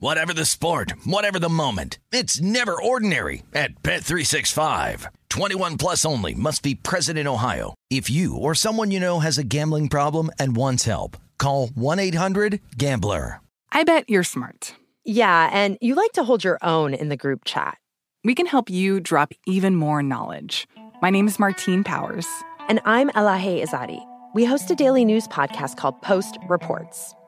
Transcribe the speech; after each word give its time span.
Whatever 0.00 0.32
the 0.32 0.44
sport, 0.44 0.92
whatever 1.04 1.40
the 1.40 1.48
moment. 1.48 1.98
It's 2.12 2.40
never 2.40 2.80
ordinary 2.80 3.42
at 3.52 3.82
Bet365. 3.82 5.06
21 5.28 5.76
plus 5.76 6.04
only 6.04 6.34
must 6.34 6.62
be 6.62 6.76
present 6.76 7.18
in 7.18 7.26
Ohio. 7.26 7.74
If 7.90 8.08
you 8.08 8.36
or 8.36 8.54
someone 8.54 8.92
you 8.92 9.00
know 9.00 9.18
has 9.18 9.38
a 9.38 9.42
gambling 9.42 9.88
problem 9.88 10.30
and 10.38 10.54
wants 10.54 10.84
help, 10.84 11.16
call 11.36 11.66
1-800-GAMBLER. 11.70 13.40
I 13.72 13.82
bet 13.82 14.04
you're 14.08 14.22
smart. 14.22 14.76
Yeah, 15.04 15.50
and 15.52 15.76
you 15.80 15.96
like 15.96 16.12
to 16.12 16.22
hold 16.22 16.44
your 16.44 16.60
own 16.62 16.94
in 16.94 17.08
the 17.08 17.16
group 17.16 17.44
chat. 17.44 17.76
We 18.22 18.36
can 18.36 18.46
help 18.46 18.70
you 18.70 19.00
drop 19.00 19.32
even 19.48 19.74
more 19.74 20.00
knowledge. 20.00 20.68
My 21.02 21.10
name 21.10 21.26
is 21.26 21.40
Martine 21.40 21.82
Powers. 21.82 22.28
And 22.68 22.80
I'm 22.84 23.10
Elahe 23.10 23.64
Izadi. 23.64 24.00
We 24.32 24.44
host 24.44 24.70
a 24.70 24.76
daily 24.76 25.04
news 25.04 25.26
podcast 25.26 25.76
called 25.76 26.00
Post 26.02 26.38
Reports. 26.48 27.16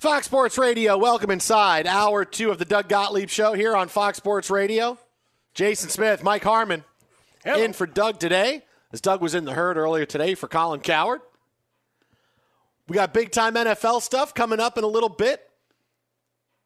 Fox 0.00 0.24
Sports 0.24 0.56
Radio, 0.56 0.96
welcome 0.96 1.30
inside 1.30 1.86
hour 1.86 2.24
two 2.24 2.50
of 2.50 2.58
the 2.58 2.64
Doug 2.64 2.88
Gottlieb 2.88 3.28
Show 3.28 3.52
here 3.52 3.76
on 3.76 3.88
Fox 3.88 4.16
Sports 4.16 4.48
Radio. 4.48 4.98
Jason 5.52 5.90
Smith, 5.90 6.22
Mike 6.22 6.42
Harmon, 6.42 6.84
in 7.44 7.74
for 7.74 7.86
Doug 7.86 8.18
today, 8.18 8.62
as 8.94 9.02
Doug 9.02 9.20
was 9.20 9.34
in 9.34 9.44
the 9.44 9.52
herd 9.52 9.76
earlier 9.76 10.06
today 10.06 10.34
for 10.34 10.48
Colin 10.48 10.80
Cowherd. 10.80 11.20
We 12.88 12.94
got 12.94 13.12
big 13.12 13.30
time 13.30 13.56
NFL 13.56 14.00
stuff 14.00 14.32
coming 14.32 14.58
up 14.58 14.78
in 14.78 14.84
a 14.84 14.86
little 14.86 15.10
bit 15.10 15.42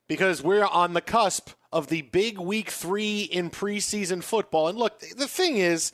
because 0.06 0.40
we're 0.40 0.64
on 0.64 0.92
the 0.92 1.00
cusp 1.00 1.50
of 1.72 1.88
the 1.88 2.02
big 2.02 2.38
week 2.38 2.70
three 2.70 3.22
in 3.22 3.50
preseason 3.50 4.22
football. 4.22 4.68
And 4.68 4.78
look, 4.78 5.00
the 5.00 5.26
thing 5.26 5.56
is, 5.56 5.90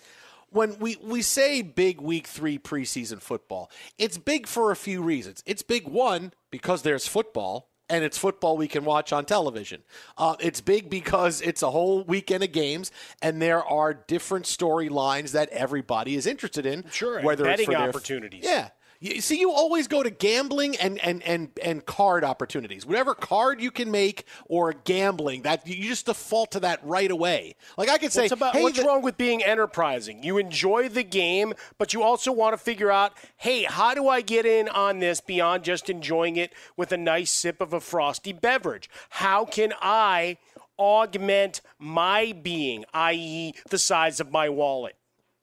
when 0.50 0.78
we, 0.78 0.96
we 1.02 1.22
say 1.22 1.62
big 1.62 2.00
week 2.00 2.26
three 2.26 2.58
preseason 2.58 3.20
football, 3.20 3.70
it's 3.98 4.18
big 4.18 4.46
for 4.46 4.70
a 4.70 4.76
few 4.76 5.02
reasons. 5.02 5.42
It's 5.46 5.62
big, 5.62 5.86
one, 5.88 6.32
because 6.50 6.82
there's 6.82 7.06
football. 7.06 7.68
And 7.88 8.04
it's 8.04 8.16
football 8.16 8.56
we 8.56 8.68
can 8.68 8.84
watch 8.84 9.12
on 9.12 9.24
television. 9.24 9.82
Uh, 10.16 10.36
it's 10.38 10.60
big 10.60 10.88
because 10.88 11.40
it's 11.40 11.60
a 11.60 11.72
whole 11.72 12.04
weekend 12.04 12.44
of 12.44 12.52
games, 12.52 12.92
and 13.20 13.42
there 13.42 13.64
are 13.64 13.92
different 13.94 14.44
storylines 14.44 15.32
that 15.32 15.48
everybody 15.48 16.14
is 16.14 16.24
interested 16.24 16.66
in. 16.66 16.84
Sure, 16.92 17.20
whether 17.20 17.42
it's 17.46 17.52
betting 17.54 17.66
for 17.66 17.72
their- 17.72 17.88
opportunities. 17.88 18.44
Yeah, 18.44 18.68
you, 19.00 19.22
see, 19.22 19.40
you 19.40 19.50
always 19.50 19.88
go 19.88 20.02
to 20.02 20.10
gambling 20.10 20.76
and, 20.76 20.98
and, 20.98 21.22
and, 21.22 21.48
and 21.62 21.86
card 21.86 22.22
opportunities. 22.22 22.84
Whatever 22.84 23.14
card 23.14 23.60
you 23.60 23.70
can 23.70 23.90
make 23.90 24.26
or 24.46 24.74
gambling, 24.74 25.42
that 25.42 25.66
you 25.66 25.88
just 25.88 26.04
default 26.04 26.52
to 26.52 26.60
that 26.60 26.84
right 26.84 27.10
away. 27.10 27.56
Like 27.78 27.88
I 27.88 27.96
could 27.96 28.12
say, 28.12 28.22
what's, 28.22 28.32
about, 28.32 28.54
hey, 28.54 28.62
what's 28.62 28.78
the- 28.78 28.84
wrong 28.84 29.00
with 29.00 29.16
being 29.16 29.42
enterprising? 29.42 30.22
You 30.22 30.36
enjoy 30.36 30.90
the 30.90 31.02
game, 31.02 31.54
but 31.78 31.94
you 31.94 32.02
also 32.02 32.30
want 32.30 32.52
to 32.52 32.58
figure 32.58 32.90
out, 32.90 33.12
hey, 33.38 33.64
how 33.64 33.94
do 33.94 34.06
I 34.06 34.20
get 34.20 34.44
in 34.44 34.68
on 34.68 34.98
this 34.98 35.22
beyond 35.22 35.64
just 35.64 35.88
enjoying 35.88 36.36
it 36.36 36.52
with 36.76 36.92
a 36.92 36.98
nice 36.98 37.30
sip 37.30 37.62
of 37.62 37.72
a 37.72 37.80
frosty 37.80 38.34
beverage? 38.34 38.90
How 39.08 39.46
can 39.46 39.72
I 39.80 40.36
augment 40.78 41.62
my 41.78 42.32
being, 42.32 42.84
i.e., 42.92 43.54
the 43.70 43.78
size 43.78 44.20
of 44.20 44.30
my 44.30 44.50
wallet? 44.50 44.96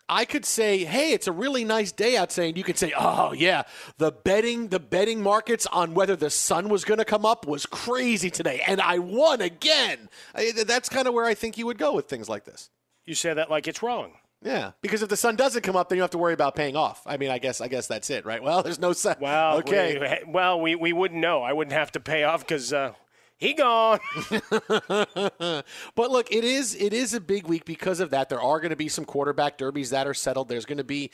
I 0.09 0.25
could 0.25 0.45
say, 0.45 0.85
hey, 0.85 1.11
it's 1.11 1.27
a 1.27 1.31
really 1.31 1.65
nice 1.65 1.91
day 1.91 2.15
outside. 2.15 2.49
And 2.49 2.57
you 2.57 2.63
could 2.63 2.77
say, 2.77 2.93
oh 2.97 3.33
yeah, 3.33 3.63
the 3.97 4.11
betting, 4.11 4.69
the 4.69 4.79
betting 4.79 5.21
markets 5.21 5.65
on 5.67 5.93
whether 5.93 6.15
the 6.15 6.29
sun 6.29 6.69
was 6.69 6.85
going 6.85 6.99
to 6.99 7.05
come 7.05 7.25
up 7.25 7.45
was 7.45 7.65
crazy 7.65 8.29
today, 8.29 8.61
and 8.65 8.79
I 8.79 8.99
won 8.99 9.41
again. 9.41 10.09
I, 10.33 10.53
that's 10.65 10.89
kind 10.89 11.07
of 11.07 11.13
where 11.13 11.25
I 11.25 11.33
think 11.33 11.57
you 11.57 11.65
would 11.65 11.77
go 11.77 11.93
with 11.93 12.07
things 12.07 12.29
like 12.29 12.45
this. 12.45 12.69
You 13.05 13.15
say 13.15 13.33
that 13.33 13.49
like 13.49 13.67
it's 13.67 13.83
wrong. 13.83 14.13
Yeah, 14.43 14.71
because 14.81 15.01
if 15.01 15.09
the 15.09 15.17
sun 15.17 15.35
doesn't 15.35 15.63
come 15.63 15.75
up, 15.75 15.89
then 15.89 15.97
you 15.97 16.03
have 16.03 16.11
to 16.11 16.17
worry 16.17 16.33
about 16.33 16.55
paying 16.55 16.75
off. 16.75 17.01
I 17.05 17.17
mean, 17.17 17.31
I 17.31 17.39
guess, 17.39 17.59
I 17.59 17.67
guess 17.67 17.87
that's 17.87 18.09
it, 18.09 18.23
right? 18.25 18.41
Well, 18.41 18.61
there's 18.63 18.79
no 18.79 18.93
sun. 18.93 19.17
Well, 19.19 19.57
okay. 19.57 19.97
we, 20.25 20.31
well, 20.31 20.61
we, 20.61 20.75
we 20.75 20.93
wouldn't 20.93 21.19
know. 21.19 21.41
I 21.41 21.53
wouldn't 21.53 21.73
have 21.73 21.91
to 21.93 21.99
pay 21.99 22.23
off 22.23 22.41
because 22.41 22.71
uh, 22.71 22.93
he 23.37 23.53
gone. 23.53 23.99
but 25.95 26.11
look, 26.11 26.31
it 26.31 26.43
is 26.43 26.75
it 26.75 26.93
is 26.93 27.13
a 27.13 27.21
big 27.21 27.47
week 27.47 27.65
because 27.65 27.99
of 27.99 28.09
that. 28.11 28.29
There 28.29 28.41
are 28.41 28.59
going 28.59 28.71
to 28.71 28.75
be 28.75 28.89
some 28.89 29.05
quarterback 29.05 29.57
derbies 29.57 29.89
that 29.91 30.07
are 30.07 30.13
settled. 30.13 30.49
There's 30.49 30.65
going 30.65 30.77
to 30.77 30.83
be 30.83 31.11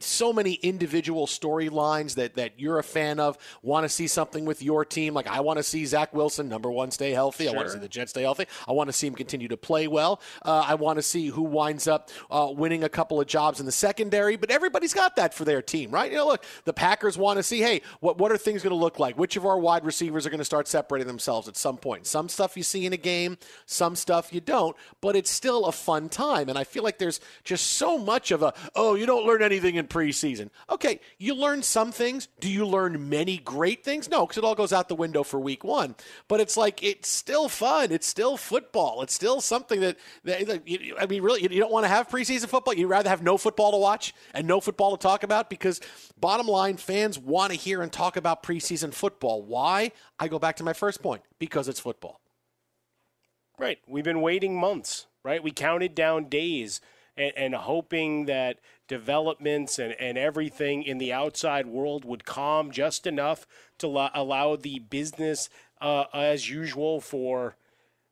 so 0.00 0.32
many 0.32 0.54
individual 0.54 1.26
storylines 1.26 2.14
that 2.14 2.34
that 2.34 2.58
you're 2.58 2.78
a 2.78 2.84
fan 2.84 3.20
of. 3.20 3.38
Want 3.62 3.84
to 3.84 3.88
see 3.88 4.06
something 4.06 4.44
with 4.44 4.62
your 4.62 4.84
team? 4.84 5.14
Like 5.14 5.26
I 5.26 5.40
want 5.40 5.58
to 5.58 5.62
see 5.62 5.84
Zach 5.86 6.12
Wilson, 6.14 6.48
number 6.48 6.70
one, 6.70 6.90
stay 6.90 7.10
healthy. 7.10 7.44
Sure. 7.44 7.52
I 7.52 7.56
want 7.56 7.68
to 7.68 7.74
see 7.74 7.80
the 7.80 7.88
Jets 7.88 8.10
stay 8.10 8.22
healthy. 8.22 8.46
I 8.66 8.72
want 8.72 8.88
to 8.88 8.92
see 8.92 9.06
him 9.06 9.14
continue 9.14 9.48
to 9.48 9.56
play 9.56 9.88
well. 9.88 10.20
Uh, 10.42 10.64
I 10.66 10.74
want 10.74 10.98
to 10.98 11.02
see 11.02 11.28
who 11.28 11.42
winds 11.42 11.86
up 11.88 12.10
uh, 12.30 12.52
winning 12.54 12.84
a 12.84 12.88
couple 12.88 13.20
of 13.20 13.26
jobs 13.26 13.60
in 13.60 13.66
the 13.66 13.72
secondary. 13.72 14.36
But 14.36 14.50
everybody's 14.50 14.94
got 14.94 15.16
that 15.16 15.34
for 15.34 15.44
their 15.44 15.62
team, 15.62 15.90
right? 15.90 16.10
You 16.10 16.18
know, 16.18 16.26
look, 16.26 16.44
the 16.64 16.72
Packers 16.72 17.18
want 17.18 17.38
to 17.38 17.42
see, 17.42 17.60
hey, 17.60 17.82
what 18.00 18.18
what 18.18 18.32
are 18.32 18.38
things 18.38 18.62
going 18.62 18.70
to 18.70 18.76
look 18.76 18.98
like? 18.98 19.18
Which 19.18 19.36
of 19.36 19.44
our 19.44 19.58
wide 19.58 19.84
receivers 19.84 20.26
are 20.26 20.30
going 20.30 20.38
to 20.38 20.44
start 20.44 20.68
separating 20.68 21.06
themselves 21.06 21.48
at 21.48 21.56
some 21.56 21.76
point? 21.76 22.06
Some 22.06 22.28
stuff 22.28 22.56
you 22.56 22.62
see 22.62 22.86
in 22.86 22.92
a 22.92 22.96
game, 22.98 23.38
some 23.66 23.95
stuff 23.96 24.32
you 24.32 24.40
don't, 24.40 24.76
but 25.00 25.16
it's 25.16 25.30
still 25.30 25.66
a 25.66 25.72
fun 25.72 26.08
time. 26.08 26.48
And 26.48 26.58
I 26.58 26.64
feel 26.64 26.82
like 26.82 26.98
there's 26.98 27.20
just 27.44 27.70
so 27.70 27.98
much 27.98 28.30
of 28.30 28.42
a, 28.42 28.54
oh, 28.74 28.94
you 28.94 29.06
don't 29.06 29.26
learn 29.26 29.42
anything 29.42 29.76
in 29.76 29.86
preseason. 29.86 30.50
Okay, 30.70 31.00
you 31.18 31.34
learn 31.34 31.62
some 31.62 31.92
things. 31.92 32.28
Do 32.40 32.50
you 32.50 32.66
learn 32.66 33.08
many 33.08 33.38
great 33.38 33.84
things? 33.84 34.08
No, 34.08 34.26
because 34.26 34.38
it 34.38 34.44
all 34.44 34.54
goes 34.54 34.72
out 34.72 34.88
the 34.88 34.94
window 34.94 35.22
for 35.22 35.40
week 35.40 35.64
one. 35.64 35.94
But 36.28 36.40
it's 36.40 36.56
like, 36.56 36.82
it's 36.82 37.08
still 37.08 37.48
fun. 37.48 37.92
It's 37.92 38.06
still 38.06 38.36
football. 38.36 39.02
It's 39.02 39.14
still 39.14 39.40
something 39.40 39.80
that, 39.80 39.96
that, 40.24 40.68
you, 40.68 40.96
I 40.98 41.06
mean, 41.06 41.22
really, 41.22 41.42
you 41.42 41.60
don't 41.60 41.72
want 41.72 41.84
to 41.84 41.88
have 41.88 42.08
preseason 42.08 42.46
football. 42.48 42.74
You'd 42.74 42.88
rather 42.88 43.08
have 43.08 43.22
no 43.22 43.36
football 43.36 43.72
to 43.72 43.78
watch 43.78 44.14
and 44.34 44.46
no 44.46 44.60
football 44.60 44.96
to 44.96 45.02
talk 45.02 45.22
about 45.22 45.50
because, 45.50 45.80
bottom 46.18 46.46
line, 46.46 46.76
fans 46.76 47.18
want 47.18 47.52
to 47.52 47.58
hear 47.58 47.82
and 47.82 47.92
talk 47.92 48.16
about 48.16 48.42
preseason 48.42 48.92
football. 48.92 49.42
Why? 49.42 49.92
I 50.18 50.28
go 50.28 50.38
back 50.38 50.56
to 50.56 50.64
my 50.64 50.72
first 50.72 51.02
point 51.02 51.22
because 51.38 51.68
it's 51.68 51.80
football. 51.80 52.20
Right. 53.58 53.78
We've 53.86 54.04
been 54.04 54.20
waiting 54.20 54.58
months, 54.58 55.06
right? 55.24 55.42
We 55.42 55.50
counted 55.50 55.94
down 55.94 56.28
days 56.28 56.80
and, 57.16 57.32
and 57.36 57.54
hoping 57.54 58.26
that 58.26 58.58
developments 58.86 59.78
and, 59.78 59.94
and 59.98 60.18
everything 60.18 60.82
in 60.82 60.98
the 60.98 61.12
outside 61.12 61.66
world 61.66 62.04
would 62.04 62.26
calm 62.26 62.70
just 62.70 63.06
enough 63.06 63.46
to 63.78 63.88
lo- 63.88 64.10
allow 64.14 64.56
the 64.56 64.78
business 64.78 65.48
uh, 65.80 66.04
as 66.12 66.50
usual 66.50 67.00
for, 67.00 67.56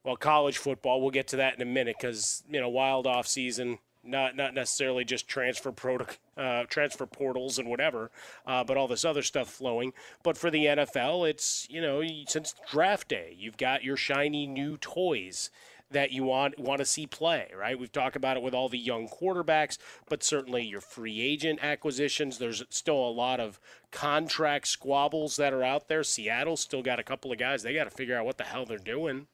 well, 0.03 0.17
college 0.17 0.57
football. 0.57 1.03
We'll 1.03 1.11
get 1.11 1.29
to 1.29 1.37
that 1.37 1.55
in 1.55 1.61
a 1.61 1.67
minute 1.67 1.97
because, 2.01 2.43
you 2.49 2.61
know, 2.61 2.71
wild 2.71 3.07
off 3.07 3.27
season 3.27 3.79
not 4.07 4.37
not 4.37 4.55
necessarily 4.55 5.05
just 5.05 5.29
transfer 5.29 5.73
product, 5.73 6.19
uh, 6.37 6.65
transfer 6.65 7.07
portals 7.07 7.59
and 7.59 7.69
whatever, 7.69 8.11
uh, 8.47 8.65
but 8.65 8.77
all 8.77 8.89
this 8.89 9.05
other 9.05 9.23
stuff 9.23 9.49
flowing. 9.49 9.93
But 10.23 10.37
for 10.37 10.51
the 10.51 10.67
NFL, 10.67 11.29
it's 11.29 11.67
you 11.71 11.81
know 11.81 12.03
since 12.27 12.55
draft 12.71 13.09
day, 13.09 13.35
you've 13.39 13.57
got 13.57 13.85
your 13.85 13.97
shiny 13.97 14.47
new 14.47 14.77
toys 14.77 15.51
that 15.91 16.13
you 16.13 16.25
want 16.25 16.59
want 16.59 16.79
to 16.81 16.85
see 16.85 17.07
play, 17.07 17.49
right? 17.57 17.79
We've 17.79 17.93
talked 17.93 18.17
about 18.17 18.37
it 18.37 18.43
with 18.43 18.55
all 18.55 18.69
the 18.69 18.79
young 18.79 19.09
quarterbacks, 19.09 19.79
but 20.09 20.23
certainly 20.23 20.65
your 20.65 20.81
free 20.81 21.21
agent 21.21 21.61
acquisitions. 21.63 22.39
There's 22.39 22.63
still 22.69 22.97
a 22.97 23.11
lot 23.11 23.41
of 23.41 23.59
contract 23.91 24.69
squabbles 24.69 25.37
that 25.37 25.53
are 25.53 25.63
out 25.63 25.89
there. 25.89 26.03
Seattle's 26.03 26.61
still 26.61 26.83
got 26.83 26.99
a 26.99 27.05
couple 27.05 27.33
of 27.33 27.39
guys. 27.39 27.63
They 27.63 27.75
got 27.75 27.85
to 27.85 27.91
figure 27.91 28.19
out 28.19 28.27
what 28.27 28.39
the 28.39 28.45
hell 28.45 28.67
they're 28.67 28.79
doing. 28.79 29.27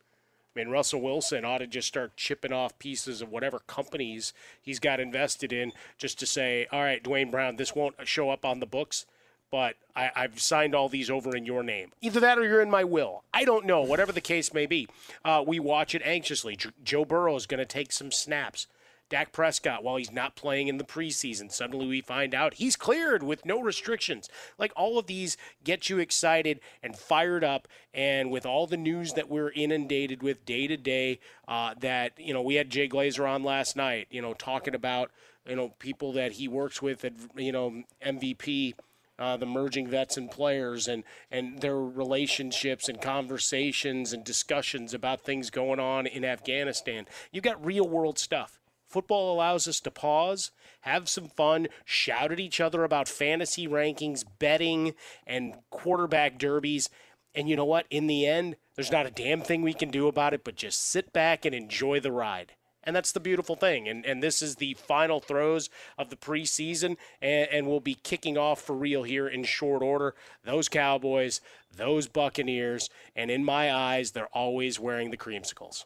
I 0.55 0.59
mean, 0.59 0.69
Russell 0.69 1.01
Wilson 1.01 1.45
ought 1.45 1.59
to 1.59 1.67
just 1.67 1.87
start 1.87 2.17
chipping 2.17 2.53
off 2.53 2.79
pieces 2.79 3.23
of 3.23 3.31
whatever 3.31 3.61
companies 3.61 4.33
he's 4.61 4.81
got 4.81 4.99
invested 4.99 5.53
in 5.53 5.73
just 5.97 6.19
to 6.19 6.27
say, 6.27 6.67
all 6.73 6.83
right, 6.83 7.03
Duane 7.03 7.31
Brown, 7.31 7.57
this 7.57 7.75
won't 7.75 7.95
show 8.05 8.31
up 8.31 8.45
on 8.45 8.59
the 8.59 8.67
books, 8.67 9.07
but 9.53 9.77
I, 9.95 10.11
have 10.15 10.41
signed 10.41 10.75
all 10.75 10.89
these 10.89 11.09
over 11.09 11.37
in 11.37 11.47
your 11.47 11.63
name. 11.63 11.93
Either 12.01 12.19
that 12.21 12.39
or 12.39 12.45
you're 12.45 12.63
in 12.63 12.71
my 12.71 12.83
will. 12.83 13.23
I 13.33 13.45
don't 13.45 13.65
know. 13.65 13.83
Whatever 13.83 14.11
the 14.11 14.21
case 14.21 14.53
may 14.53 14.67
be, 14.67 14.89
uh, 15.25 15.45
we 15.47 15.61
watch 15.61 15.95
it 15.95 16.03
anxiously. 16.05 16.57
J- 16.57 16.71
Joe 16.83 17.05
Burrow 17.05 17.37
is 17.37 17.47
going 17.47 17.59
to 17.59 17.67
take 17.67 17.93
some 17.93 18.11
snaps. 18.11 18.67
Dak 19.11 19.33
Prescott, 19.33 19.83
while 19.83 19.97
he's 19.97 20.13
not 20.13 20.37
playing 20.37 20.69
in 20.69 20.79
the 20.79 20.85
preseason, 20.85 21.51
suddenly 21.51 21.87
we 21.87 22.01
find 22.01 22.33
out 22.33 22.55
he's 22.55 22.77
cleared 22.77 23.25
with 23.25 23.45
no 23.45 23.61
restrictions. 23.61 24.29
Like 24.57 24.73
all 24.77 24.99
of 24.99 25.09
these 25.09 25.37
get 25.65 25.91
you 25.91 25.99
excited 25.99 26.61
and 26.81 26.97
fired 26.97 27.43
up. 27.43 27.67
And 27.93 28.31
with 28.31 28.47
all 28.47 28.69
the 28.69 28.77
news 28.77 29.15
that 29.15 29.29
we're 29.29 29.51
inundated 29.51 30.23
with 30.23 30.45
day 30.45 30.69
to 30.69 30.77
day, 30.77 31.19
uh, 31.49 31.75
that, 31.81 32.13
you 32.19 32.33
know, 32.33 32.41
we 32.41 32.55
had 32.55 32.71
Jay 32.71 32.89
Glazer 32.89 33.29
on 33.29 33.43
last 33.43 33.75
night, 33.75 34.07
you 34.13 34.23
know, 34.23 34.33
talking 34.33 34.77
about, 34.77 35.11
you 35.45 35.57
know, 35.57 35.71
people 35.81 36.13
that 36.13 36.33
he 36.33 36.47
works 36.47 36.81
with 36.81 37.05
at, 37.05 37.15
you 37.37 37.53
know, 37.53 37.83
MVP. 38.07 38.75
Uh, 39.19 39.37
the 39.37 39.45
merging 39.45 39.87
vets 39.87 40.17
and 40.17 40.31
players 40.31 40.89
and, 40.89 41.05
and 41.31 41.61
their 41.61 41.79
relationships 41.79 42.89
and 42.89 43.03
conversations 43.03 44.15
and 44.15 44.25
discussions 44.25 44.95
about 44.95 45.21
things 45.21 45.51
going 45.51 45.79
on 45.79 46.07
in 46.07 46.25
Afghanistan. 46.25 47.07
You've 47.31 47.45
got 47.45 47.63
real 47.63 47.87
world 47.87 48.19
stuff. 48.19 48.60
Football 48.91 49.33
allows 49.33 49.69
us 49.69 49.79
to 49.81 49.91
pause, 49.93 50.51
have 50.81 51.09
some 51.09 51.29
fun, 51.29 51.69
shout 51.85 52.33
at 52.33 52.41
each 52.41 52.61
other 52.61 52.83
about 52.83 53.07
fantasy 53.07 53.69
rankings, 53.69 54.25
betting, 54.41 54.95
and 55.25 55.55
quarterback 55.71 56.39
derbies. 56.39 56.91
And 57.33 57.49
you 57.49 57.55
know 57.55 57.65
what? 57.65 57.87
In 57.89 58.09
the 58.09 58.27
end, 58.27 58.57
there's 58.75 58.91
not 58.91 59.07
a 59.07 59.13
damn 59.13 59.43
thing 59.43 59.63
we 59.63 59.75
can 59.75 59.91
do 59.91 60.09
about 60.09 60.35
it 60.35 60.43
but 60.43 60.57
just 60.57 60.83
sit 60.83 61.13
back 61.13 61.45
and 61.45 61.55
enjoy 61.55 62.01
the 62.01 62.11
ride. 62.11 62.55
And 62.83 62.97
that's 62.97 63.13
the 63.13 63.21
beautiful 63.21 63.55
thing. 63.55 63.87
And, 63.87 64.05
and 64.05 64.25
this 64.25 64.43
is 64.43 64.57
the 64.57 64.75
final 64.75 65.21
throes 65.21 65.71
of 65.97 66.11
the 66.11 66.17
preseason, 66.17 66.97
and, 67.23 67.49
and 67.53 67.67
we'll 67.69 67.79
be 67.79 67.95
kicking 67.95 68.37
off 68.37 68.61
for 68.61 68.75
real 68.75 69.05
here 69.05 69.29
in 69.29 69.45
short 69.45 69.83
order. 69.83 70.17
Those 70.45 70.69
Cowboys, 70.69 71.41
those 71.73 72.09
Buccaneers, 72.09 72.91
and 73.15 73.31
in 73.31 73.45
my 73.45 73.73
eyes, 73.73 74.11
they're 74.11 74.27
always 74.29 74.81
wearing 74.81 75.13
the 75.13 75.17
creamsicles. 75.17 75.85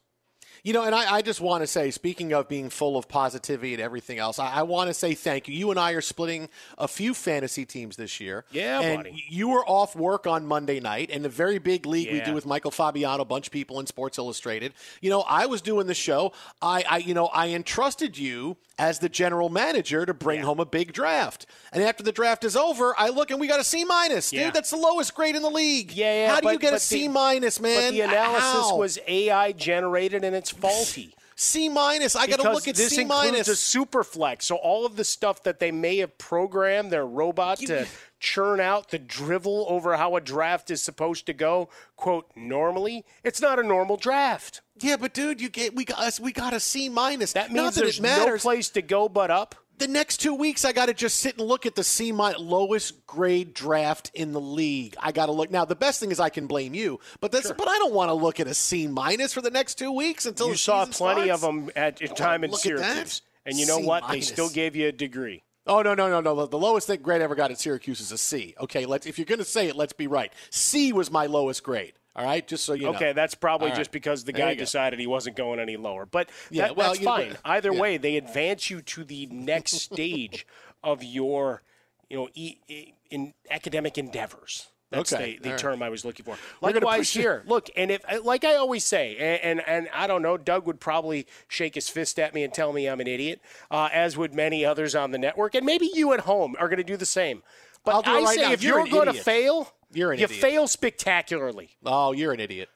You 0.65 0.73
know, 0.73 0.83
and 0.83 0.95
I, 0.95 1.17
I 1.17 1.23
just 1.23 1.43
want 1.43 1.63
to 1.63 1.67
say, 1.67 1.91
speaking 1.91 2.33
of 2.33 2.49
being 2.49 2.71
full 2.71 2.97
of 2.97 3.07
positivity 3.07 3.75
and 3.75 3.83
everything 3.83 4.19
else, 4.19 4.39
I, 4.39 4.51
I, 4.51 4.63
want 4.63 4.89
to 4.89 4.95
say 4.95 5.13
thank 5.13 5.47
you. 5.47 5.55
You 5.55 5.71
and 5.71 5.79
I 5.79 5.93
are 5.93 6.01
splitting 6.01 6.49
a 6.79 6.89
few 6.89 7.13
fantasy 7.13 7.67
teams 7.67 7.97
this 7.97 8.19
year. 8.19 8.47
Yeah, 8.51 8.81
and 8.81 9.05
buddy. 9.05 9.25
You 9.29 9.51
were 9.51 9.65
off 9.67 9.95
work 9.95 10.27
on 10.27 10.47
Monday 10.47 10.81
night, 10.81 11.11
and 11.13 11.23
the 11.23 11.29
very 11.29 11.59
big 11.59 11.85
league 11.85 12.07
yeah. 12.07 12.15
we 12.15 12.21
do 12.23 12.33
with 12.33 12.47
Michael 12.47 12.71
Fabiano, 12.71 13.21
a 13.21 13.27
bunch 13.27 13.49
of 13.49 13.53
people 13.53 13.79
in 13.79 13.87
Sports 13.87 14.17
Illustrated. 14.17 14.73
You 15.03 15.11
know, 15.11 15.21
I 15.29 15.45
was 15.45 15.61
doing 15.61 15.87
the 15.87 15.95
show. 15.95 16.33
I, 16.63 16.83
I 16.89 16.97
you 16.97 17.13
know, 17.13 17.27
I 17.27 17.51
entrusted 17.51 18.17
you 18.17 18.57
as 18.79 18.99
the 18.99 19.09
general 19.09 19.49
manager 19.49 20.05
to 20.05 20.13
bring 20.13 20.41
yeah. 20.41 20.47
home 20.47 20.59
a 20.61 20.65
big 20.65 20.93
draft. 20.93 21.47
And 21.73 21.83
after 21.83 22.03
the 22.03 22.13
draft 22.13 22.45
is 22.45 22.57
over, 22.57 22.95
I 22.99 23.09
look 23.09 23.31
and 23.31 23.39
we 23.39 23.47
got 23.47 23.61
a 23.61 23.65
C 23.65 23.85
minus, 23.85 24.31
dude. 24.31 24.41
Yeah. 24.41 24.51
That's 24.51 24.71
the 24.71 24.77
lowest 24.77 25.15
grade 25.15 25.37
in 25.37 25.43
the 25.43 25.51
league. 25.51 25.93
Yeah, 25.93 26.23
yeah 26.23 26.35
How 26.35 26.41
do 26.41 26.45
but, 26.45 26.53
you 26.55 26.59
get 26.59 26.75
a 26.75 26.81
C 26.81 27.07
minus, 27.07 27.61
man? 27.61 27.91
But 27.91 27.93
the 27.93 28.01
analysis 28.01 28.43
How? 28.43 28.77
was 28.77 28.99
AI 29.07 29.53
generated 29.53 30.25
and 30.25 30.35
it's 30.35 30.53
faulty. 30.61 31.15
C 31.37 31.69
minus. 31.69 32.15
I 32.15 32.27
got 32.27 32.41
to 32.41 32.53
look 32.53 32.69
at 32.69 32.77
this 32.77 32.95
C 32.95 33.05
minus. 33.05 33.41
It's 33.41 33.49
a 33.49 33.57
super 33.57 34.05
flex. 34.05 34.47
So 34.47 34.57
all 34.57 34.87
of 34.87 34.97
the 34.97 35.05
stuff 35.05 35.43
that 35.43 35.59
they 35.59 35.73
may 35.73 35.99
have 35.99 36.17
programmed 36.17 36.91
their 36.91 37.07
robot 37.07 37.61
you, 37.61 37.67
to 37.69 37.87
churn 38.21 38.61
out 38.61 38.91
the 38.91 38.99
drivel 38.99 39.67
over 39.69 39.97
how 39.97 40.17
a 40.17 40.21
draft 40.21 40.71
is 40.71 40.83
supposed 40.83 41.27
to 41.27 41.33
go, 41.33 41.69
quote 41.97 42.31
normally, 42.37 43.05
it's 43.25 43.41
not 43.41 43.59
a 43.59 43.63
normal 43.63 43.97
draft. 43.97 44.61
Yeah, 44.81 44.97
but 44.97 45.13
dude, 45.13 45.41
you 45.41 45.49
get 45.49 45.75
we 45.75 45.85
got 45.85 45.99
us. 45.99 46.21
we 46.21 46.33
got 46.33 46.55
a 46.55 46.61
C 46.61 46.89
minus. 46.89 47.33
That 47.33 47.53
means 47.53 47.75
that 47.75 47.83
there's 47.83 48.01
no 48.01 48.37
place 48.39 48.71
to 48.71 48.83
go 48.83 49.09
but 49.09 49.31
up 49.31 49.55
the 49.79 49.89
next 49.89 50.19
two 50.19 50.35
weeks, 50.35 50.65
I 50.65 50.73
got 50.73 50.87
to 50.87 50.95
just 50.95 51.21
sit 51.21 51.39
and 51.39 51.47
look 51.47 51.67
at 51.67 51.75
the 51.75 51.85
C 51.85 52.13
minus 52.13 52.39
lowest 52.39 53.07
grade 53.07 53.55
draft 53.55 54.11
in 54.15 54.33
the 54.33 54.41
league. 54.41 54.97
I 55.01 55.13
got 55.13 55.27
to 55.27 55.33
look 55.33 55.51
now. 55.51 55.65
The 55.65 55.75
best 55.75 56.01
thing 56.01 56.11
is 56.11 56.21
I 56.21 56.29
can 56.29 56.47
blame 56.47 56.75
you, 56.75 57.01
but 57.21 57.33
that's 57.33 57.47
sure. 57.47 57.55
but 57.55 57.69
I 57.69 57.79
don't 57.79 57.95
want 57.95 58.11
to 58.11 58.15
look 58.15 58.41
at 58.41 58.47
a 58.47 58.55
C 58.55 58.87
minus 58.87 59.33
for 59.33 59.41
the 59.41 59.51
next 59.51 59.77
two 59.77 59.93
weeks 59.93 60.27
until 60.27 60.49
you 60.49 60.57
saw 60.57 60.87
plenty 60.87 61.27
starts. 61.27 61.31
of 61.31 61.41
them 61.41 61.71
at 61.77 62.01
your 62.01 62.15
time 62.15 62.45
in 62.45 62.53
Syracuse, 62.53 63.23
and 63.45 63.59
you 63.59 63.67
know 63.67 63.79
C 63.79 63.87
what? 63.87 64.09
They 64.09 64.21
still 64.21 64.49
gave 64.49 64.77
you 64.77 64.89
a 64.89 64.93
degree. 64.93 65.43
Oh 65.67 65.83
no 65.83 65.95
no 65.95 66.09
no 66.09 66.21
no! 66.21 66.47
The 66.47 66.59
lowest 66.59 66.91
grade 67.03 67.21
I 67.21 67.25
ever 67.25 67.35
got 67.35 67.51
at 67.51 67.59
Syracuse 67.59 68.01
is 68.01 68.13
a 68.13 68.19
C. 68.19 68.55
Okay, 68.61 68.87
let's 68.87 69.07
if 69.07 69.19
you're 69.19 69.25
going 69.25 69.39
to 69.39 69.45
say 69.45 69.69
it, 69.69 69.77
let's 69.77 69.95
be 69.95 70.07
right. 70.07 70.33
C 70.51 70.93
was 70.93 71.11
my 71.11 71.27
lowest 71.27 71.63
grade. 71.63 71.95
All 72.17 72.25
right, 72.25 72.47
just 72.47 72.65
so 72.65 72.75
you 72.75 72.85
know. 72.85 72.95
Okay, 72.95 73.13
that's 73.13 73.35
probably 73.35 73.73
just 73.73 73.91
because 73.91 74.23
the 74.23 74.33
guy 74.33 74.55
decided 74.55 75.01
he 75.01 75.07
wasn't 75.07 75.37
going 75.37 75.59
any 75.59 75.77
lower. 75.77 76.07
But 76.07 76.31
yeah, 76.51 76.69
that, 76.69 76.77
well, 76.77 76.93
that's 76.93 77.05
fine. 77.05 77.31
Know, 77.31 77.37
Either 77.45 77.73
yeah. 77.73 77.81
way, 77.81 77.97
they 77.97 78.17
advance 78.17 78.71
you 78.71 78.83
to 78.83 79.03
the 79.03 79.27
next 79.27 79.73
stage 79.73 80.47
of 80.85 81.03
your, 81.03 81.63
you 82.09 82.17
know, 82.17 82.29
e- 82.35 82.59
e- 82.69 82.95
in 83.11 83.35
academic 83.51 83.99
endeavors. 83.99 84.69
That's 84.91 85.13
okay. 85.13 85.39
the, 85.43 85.51
the 85.51 85.57
term 85.57 85.81
right. 85.81 85.87
I 85.87 85.91
was 85.91 86.05
looking 86.05 86.25
for. 86.25 86.37
Likewise 86.61 87.11
here, 87.11 87.43
look, 87.47 87.69
and 87.75 87.91
if 87.91 88.05
like 88.23 88.45
I 88.45 88.55
always 88.55 88.85
say, 88.85 89.17
and, 89.17 89.59
and, 89.59 89.69
and 89.69 89.89
I 89.93 90.07
don't 90.07 90.23
know, 90.23 90.37
Doug 90.37 90.67
would 90.67 90.79
probably 90.79 91.27
shake 91.49 91.75
his 91.75 91.89
fist 91.89 92.21
at 92.21 92.33
me 92.33 92.45
and 92.45 92.55
tell 92.55 92.73
me 92.73 92.87
I'm 92.87 93.01
an 93.01 93.09
idiot, 93.09 93.41
uh, 93.73 93.89
as 93.93 94.17
would 94.17 94.35
many 94.35 94.65
others 94.65 94.95
on 94.95 95.11
the 95.11 95.19
network, 95.19 95.57
and 95.57 95.67
maybe 95.67 95.91
you 95.93 96.13
at 96.13 96.21
home 96.21 96.55
are 96.61 96.69
going 96.69 96.79
to 96.79 96.85
do 96.85 96.97
the 96.97 97.07
same. 97.07 97.43
But 97.85 98.07
I 98.07 98.23
right 98.23 98.37
say, 98.37 98.43
now. 98.43 98.53
if 98.53 98.63
you're, 98.63 98.87
you're 98.87 99.05
going 99.05 99.15
to 99.15 99.23
fail, 99.23 99.73
you're 99.95 100.13
an 100.13 100.19
you 100.19 100.25
idiot. 100.25 100.41
fail 100.41 100.67
spectacularly. 100.67 101.71
Oh, 101.85 102.13
you're 102.13 102.33
an 102.33 102.41
idiot. 102.41 102.69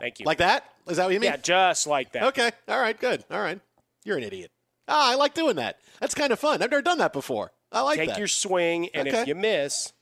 Thank 0.00 0.20
you. 0.20 0.26
Like 0.26 0.38
that? 0.38 0.64
Is 0.88 0.96
that 0.98 1.04
what 1.04 1.14
you 1.14 1.20
mean? 1.20 1.30
Yeah, 1.30 1.36
just 1.36 1.86
like 1.86 2.12
that. 2.12 2.24
Okay. 2.24 2.50
All 2.68 2.80
right. 2.80 2.98
Good. 2.98 3.24
All 3.30 3.40
right. 3.40 3.60
You're 4.04 4.18
an 4.18 4.24
idiot. 4.24 4.50
Ah, 4.88 5.12
I 5.12 5.14
like 5.14 5.34
doing 5.34 5.56
that. 5.56 5.78
That's 6.00 6.14
kind 6.14 6.32
of 6.32 6.38
fun. 6.38 6.54
I've 6.62 6.70
never 6.70 6.82
done 6.82 6.98
that 6.98 7.12
before. 7.12 7.52
I 7.72 7.80
like 7.80 7.96
that. 7.96 8.02
Take 8.02 8.08
that. 8.10 8.18
your 8.18 8.28
swing, 8.28 8.88
and 8.92 9.08
okay. 9.08 9.22
if 9.22 9.28
you 9.28 9.34
miss, 9.34 9.92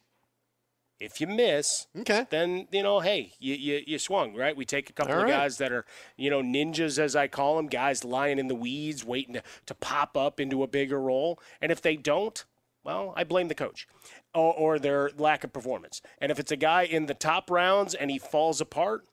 If 0.98 1.20
you 1.20 1.26
miss, 1.26 1.86
okay. 2.00 2.26
then 2.30 2.68
you 2.72 2.82
know, 2.82 3.00
hey, 3.00 3.32
you, 3.38 3.54
you, 3.54 3.82
you 3.86 3.98
swung 3.98 4.34
right. 4.34 4.56
We 4.56 4.64
take 4.64 4.90
a 4.90 4.92
couple 4.92 5.12
All 5.12 5.20
of 5.20 5.24
right. 5.24 5.32
guys 5.32 5.58
that 5.58 5.72
are 5.72 5.84
you 6.16 6.30
know 6.30 6.42
ninjas, 6.42 6.98
as 6.98 7.14
I 7.14 7.28
call 7.28 7.56
them, 7.56 7.66
guys 7.68 8.04
lying 8.04 8.38
in 8.38 8.48
the 8.48 8.54
weeds, 8.54 9.04
waiting 9.04 9.34
to, 9.34 9.42
to 9.66 9.74
pop 9.74 10.16
up 10.16 10.40
into 10.40 10.62
a 10.62 10.66
bigger 10.66 11.00
role. 11.00 11.38
And 11.60 11.70
if 11.72 11.80
they 11.80 11.96
don't, 11.96 12.44
well, 12.84 13.12
I 13.16 13.24
blame 13.24 13.48
the 13.48 13.54
coach 13.54 13.86
or, 14.34 14.54
or 14.54 14.78
their 14.78 15.10
lack 15.16 15.44
of 15.44 15.52
performance. 15.52 16.00
And 16.18 16.30
if 16.30 16.38
it's 16.38 16.52
a 16.52 16.56
guy 16.56 16.82
in 16.82 17.06
the 17.06 17.14
top 17.14 17.50
rounds 17.50 17.94
and 17.94 18.10
he 18.10 18.18
falls 18.18 18.60
apart, 18.60 19.04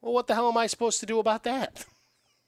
well, 0.00 0.12
what 0.12 0.26
the 0.26 0.34
hell 0.34 0.48
am 0.48 0.56
I 0.56 0.66
supposed 0.66 1.00
to 1.00 1.06
do 1.06 1.18
about 1.18 1.44
that? 1.44 1.84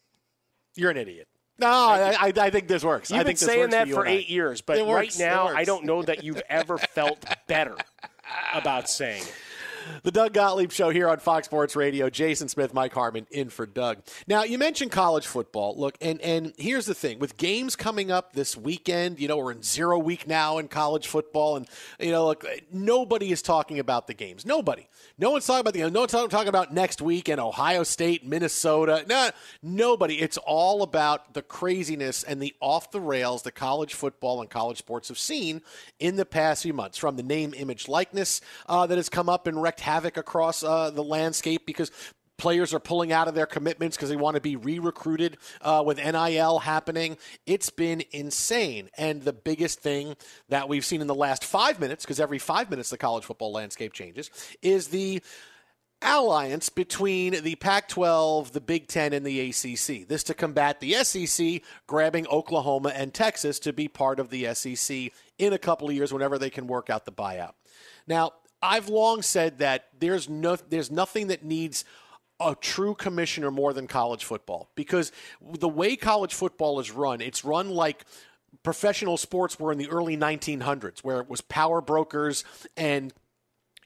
You're 0.74 0.90
an 0.90 0.96
idiot. 0.96 1.28
No, 1.58 1.68
I, 1.68 2.16
I, 2.18 2.32
I 2.36 2.50
think 2.50 2.66
this 2.66 2.82
works. 2.82 3.10
You've 3.10 3.20
I 3.20 3.20
been 3.20 3.26
think 3.26 3.38
this 3.38 3.48
saying 3.48 3.60
works 3.60 3.72
that 3.72 3.88
for 3.88 4.06
eight 4.06 4.28
years, 4.28 4.62
but 4.62 4.84
right 4.88 5.14
now. 5.18 5.48
I 5.48 5.64
don't 5.64 5.84
know 5.84 6.02
that 6.02 6.24
you've 6.24 6.42
ever 6.48 6.78
felt 6.78 7.24
better 7.46 7.76
about 8.54 8.88
saying 8.88 9.22
it. 9.22 9.34
The 10.02 10.10
Doug 10.10 10.32
Gottlieb 10.32 10.72
Show 10.72 10.90
here 10.90 11.08
on 11.08 11.18
Fox 11.18 11.46
Sports 11.46 11.76
Radio. 11.76 12.10
Jason 12.10 12.48
Smith, 12.48 12.74
Mike 12.74 12.92
Harmon 12.92 13.26
in 13.30 13.48
for 13.48 13.66
Doug. 13.66 13.98
Now, 14.26 14.44
you 14.44 14.58
mentioned 14.58 14.90
college 14.90 15.26
football. 15.26 15.74
Look, 15.76 15.96
and, 16.00 16.20
and 16.20 16.52
here's 16.56 16.86
the 16.86 16.94
thing 16.94 17.18
with 17.18 17.36
games 17.36 17.76
coming 17.76 18.10
up 18.10 18.32
this 18.32 18.56
weekend, 18.56 19.20
you 19.20 19.28
know, 19.28 19.36
we're 19.36 19.52
in 19.52 19.62
zero 19.62 19.98
week 19.98 20.26
now 20.26 20.58
in 20.58 20.68
college 20.68 21.06
football. 21.06 21.56
And, 21.56 21.68
you 21.98 22.10
know, 22.10 22.26
look, 22.26 22.44
nobody 22.72 23.32
is 23.32 23.42
talking 23.42 23.78
about 23.78 24.06
the 24.06 24.14
games. 24.14 24.44
Nobody. 24.44 24.88
No 25.18 25.30
one's 25.30 25.46
talking 25.46 25.60
about 25.60 25.72
the 25.72 25.80
games. 25.80 25.92
No 25.92 26.00
one's 26.00 26.12
talking 26.12 26.48
about 26.48 26.72
next 26.72 27.00
week 27.00 27.28
in 27.28 27.38
Ohio 27.38 27.82
State, 27.82 28.26
Minnesota. 28.26 29.04
No, 29.08 29.30
nobody. 29.62 30.20
It's 30.20 30.38
all 30.38 30.82
about 30.82 31.34
the 31.34 31.42
craziness 31.42 32.22
and 32.22 32.40
the 32.40 32.54
off 32.60 32.90
the 32.90 33.00
rails 33.00 33.42
that 33.42 33.52
college 33.52 33.94
football 33.94 34.40
and 34.40 34.50
college 34.50 34.78
sports 34.78 35.08
have 35.08 35.18
seen 35.18 35.62
in 35.98 36.16
the 36.16 36.24
past 36.24 36.62
few 36.62 36.72
months 36.72 36.98
from 36.98 37.16
the 37.16 37.22
name, 37.22 37.54
image, 37.56 37.88
likeness 37.88 38.40
uh, 38.68 38.86
that 38.86 38.96
has 38.96 39.08
come 39.08 39.28
up 39.28 39.46
and 39.46 39.62
havoc 39.80 40.16
across 40.16 40.62
uh, 40.62 40.90
the 40.90 41.04
landscape 41.04 41.66
because 41.66 41.90
players 42.42 42.74
are 42.74 42.80
pulling 42.80 43.12
out 43.12 43.28
of 43.28 43.34
their 43.34 43.46
commitments 43.46 43.96
because 43.96 44.08
they 44.08 44.16
want 44.16 44.34
to 44.34 44.40
be 44.40 44.56
re-recruited 44.56 45.36
uh, 45.60 45.82
with 45.86 45.98
NIL 45.98 46.58
happening. 46.58 47.16
It's 47.46 47.70
been 47.70 48.02
insane. 48.10 48.90
And 48.98 49.22
the 49.22 49.32
biggest 49.32 49.78
thing 49.78 50.16
that 50.48 50.68
we've 50.68 50.84
seen 50.84 51.00
in 51.00 51.06
the 51.06 51.14
last 51.14 51.44
five 51.44 51.78
minutes, 51.78 52.04
because 52.04 52.18
every 52.18 52.40
five 52.40 52.68
minutes 52.68 52.90
the 52.90 52.98
college 52.98 53.24
football 53.24 53.52
landscape 53.52 53.92
changes, 53.92 54.28
is 54.60 54.88
the 54.88 55.22
alliance 56.02 56.68
between 56.68 57.42
the 57.44 57.54
Pac 57.54 57.88
12, 57.88 58.52
the 58.52 58.60
Big 58.60 58.88
Ten, 58.88 59.12
and 59.12 59.24
the 59.24 59.50
ACC. 59.50 60.08
This 60.08 60.24
to 60.24 60.34
combat 60.34 60.80
the 60.80 60.94
SEC 61.04 61.62
grabbing 61.86 62.26
Oklahoma 62.26 62.88
and 62.88 63.14
Texas 63.14 63.60
to 63.60 63.72
be 63.72 63.86
part 63.86 64.18
of 64.18 64.30
the 64.30 64.52
SEC 64.54 65.12
in 65.38 65.52
a 65.52 65.58
couple 65.58 65.88
of 65.88 65.94
years 65.94 66.12
whenever 66.12 66.38
they 66.38 66.50
can 66.50 66.66
work 66.66 66.90
out 66.90 67.04
the 67.04 67.12
buyout. 67.12 67.52
Now, 68.08 68.32
I've 68.62 68.88
long 68.88 69.22
said 69.22 69.58
that 69.58 69.88
there's 69.98 70.28
no 70.28 70.56
there's 70.56 70.90
nothing 70.90 71.28
that 71.28 71.44
needs 71.44 71.84
a 72.40 72.54
true 72.54 72.94
commissioner 72.94 73.50
more 73.50 73.72
than 73.72 73.86
college 73.86 74.24
football. 74.24 74.68
Because 74.74 75.12
the 75.40 75.68
way 75.68 75.96
college 75.96 76.34
football 76.34 76.80
is 76.80 76.90
run, 76.90 77.20
it's 77.20 77.44
run 77.44 77.70
like 77.70 78.04
professional 78.62 79.16
sports 79.16 79.58
were 79.58 79.72
in 79.72 79.78
the 79.78 79.88
early 79.88 80.16
1900s 80.16 81.00
where 81.00 81.20
it 81.20 81.28
was 81.28 81.40
power 81.40 81.80
brokers 81.80 82.44
and 82.76 83.12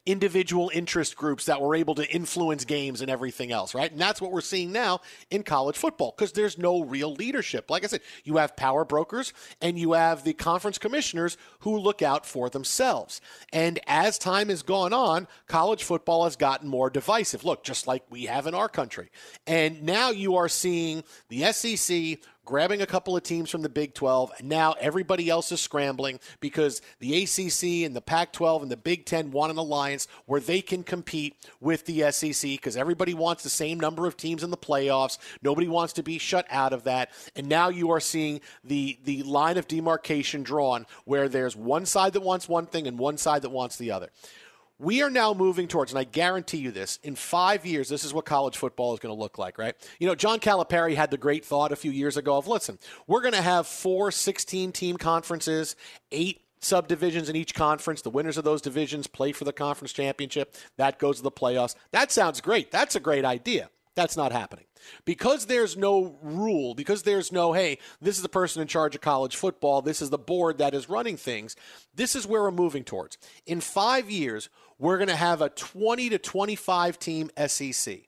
individual 0.07 0.71
interest 0.73 1.17
groups 1.17 1.45
that 1.45 1.61
were 1.61 1.75
able 1.75 1.93
to 1.95 2.09
influence 2.09 2.63
games 2.63 3.01
and 3.01 3.11
everything 3.11 3.51
else, 3.51 3.75
right? 3.75 3.91
And 3.91 3.99
that's 3.99 4.21
what 4.21 4.31
we're 4.31 4.41
seeing 4.41 4.71
now 4.71 5.01
in 5.29 5.43
college 5.43 5.77
football 5.77 6.13
because 6.17 6.31
there's 6.31 6.57
no 6.57 6.81
real 6.81 7.13
leadership. 7.13 7.69
Like 7.69 7.83
I 7.83 7.87
said, 7.87 8.01
you 8.23 8.37
have 8.37 8.55
power 8.55 8.85
brokers 8.85 9.33
and 9.61 9.77
you 9.77 9.93
have 9.93 10.23
the 10.23 10.33
conference 10.33 10.77
commissioners 10.77 11.37
who 11.59 11.77
look 11.77 12.01
out 12.01 12.25
for 12.25 12.49
themselves. 12.49 13.19
And 13.51 13.79
as 13.85 14.17
time 14.17 14.47
has 14.47 14.63
gone 14.63 14.93
on, 14.93 15.27
college 15.47 15.83
football 15.83 16.23
has 16.23 16.37
gotten 16.37 16.69
more 16.69 16.89
divisive. 16.89 17.43
Look, 17.43 17.63
just 17.63 17.85
like 17.85 18.03
we 18.09 18.25
have 18.25 18.47
in 18.47 18.55
our 18.55 18.69
country. 18.69 19.11
And 19.45 19.83
now 19.83 20.11
you 20.11 20.37
are 20.37 20.49
seeing 20.49 21.03
the 21.27 21.51
SEC 21.51 22.19
grabbing 22.47 22.81
a 22.81 22.85
couple 22.85 23.15
of 23.15 23.23
teams 23.23 23.49
from 23.49 23.61
the 23.61 23.67
Big 23.67 23.93
12, 23.93 24.31
and 24.39 24.47
now 24.47 24.73
everybody 24.79 25.29
else 25.29 25.51
is 25.51 25.59
scrambling 25.59 26.17
because 26.39 26.81
the 26.99 27.23
ACC 27.23 27.85
and 27.85 27.93
the 27.93 28.01
Pac 28.01 28.31
12 28.31 28.61
and 28.63 28.71
the 28.71 28.77
Big 28.77 29.05
10 29.05 29.31
want 29.31 29.51
an 29.51 29.57
alliance 29.57 30.07
where 30.27 30.39
they 30.39 30.61
can 30.61 30.81
compete 30.81 31.35
with 31.59 31.85
the 31.85 32.09
SEC 32.09 32.51
because 32.51 32.77
everybody 32.77 33.13
wants 33.13 33.43
the 33.43 33.49
same 33.49 33.77
number 33.77 34.07
of 34.07 34.15
teams 34.15 34.43
in 34.43 34.49
the 34.49 34.57
playoffs. 34.57 35.17
Nobody 35.41 35.67
wants 35.67 35.91
to 35.93 36.03
be 36.03 36.17
shut 36.17 36.47
out 36.49 36.71
of 36.71 36.85
that. 36.85 37.11
And 37.35 37.49
now 37.49 37.67
you 37.67 37.91
are 37.91 37.99
seeing 37.99 38.39
the, 38.63 38.97
the 39.03 39.23
line 39.23 39.57
of 39.57 39.67
demarcation 39.67 40.41
drawn 40.41 40.85
where 41.03 41.27
there's 41.27 41.55
one 41.55 41.85
side 41.85 42.13
that 42.13 42.21
wants 42.21 42.47
one 42.47 42.65
thing 42.65 42.87
and 42.87 42.97
one 42.97 43.17
side 43.17 43.41
that 43.41 43.49
wants 43.49 43.75
the 43.75 43.91
other. 43.91 44.09
We 44.79 45.01
are 45.01 45.09
now 45.09 45.33
moving 45.33 45.67
towards, 45.67 45.91
and 45.91 45.97
I 45.97 46.03
guarantee 46.03 46.57
you 46.57 46.71
this, 46.71 46.99
in 47.01 47.15
five 47.15 47.65
years, 47.65 47.89
this 47.89 48.03
is 48.03 48.13
what 48.13 48.25
college 48.25 48.57
football 48.57 48.93
is 48.93 48.99
going 48.99 49.15
to 49.15 49.19
look 49.19 49.39
like, 49.39 49.57
right? 49.57 49.75
You 49.99 50.07
know, 50.07 50.13
John 50.13 50.39
Calipari 50.39 50.95
had 50.95 51.09
the 51.09 51.17
great 51.17 51.43
thought 51.43 51.71
a 51.71 51.75
few 51.75 51.89
years 51.89 52.15
ago 52.15 52.37
of 52.37 52.47
listen, 52.47 52.77
we're 53.07 53.21
going 53.21 53.33
to 53.33 53.41
have 53.41 53.65
four 53.65 54.11
16 54.11 54.71
team 54.71 54.97
conferences, 54.97 55.75
eight 56.11 56.41
subdivisions 56.59 57.27
in 57.27 57.35
each 57.35 57.55
conference. 57.55 58.01
The 58.01 58.09
winners 58.11 58.37
of 58.37 58.43
those 58.43 58.61
divisions 58.61 59.07
play 59.07 59.31
for 59.31 59.45
the 59.45 59.53
conference 59.53 59.93
championship. 59.93 60.55
That 60.77 60.99
goes 60.99 61.17
to 61.17 61.23
the 61.23 61.31
playoffs. 61.31 61.75
That 61.91 62.11
sounds 62.11 62.39
great. 62.41 62.71
That's 62.71 62.95
a 62.95 62.99
great 62.99 63.25
idea. 63.25 63.69
That's 63.97 64.15
not 64.15 64.31
happening. 64.31 64.65
Because 65.05 65.47
there's 65.47 65.75
no 65.75 66.19
rule, 66.21 66.75
because 66.75 67.01
there's 67.01 67.31
no, 67.31 67.53
hey, 67.53 67.79
this 67.99 68.15
is 68.15 68.21
the 68.21 68.29
person 68.29 68.61
in 68.61 68.67
charge 68.67 68.93
of 68.93 69.01
college 69.01 69.35
football, 69.35 69.81
this 69.81 70.03
is 70.03 70.11
the 70.11 70.19
board 70.19 70.59
that 70.59 70.75
is 70.75 70.87
running 70.87 71.17
things, 71.17 71.55
this 71.95 72.15
is 72.15 72.27
where 72.27 72.43
we're 72.43 72.51
moving 72.51 72.83
towards. 72.83 73.17
In 73.47 73.59
five 73.59 74.11
years, 74.11 74.49
we're 74.79 74.97
going 74.97 75.09
to 75.09 75.15
have 75.15 75.41
a 75.41 75.49
20 75.49 76.09
to 76.09 76.17
25 76.17 76.99
team 76.99 77.29
SEC. 77.47 78.06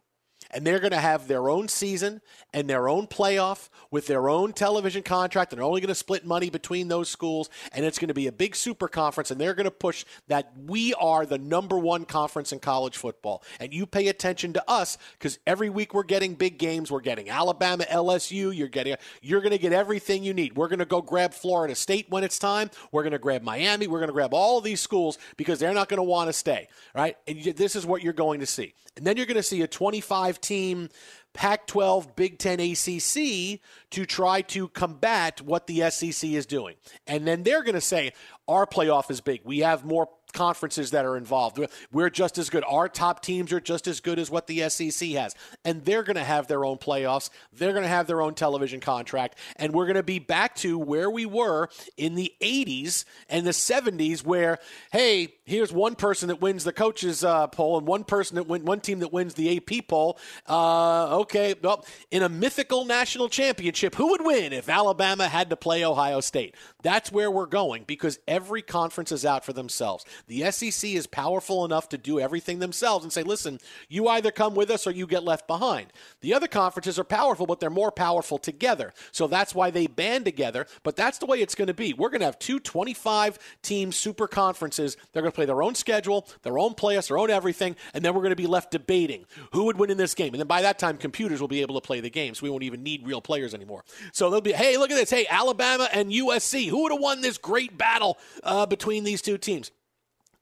And 0.51 0.65
they're 0.65 0.79
going 0.79 0.91
to 0.91 0.97
have 0.97 1.27
their 1.27 1.49
own 1.49 1.67
season 1.67 2.21
and 2.53 2.69
their 2.69 2.89
own 2.89 3.07
playoff 3.07 3.69
with 3.91 4.07
their 4.07 4.29
own 4.29 4.53
television 4.53 5.03
contract. 5.03 5.51
They're 5.51 5.63
only 5.63 5.81
going 5.81 5.89
to 5.89 5.95
split 5.95 6.25
money 6.25 6.49
between 6.49 6.87
those 6.87 7.09
schools. 7.09 7.49
And 7.71 7.85
it's 7.85 7.99
going 7.99 8.07
to 8.07 8.13
be 8.13 8.27
a 8.27 8.31
big 8.31 8.55
super 8.55 8.87
conference. 8.87 9.29
And 9.29 9.39
they're 9.39 9.53
going 9.53 9.65
to 9.65 9.71
push 9.71 10.05
that 10.27 10.51
we 10.65 10.93
are 10.95 11.25
the 11.25 11.37
number 11.37 11.77
one 11.77 12.05
conference 12.05 12.51
in 12.51 12.59
college 12.59 12.97
football. 12.97 13.43
And 13.59 13.73
you 13.73 13.85
pay 13.85 14.07
attention 14.07 14.53
to 14.53 14.69
us 14.69 14.97
because 15.13 15.37
every 15.45 15.69
week 15.69 15.93
we're 15.93 16.03
getting 16.03 16.33
big 16.33 16.57
games. 16.57 16.91
We're 16.91 17.01
getting 17.01 17.29
Alabama, 17.29 17.85
LSU. 17.85 18.55
You're 18.55 18.67
getting, 18.67 18.95
you're 19.21 19.41
going 19.41 19.51
to 19.51 19.59
get 19.59 19.73
everything 19.73 20.23
you 20.23 20.33
need. 20.33 20.55
We're 20.55 20.67
going 20.67 20.79
to 20.79 20.85
go 20.85 21.01
grab 21.01 21.33
Florida 21.33 21.75
State 21.75 22.07
when 22.09 22.23
it's 22.23 22.39
time. 22.39 22.71
We're 22.91 23.03
going 23.03 23.11
to 23.13 23.19
grab 23.19 23.43
Miami. 23.43 23.87
We're 23.87 23.99
going 23.99 24.09
to 24.09 24.13
grab 24.13 24.33
all 24.33 24.61
these 24.61 24.81
schools 24.81 25.19
because 25.37 25.59
they're 25.59 25.73
not 25.73 25.89
going 25.89 25.99
to 25.99 26.03
want 26.03 26.29
to 26.29 26.33
stay. 26.33 26.67
Right? 26.95 27.17
And 27.27 27.37
you, 27.37 27.53
this 27.53 27.75
is 27.75 27.85
what 27.85 28.03
you're 28.03 28.13
going 28.13 28.39
to 28.39 28.45
see. 28.45 28.73
And 28.97 29.05
then 29.05 29.15
you're 29.15 29.25
going 29.25 29.37
to 29.37 29.43
see 29.43 29.61
a 29.61 29.67
25 29.67 30.38
team 30.41 30.89
Pac 31.33 31.67
12, 31.67 32.15
Big 32.15 32.39
10, 32.39 32.59
ACC 32.59 33.61
to 33.91 34.05
try 34.05 34.41
to 34.41 34.67
combat 34.69 35.41
what 35.41 35.67
the 35.67 35.89
SEC 35.89 36.29
is 36.31 36.45
doing. 36.45 36.75
And 37.07 37.27
then 37.27 37.43
they're 37.43 37.63
going 37.63 37.75
to 37.75 37.81
say, 37.81 38.13
our 38.47 38.65
playoff 38.65 39.11
is 39.11 39.21
big. 39.21 39.41
We 39.43 39.59
have 39.59 39.85
more 39.85 40.09
conferences 40.33 40.91
that 40.91 41.05
are 41.05 41.17
involved. 41.17 41.59
We're 41.91 42.09
just 42.09 42.37
as 42.37 42.49
good. 42.49 42.63
Our 42.67 42.89
top 42.89 43.21
teams 43.21 43.51
are 43.53 43.59
just 43.59 43.87
as 43.87 43.99
good 43.99 44.19
as 44.19 44.29
what 44.29 44.47
the 44.47 44.69
SEC 44.69 45.09
has. 45.11 45.35
And 45.63 45.85
they're 45.85 46.03
going 46.03 46.17
to 46.17 46.23
have 46.23 46.47
their 46.47 46.65
own 46.65 46.77
playoffs. 46.77 47.29
They're 47.53 47.71
going 47.71 47.83
to 47.83 47.89
have 47.89 48.07
their 48.07 48.21
own 48.21 48.33
television 48.33 48.79
contract. 48.79 49.37
And 49.55 49.73
we're 49.73 49.85
going 49.85 49.95
to 49.95 50.03
be 50.03 50.19
back 50.19 50.55
to 50.57 50.77
where 50.77 51.09
we 51.09 51.25
were 51.25 51.69
in 51.97 52.15
the 52.15 52.33
80s 52.41 53.05
and 53.27 53.45
the 53.45 53.51
70s, 53.51 54.23
where, 54.23 54.59
hey, 54.91 55.35
here's 55.49 55.73
one 55.73 55.95
person 55.95 56.27
that 56.27 56.41
wins 56.41 56.63
the 56.63 56.71
coaches 56.71 57.23
uh, 57.23 57.47
poll 57.47 57.77
and 57.77 57.87
one 57.87 58.03
person 58.03 58.35
that 58.35 58.47
win, 58.47 58.63
one 58.63 58.79
team 58.79 58.99
that 58.99 59.11
wins 59.11 59.33
the 59.33 59.57
AP 59.57 59.87
poll. 59.87 60.17
Uh, 60.47 61.19
okay, 61.19 61.55
well, 61.61 61.85
in 62.11 62.23
a 62.23 62.29
mythical 62.29 62.85
national 62.85 63.27
championship, 63.27 63.95
who 63.95 64.11
would 64.11 64.23
win 64.23 64.53
if 64.53 64.69
Alabama 64.69 65.27
had 65.27 65.49
to 65.49 65.55
play 65.55 65.83
Ohio 65.83 66.21
State? 66.21 66.55
That's 66.83 67.11
where 67.11 67.31
we're 67.31 67.47
going 67.47 67.83
because 67.85 68.19
every 68.27 68.61
conference 68.61 69.11
is 69.11 69.25
out 69.25 69.43
for 69.43 69.53
themselves. 69.53 70.05
The 70.27 70.49
SEC 70.51 70.91
is 70.91 71.07
powerful 71.07 71.65
enough 71.65 71.89
to 71.89 71.97
do 71.97 72.19
everything 72.19 72.59
themselves 72.59 73.03
and 73.03 73.11
say, 73.11 73.23
listen, 73.23 73.59
you 73.89 74.07
either 74.07 74.31
come 74.31 74.55
with 74.55 74.69
us 74.69 74.85
or 74.85 74.91
you 74.91 75.07
get 75.07 75.23
left 75.23 75.47
behind. 75.47 75.87
The 76.21 76.33
other 76.33 76.47
conferences 76.47 76.99
are 76.99 77.03
powerful, 77.03 77.47
but 77.47 77.59
they're 77.59 77.69
more 77.69 77.91
powerful 77.91 78.37
together. 78.37 78.93
So 79.11 79.27
that's 79.27 79.55
why 79.55 79.71
they 79.71 79.87
band 79.87 80.25
together. 80.25 80.67
But 80.83 80.95
that's 80.95 81.17
the 81.17 81.25
way 81.25 81.41
it's 81.41 81.55
going 81.55 81.67
to 81.67 81.73
be. 81.73 81.93
We're 81.93 82.09
going 82.09 82.21
to 82.21 82.25
have 82.25 82.39
two 82.39 82.59
25 82.59 83.39
team 83.63 83.91
super 83.91 84.27
conferences. 84.27 84.95
They're 85.11 85.23
going 85.23 85.31
to 85.31 85.38
play 85.39 85.45
their 85.45 85.63
own 85.63 85.73
schedule, 85.73 86.27
their 86.43 86.59
own 86.59 86.73
players, 86.73 87.07
their 87.07 87.17
own 87.17 87.29
everything. 87.29 87.77
And 87.93 88.03
then 88.03 88.13
we're 88.13 88.21
going 88.21 88.31
to 88.31 88.35
be 88.35 88.47
left 88.47 88.71
debating 88.71 89.25
who 89.53 89.63
would 89.65 89.77
win 89.77 89.89
in 89.89 89.97
this 89.97 90.13
game. 90.13 90.33
And 90.33 90.39
then 90.41 90.47
by 90.47 90.61
that 90.63 90.77
time, 90.77 90.97
computers 90.97 91.39
will 91.39 91.47
be 91.47 91.61
able 91.61 91.79
to 91.79 91.81
play 91.81 92.01
the 92.01 92.09
game. 92.09 92.35
So 92.35 92.43
we 92.43 92.49
won't 92.49 92.63
even 92.63 92.83
need 92.83 93.07
real 93.07 93.21
players 93.21 93.53
anymore. 93.53 93.85
So 94.11 94.29
they'll 94.29 94.41
be, 94.41 94.51
hey, 94.51 94.75
look 94.77 94.91
at 94.91 94.95
this. 94.95 95.09
Hey, 95.09 95.25
Alabama 95.29 95.87
and 95.93 96.11
USC. 96.11 96.69
Who 96.69 96.83
would 96.83 96.91
have 96.91 97.01
won 97.01 97.21
this 97.21 97.37
great 97.37 97.77
battle 97.77 98.17
uh, 98.43 98.65
between 98.65 99.05
these 99.05 99.21
two 99.21 99.37
teams? 99.37 99.71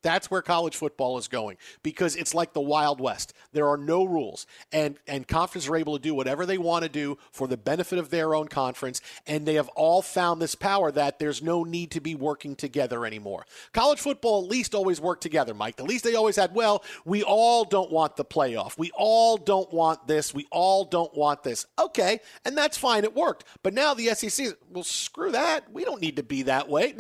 That's 0.04 0.30
where 0.30 0.42
college 0.42 0.76
football 0.76 1.18
is 1.18 1.28
going 1.28 1.58
because 1.82 2.16
it's 2.16 2.36
like 2.36 2.54
the 2.54 2.62
Wild 2.62 3.02
West. 3.02 3.34
There 3.52 3.68
are 3.68 3.78
no 3.78 4.04
rules, 4.04 4.46
and 4.72 4.98
and 5.08 5.28
conferences 5.28 5.70
are 5.70 5.76
able 5.76 5.98
to 5.98 6.02
do 6.02 6.14
whatever 6.14 6.46
they 6.46 6.58
want 6.58 6.84
to 6.84 6.90
do 6.90 7.18
for 7.32 7.48
the 7.48 7.58
benefit 7.58 7.98
of 7.98 8.10
their 8.10 8.36
own 8.36 8.48
conference, 8.48 9.02
and 9.26 9.46
they 9.46 9.56
have 9.56 9.70
all 9.70 10.02
found 10.02 10.42
this 10.42 10.56
power 10.56 10.92
that 10.92 11.20
there's 11.20 11.42
no 11.42 11.64
need 11.64 11.92
to 11.92 12.00
be 12.00 12.14
working 12.14 12.56
together 12.56 13.06
anymore. 13.06 13.46
College 13.74 14.00
football 14.00 14.44
at 14.44 14.50
least 14.50 14.76
always 14.76 15.02
worked 15.02 15.24
together, 15.24 15.54
Mike. 15.54 15.80
At 15.80 15.88
least 15.88 16.04
they 16.04 16.16
always 16.16 16.36
had. 16.36 16.54
Well, 16.54 16.84
we 17.04 17.24
all 17.24 17.66
don't 17.66 17.92
want 17.92 18.18
the 18.18 18.26
playoff. 18.26 18.78
We 18.78 18.92
all 18.96 19.38
don't 19.38 19.72
want 19.74 20.08
this. 20.08 20.34
We 20.34 20.48
all 20.52 20.86
don't 20.86 21.16
want 21.16 21.44
this. 21.44 21.66
Okay, 21.80 22.20
and 22.46 22.56
that's 22.56 22.78
fine. 22.78 23.04
It 23.04 23.16
worked. 23.16 23.46
But 23.64 23.74
now 23.74 23.96
the 23.96 24.08
SEC, 24.10 24.58
well, 24.72 24.84
screw 24.84 25.32
that. 25.32 25.72
We 25.72 25.84
don't 25.84 26.02
need 26.02 26.18
to 26.18 26.24
be 26.24 26.44
that 26.44 26.70
way. 26.70 26.94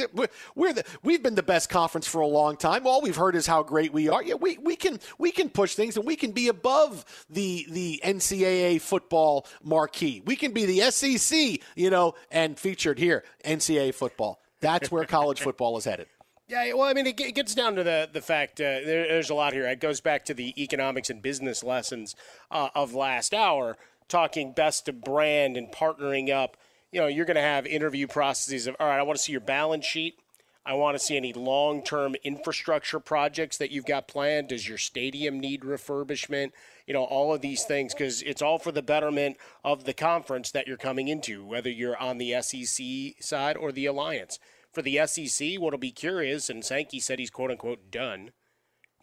We're, 0.56 0.74
the, 0.74 0.84
we've 1.04 1.22
been 1.22 1.36
the 1.36 1.44
best 1.44 1.70
conference 1.70 2.08
for 2.08 2.22
a 2.22 2.28
long 2.28 2.58
time 2.58 2.87
all 2.88 3.02
we've 3.02 3.16
heard 3.16 3.36
is 3.36 3.46
how 3.46 3.64
great 3.64 3.94
we 3.94 4.10
are. 4.10 4.24
Yeah, 4.24 4.36
we, 4.36 4.58
we 4.58 4.76
can 4.76 5.00
we 5.18 5.32
can 5.32 5.50
push 5.50 5.76
things 5.76 5.98
and 5.98 6.06
we 6.06 6.16
can 6.16 6.32
be 6.32 6.48
above 6.48 7.06
the 7.30 7.66
the 7.70 8.02
NCAA 8.04 8.82
football 8.82 9.46
marquee. 9.64 10.22
We 10.26 10.36
can 10.36 10.52
be 10.52 10.66
the 10.66 10.92
SEC, 10.92 11.60
you 11.76 11.90
know, 11.90 12.16
and 12.32 12.58
featured 12.58 13.00
here 13.00 13.24
NCAA 13.46 13.94
football. 13.94 14.42
That's 14.60 14.92
where 14.92 15.06
college 15.06 15.42
football 15.42 15.78
is 15.78 15.86
headed. 15.86 16.08
Yeah, 16.48 16.74
well, 16.74 16.88
I 16.88 16.94
mean, 16.94 17.06
it, 17.08 17.18
gets 17.18 17.54
down 17.54 17.76
to 17.76 17.84
the 17.84 18.10
the 18.12 18.22
fact 18.22 18.62
uh, 18.62 18.80
there, 18.86 19.08
there's 19.08 19.30
a 19.30 19.34
lot 19.34 19.52
here. 19.52 19.68
It 19.68 19.82
goes 19.82 20.00
back 20.00 20.24
to 20.26 20.34
the 20.34 20.62
economics 20.62 21.10
and 21.10 21.22
business 21.22 21.62
lessons 21.62 22.16
uh, 22.50 22.70
of 22.74 22.94
last 22.94 23.34
hour, 23.34 23.76
talking 24.08 24.54
best 24.54 24.88
of 24.88 25.02
brand 25.02 25.58
and 25.58 25.70
partnering 25.70 26.32
up. 26.32 26.56
You 26.92 27.02
know, 27.02 27.08
you're 27.08 27.26
going 27.26 27.36
to 27.36 27.42
have 27.42 27.66
interview 27.66 28.08
processes 28.08 28.66
of, 28.66 28.78
all 28.80 28.88
right, 28.88 28.98
I 28.98 29.04
want 29.04 29.18
to 29.18 29.24
see 29.24 29.34
your 29.34 29.42
balance 29.42 29.86
sheet. 29.86 30.20
I 30.68 30.74
want 30.74 30.96
to 30.96 31.04
see 31.04 31.16
any 31.16 31.32
long 31.32 31.82
term 31.82 32.16
infrastructure 32.26 33.00
projects 33.00 33.58
that 33.58 33.72
you've 33.72 33.86
got 33.86 34.10
planned. 34.10 34.50
Does 34.50 34.68
your 34.68 34.78
stadium 34.78 35.40
need 35.40 35.62
refurbishment? 35.62 36.52
You 36.86 36.94
know, 36.94 37.06
all 37.06 37.34
of 37.34 37.40
these 37.40 37.64
things, 37.64 37.94
because 37.94 38.22
it's 38.24 38.42
all 38.42 38.60
for 38.60 38.74
the 38.74 38.82
betterment 38.82 39.38
of 39.64 39.86
the 39.86 39.94
conference 39.94 40.52
that 40.52 40.68
you're 40.68 40.76
coming 40.76 41.08
into, 41.08 41.46
whether 41.46 41.70
you're 41.70 41.98
on 41.98 42.18
the 42.18 42.42
SEC 42.42 42.86
side 43.22 43.56
or 43.56 43.72
the 43.72 43.86
Alliance. 43.86 44.40
For 44.74 44.82
the 44.82 45.00
SEC, 45.08 45.56
what'll 45.58 45.80
be 45.80 45.92
curious, 45.92 46.50
and 46.50 46.66
Sankey 46.66 47.00
said 47.00 47.20
he's 47.20 47.30
quote 47.30 47.50
unquote 47.50 47.90
done, 47.90 48.32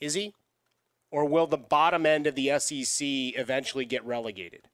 is 0.02 0.12
he? 0.12 0.34
Or 1.10 1.24
will 1.24 1.46
the 1.46 1.56
bottom 1.56 2.04
end 2.04 2.26
of 2.26 2.34
the 2.34 2.58
SEC 2.58 3.06
eventually 3.38 3.86
get 3.86 4.04
relegated 4.04 4.68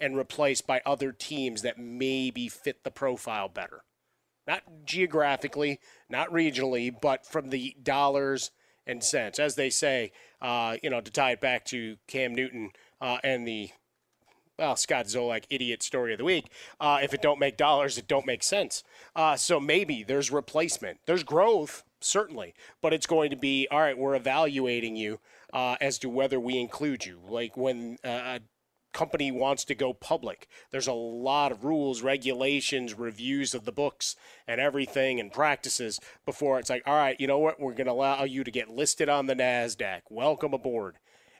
and 0.00 0.16
replaced 0.16 0.66
by 0.66 0.80
other 0.86 1.12
teams 1.12 1.60
that 1.60 1.78
maybe 1.78 2.48
fit 2.48 2.84
the 2.84 2.90
profile 2.90 3.50
better? 3.50 3.82
Not 4.46 4.62
geographically, 4.84 5.80
not 6.08 6.30
regionally, 6.30 6.94
but 7.00 7.26
from 7.26 7.50
the 7.50 7.76
dollars 7.82 8.50
and 8.86 9.02
cents. 9.04 9.38
As 9.38 9.54
they 9.54 9.70
say, 9.70 10.12
uh, 10.40 10.76
you 10.82 10.90
know, 10.90 11.00
to 11.00 11.10
tie 11.10 11.32
it 11.32 11.40
back 11.40 11.64
to 11.66 11.96
Cam 12.06 12.34
Newton 12.34 12.70
uh, 13.00 13.18
and 13.22 13.46
the 13.46 13.70
well, 14.58 14.76
Scott 14.76 15.06
Zolak 15.06 15.44
idiot 15.48 15.82
story 15.82 16.12
of 16.12 16.18
the 16.18 16.24
week. 16.24 16.52
Uh, 16.78 17.00
if 17.02 17.14
it 17.14 17.22
don't 17.22 17.40
make 17.40 17.56
dollars, 17.56 17.96
it 17.96 18.06
don't 18.06 18.26
make 18.26 18.42
sense. 18.42 18.84
Uh, 19.16 19.34
so 19.34 19.58
maybe 19.58 20.02
there's 20.02 20.30
replacement. 20.30 20.98
There's 21.06 21.22
growth, 21.22 21.82
certainly, 22.00 22.52
but 22.82 22.92
it's 22.92 23.06
going 23.06 23.30
to 23.30 23.36
be 23.36 23.66
all 23.70 23.80
right. 23.80 23.96
We're 23.96 24.14
evaluating 24.14 24.96
you 24.96 25.18
uh, 25.54 25.76
as 25.80 25.98
to 26.00 26.10
whether 26.10 26.38
we 26.38 26.58
include 26.58 27.06
you. 27.06 27.20
Like 27.26 27.56
when 27.56 27.96
uh, 28.04 28.40
company 28.92 29.30
wants 29.30 29.64
to 29.64 29.74
go 29.74 29.92
public. 29.92 30.48
There's 30.70 30.86
a 30.86 30.92
lot 30.92 31.52
of 31.52 31.64
rules, 31.64 32.02
regulations, 32.02 32.94
reviews 32.94 33.54
of 33.54 33.64
the 33.64 33.72
books 33.72 34.16
and 34.46 34.60
everything 34.60 35.20
and 35.20 35.32
practices 35.32 36.00
before 36.24 36.58
it's 36.58 36.70
like, 36.70 36.82
all 36.86 36.94
right, 36.94 37.20
you 37.20 37.26
know 37.26 37.38
what? 37.38 37.60
We're 37.60 37.74
going 37.74 37.86
to 37.86 37.92
allow 37.92 38.24
you 38.24 38.44
to 38.44 38.50
get 38.50 38.68
listed 38.68 39.08
on 39.08 39.26
the 39.26 39.34
NASDAQ. 39.34 40.02
Welcome 40.10 40.54
aboard. 40.54 40.96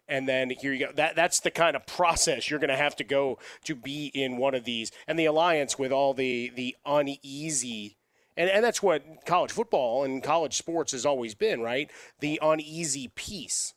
And 0.09 0.29
then 0.29 0.51
here 0.51 0.73
you 0.73 0.87
go. 0.87 0.93
That 0.93 1.15
that's 1.15 1.39
the 1.39 1.53
kind 1.53 1.77
of 1.77 1.87
process 1.87 2.51
you're 2.51 2.59
going 2.59 2.71
to 2.71 2.77
have 2.77 2.97
to 2.97 3.05
go 3.05 3.39
to 3.65 3.77
be 3.77 4.11
in 4.13 4.39
one 4.39 4.57
of 4.57 4.65
these. 4.65 4.91
And 5.07 5.17
the 5.17 5.27
alliance 5.27 5.79
with 5.79 5.93
all 5.93 6.15
the 6.15 6.51
the 6.55 6.77
uneasy 6.85 7.97
and, 8.37 8.49
and 8.49 8.65
that's 8.65 8.83
what 8.83 9.05
college 9.27 9.53
football 9.53 10.03
and 10.03 10.23
college 10.23 10.57
sports 10.57 10.93
has 10.93 11.05
always 11.05 11.35
been, 11.35 11.61
right? 11.61 11.91
The 12.21 12.39
uneasy 12.43 13.09
piece 13.09 13.75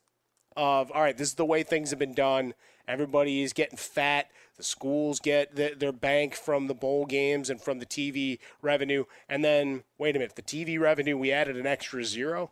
of 0.55 0.91
all 0.91 1.01
right, 1.01 1.17
this 1.17 1.29
is 1.29 1.33
the 1.35 1.45
way 1.45 1.63
things 1.63 1.89
have 1.89 1.99
been 1.99 2.13
done 2.13 2.53
Everybody 2.87 3.43
is 3.43 3.53
getting 3.53 3.77
fat. 3.77 4.29
The 4.57 4.63
schools 4.63 5.19
get 5.19 5.55
the, 5.55 5.73
their 5.77 5.91
bank 5.91 6.35
from 6.35 6.67
the 6.67 6.73
bowl 6.73 7.05
games 7.05 7.49
and 7.49 7.61
from 7.61 7.79
the 7.79 7.85
TV 7.85 8.39
revenue. 8.61 9.05
And 9.29 9.43
then, 9.43 9.83
wait 9.97 10.15
a 10.15 10.19
minute, 10.19 10.35
the 10.35 10.41
TV 10.41 10.79
revenue, 10.79 11.17
we 11.17 11.31
added 11.31 11.57
an 11.57 11.65
extra 11.65 12.03
zero. 12.03 12.51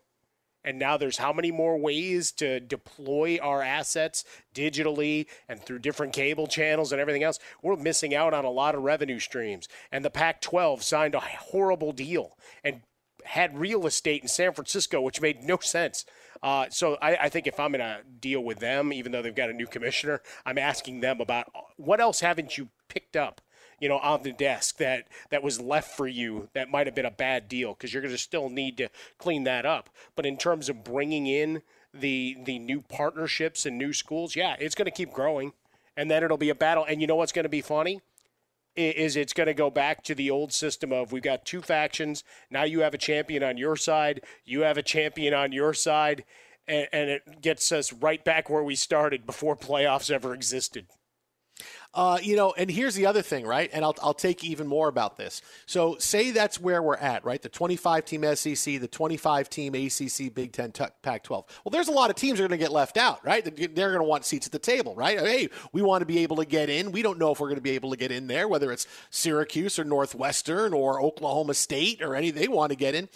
And 0.64 0.78
now 0.78 0.96
there's 0.96 1.18
how 1.18 1.34
many 1.34 1.52
more 1.52 1.78
ways 1.78 2.32
to 2.34 2.60
deploy 2.60 3.40
our 3.42 3.62
assets 3.64 4.24
digitally 4.54 5.26
and 5.50 5.60
through 5.60 5.80
different 5.80 6.14
cable 6.14 6.48
channels 6.48 6.92
and 6.92 7.02
everything 7.02 7.24
else? 7.24 7.40
We're 7.64 7.76
missing 7.76 8.14
out 8.14 8.34
on 8.34 8.46
a 8.46 8.52
lot 8.52 8.76
of 8.76 8.84
revenue 8.84 9.20
streams. 9.20 9.68
And 9.92 10.06
the 10.06 10.12
Pac 10.12 10.40
12 10.42 10.84
signed 10.84 11.16
a 11.16 11.20
horrible 11.20 11.94
deal 11.94 12.38
and 12.64 12.82
had 13.26 13.58
real 13.58 13.86
estate 13.88 14.22
in 14.22 14.28
San 14.28 14.54
Francisco, 14.54 15.02
which 15.02 15.22
made 15.22 15.44
no 15.44 15.58
sense. 15.58 16.06
Uh, 16.44 16.66
so 16.70 16.98
I, 17.02 17.16
I, 17.16 17.30
think 17.30 17.46
if 17.46 17.60
I'm 17.60 17.72
going 17.72 17.82
to 17.82 18.02
deal 18.20 18.44
with 18.44 18.60
them, 18.60 18.92
even 18.92 19.12
though 19.12 19.22
they've 19.22 19.36
got 19.36 19.52
a 19.52 19.54
new 19.54 19.68
commissioner, 19.68 20.22
I'm 20.46 20.58
asking 20.58 21.02
them 21.02 21.22
about 21.22 21.52
what 21.78 22.00
else 22.00 22.22
haven't 22.22 22.58
you 22.58 22.70
picked 22.88 23.16
up, 23.16 23.42
you 23.80 23.88
know, 23.88 24.00
on 24.00 24.24
the 24.24 24.32
desk 24.32 24.78
that 24.78 25.08
that 25.30 25.44
was 25.44 25.62
left 25.62 25.96
for 25.96 26.08
you 26.08 26.50
that 26.54 26.72
might 26.72 26.88
have 26.88 26.96
been 26.96 27.06
a 27.06 27.12
bad 27.12 27.48
deal 27.48 27.74
because 27.74 27.94
you're 27.94 28.02
going 28.02 28.14
to 28.14 28.18
still 28.18 28.50
need 28.50 28.78
to 28.78 28.90
clean 29.20 29.44
that 29.44 29.68
up. 29.68 29.90
But 30.16 30.26
in 30.26 30.36
terms 30.36 30.68
of 30.68 30.84
bringing 30.84 31.28
in 31.28 31.62
the 31.94 32.38
the 32.44 32.58
new 32.58 32.82
partnerships 32.82 33.66
and 33.66 33.78
new 33.78 33.94
schools, 33.94 34.36
yeah, 34.36 34.56
it's 34.60 34.76
going 34.76 34.86
to 34.86 34.92
keep 34.92 35.14
growing, 35.14 35.54
and 35.96 36.10
then 36.10 36.24
it'll 36.24 36.38
be 36.38 36.50
a 36.50 36.56
battle. 36.56 36.86
And 36.88 37.02
you 37.02 37.08
know 37.08 37.16
what's 37.16 37.32
going 37.32 37.44
to 37.44 37.50
be 37.50 37.62
funny? 37.62 38.02
Is 38.76 39.16
it's 39.16 39.34
going 39.34 39.48
to 39.48 39.54
go 39.54 39.70
back 39.70 40.04
to 40.04 40.16
the 40.16 40.32
old 40.32 40.54
system 40.54 40.92
of 40.92 41.12
we've 41.12 41.24
got 41.24 41.46
two 41.46 41.62
factions. 41.62 42.24
Now 42.50 42.64
you 42.64 42.82
have 42.82 42.94
a 42.94 42.98
champion 42.98 43.44
on 43.44 43.58
your 43.58 43.76
side, 43.76 44.22
you 44.46 44.62
have 44.62 44.78
a 44.78 44.84
champion 44.84 45.34
on 45.34 45.52
your 45.52 45.74
side, 45.74 46.24
and, 46.68 46.88
and 46.94 47.10
it 47.10 47.42
gets 47.42 47.72
us 47.72 47.92
right 47.92 48.24
back 48.24 48.50
where 48.50 48.64
we 48.64 48.76
started 48.76 49.26
before 49.26 49.56
playoffs 49.58 50.12
ever 50.12 50.34
existed. 50.34 50.88
Uh, 51.94 52.18
you 52.22 52.38
know, 52.38 52.54
and 52.58 52.72
here's 52.72 52.96
the 52.96 53.06
other 53.06 53.22
thing, 53.22 53.46
right? 53.46 53.70
And 53.74 53.84
I'll, 53.84 53.96
I'll 54.02 54.14
take 54.14 54.46
even 54.46 54.66
more 54.66 54.88
about 54.88 55.18
this. 55.18 55.42
So, 55.66 55.98
say 55.98 56.32
that's 56.32 56.60
where 56.60 56.82
we're 56.82 56.96
at, 56.96 57.26
right? 57.26 57.42
The 57.42 57.50
25 57.50 58.06
team 58.06 58.36
SEC, 58.36 58.80
the 58.80 58.88
25 58.88 59.50
team 59.50 59.76
ACC, 59.76 60.34
Big 60.34 60.54
Ten, 60.54 60.72
Pac 61.02 61.24
12. 61.24 61.46
Well, 61.64 61.72
there's 61.72 61.90
a 61.90 61.92
lot 61.92 62.10
of 62.10 62.16
teams 62.16 62.40
that 62.40 62.46
are 62.46 62.48
going 62.48 62.60
to 62.60 62.64
get 62.64 62.72
left 62.72 62.96
out, 62.96 63.24
right? 63.26 63.44
They're 63.44 63.90
going 63.90 64.00
to 64.00 64.08
want 64.08 64.24
seats 64.24 64.46
at 64.46 64.54
the 64.54 64.60
table, 64.60 64.96
right? 64.96 65.20
Hey, 65.20 65.50
we 65.74 65.82
want 65.82 66.02
to 66.02 66.06
be 66.06 66.20
able 66.20 66.38
to 66.38 66.46
get 66.46 66.70
in. 66.70 66.94
We 66.94 67.02
don't 67.02 67.20
know 67.20 67.32
if 67.32 67.40
we're 67.42 67.48
going 67.48 67.56
to 67.56 67.62
be 67.62 67.72
able 67.72 67.92
to 67.92 67.98
get 67.98 68.12
in 68.12 68.28
there, 68.28 68.48
whether 68.48 68.72
it's 68.72 68.88
Syracuse 69.10 69.78
or 69.78 69.84
Northwestern 69.84 70.74
or 70.74 71.02
Oklahoma 71.02 71.54
State 71.54 72.02
or 72.02 72.16
any, 72.16 72.32
they 72.32 72.48
want 72.48 72.72
to 72.72 72.78
get 72.78 72.96
in. 72.96 73.10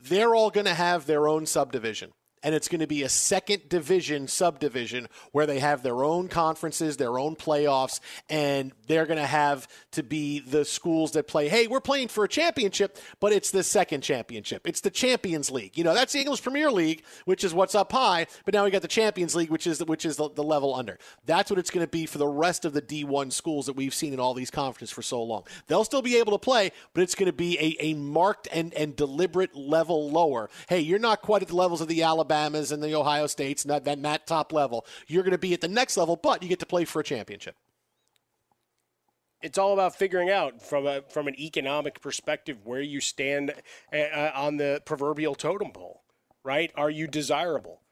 They're 0.00 0.34
all 0.34 0.50
going 0.50 0.66
to 0.66 0.74
have 0.74 1.06
their 1.06 1.28
own 1.28 1.46
subdivision 1.46 2.12
and 2.42 2.54
it's 2.54 2.68
going 2.68 2.80
to 2.80 2.86
be 2.86 3.02
a 3.02 3.08
second 3.08 3.68
division 3.68 4.28
subdivision 4.28 5.08
where 5.32 5.46
they 5.46 5.58
have 5.58 5.82
their 5.82 6.04
own 6.04 6.28
conferences, 6.28 6.96
their 6.96 7.18
own 7.18 7.36
playoffs, 7.36 8.00
and 8.28 8.72
they're 8.86 9.06
going 9.06 9.18
to 9.18 9.26
have 9.26 9.66
to 9.92 10.02
be 10.02 10.40
the 10.40 10.64
schools 10.64 11.12
that 11.12 11.26
play, 11.26 11.48
hey, 11.48 11.66
we're 11.66 11.80
playing 11.80 12.08
for 12.08 12.24
a 12.24 12.28
championship, 12.28 12.98
but 13.20 13.32
it's 13.32 13.50
the 13.50 13.62
second 13.62 14.02
championship. 14.02 14.66
It's 14.66 14.80
the 14.80 14.90
Champions 14.90 15.50
League. 15.50 15.76
You 15.76 15.84
know, 15.84 15.94
that's 15.94 16.12
the 16.12 16.20
English 16.20 16.42
Premier 16.42 16.70
League, 16.70 17.04
which 17.24 17.42
is 17.42 17.54
what's 17.54 17.74
up 17.74 17.92
high, 17.92 18.26
but 18.44 18.54
now 18.54 18.64
we 18.64 18.70
got 18.70 18.82
the 18.82 18.88
Champions 18.88 19.34
League, 19.34 19.50
which 19.50 19.66
is 19.66 19.78
the, 19.78 19.84
which 19.84 20.04
is 20.04 20.16
the, 20.16 20.28
the 20.30 20.44
level 20.44 20.74
under. 20.74 20.98
That's 21.24 21.50
what 21.50 21.58
it's 21.58 21.70
going 21.70 21.84
to 21.86 21.90
be 21.90 22.06
for 22.06 22.18
the 22.18 22.28
rest 22.28 22.64
of 22.64 22.72
the 22.72 22.82
D1 22.82 23.32
schools 23.32 23.66
that 23.66 23.76
we've 23.76 23.94
seen 23.94 24.12
in 24.12 24.20
all 24.20 24.34
these 24.34 24.50
conferences 24.50 24.90
for 24.94 25.02
so 25.02 25.22
long. 25.22 25.44
They'll 25.66 25.84
still 25.84 26.02
be 26.02 26.16
able 26.16 26.32
to 26.32 26.38
play, 26.38 26.72
but 26.94 27.02
it's 27.02 27.14
going 27.14 27.26
to 27.26 27.32
be 27.32 27.58
a, 27.58 27.86
a 27.86 27.94
marked 27.94 28.48
and, 28.52 28.72
and 28.74 28.94
deliberate 28.94 29.56
level 29.56 30.10
lower. 30.10 30.50
Hey, 30.68 30.80
you're 30.80 30.98
not 30.98 31.22
quite 31.22 31.42
at 31.42 31.48
the 31.48 31.56
levels 31.56 31.80
of 31.80 31.88
the 31.88 32.02
Alabama 32.02 32.25
Alabamas 32.30 32.72
and 32.72 32.82
the 32.82 32.94
Ohio 32.94 33.26
States, 33.26 33.64
and 33.64 33.70
that, 33.70 33.84
that, 33.84 34.02
that 34.02 34.26
top 34.26 34.52
level. 34.52 34.84
You're 35.06 35.22
going 35.22 35.32
to 35.32 35.38
be 35.38 35.54
at 35.54 35.60
the 35.60 35.68
next 35.68 35.96
level, 35.96 36.16
but 36.16 36.42
you 36.42 36.48
get 36.48 36.58
to 36.60 36.66
play 36.66 36.84
for 36.84 37.00
a 37.00 37.04
championship. 37.04 37.56
It's 39.42 39.58
all 39.58 39.72
about 39.72 39.94
figuring 39.94 40.30
out 40.30 40.62
from 40.62 40.86
a 40.86 41.02
from 41.02 41.28
an 41.28 41.38
economic 41.38 42.00
perspective 42.00 42.58
where 42.64 42.80
you 42.80 43.00
stand 43.00 43.52
uh, 43.92 44.30
on 44.34 44.56
the 44.56 44.82
proverbial 44.84 45.34
totem 45.34 45.70
pole, 45.72 46.02
right? 46.42 46.72
Are 46.74 46.90
you 46.90 47.06
desirable? 47.06 47.82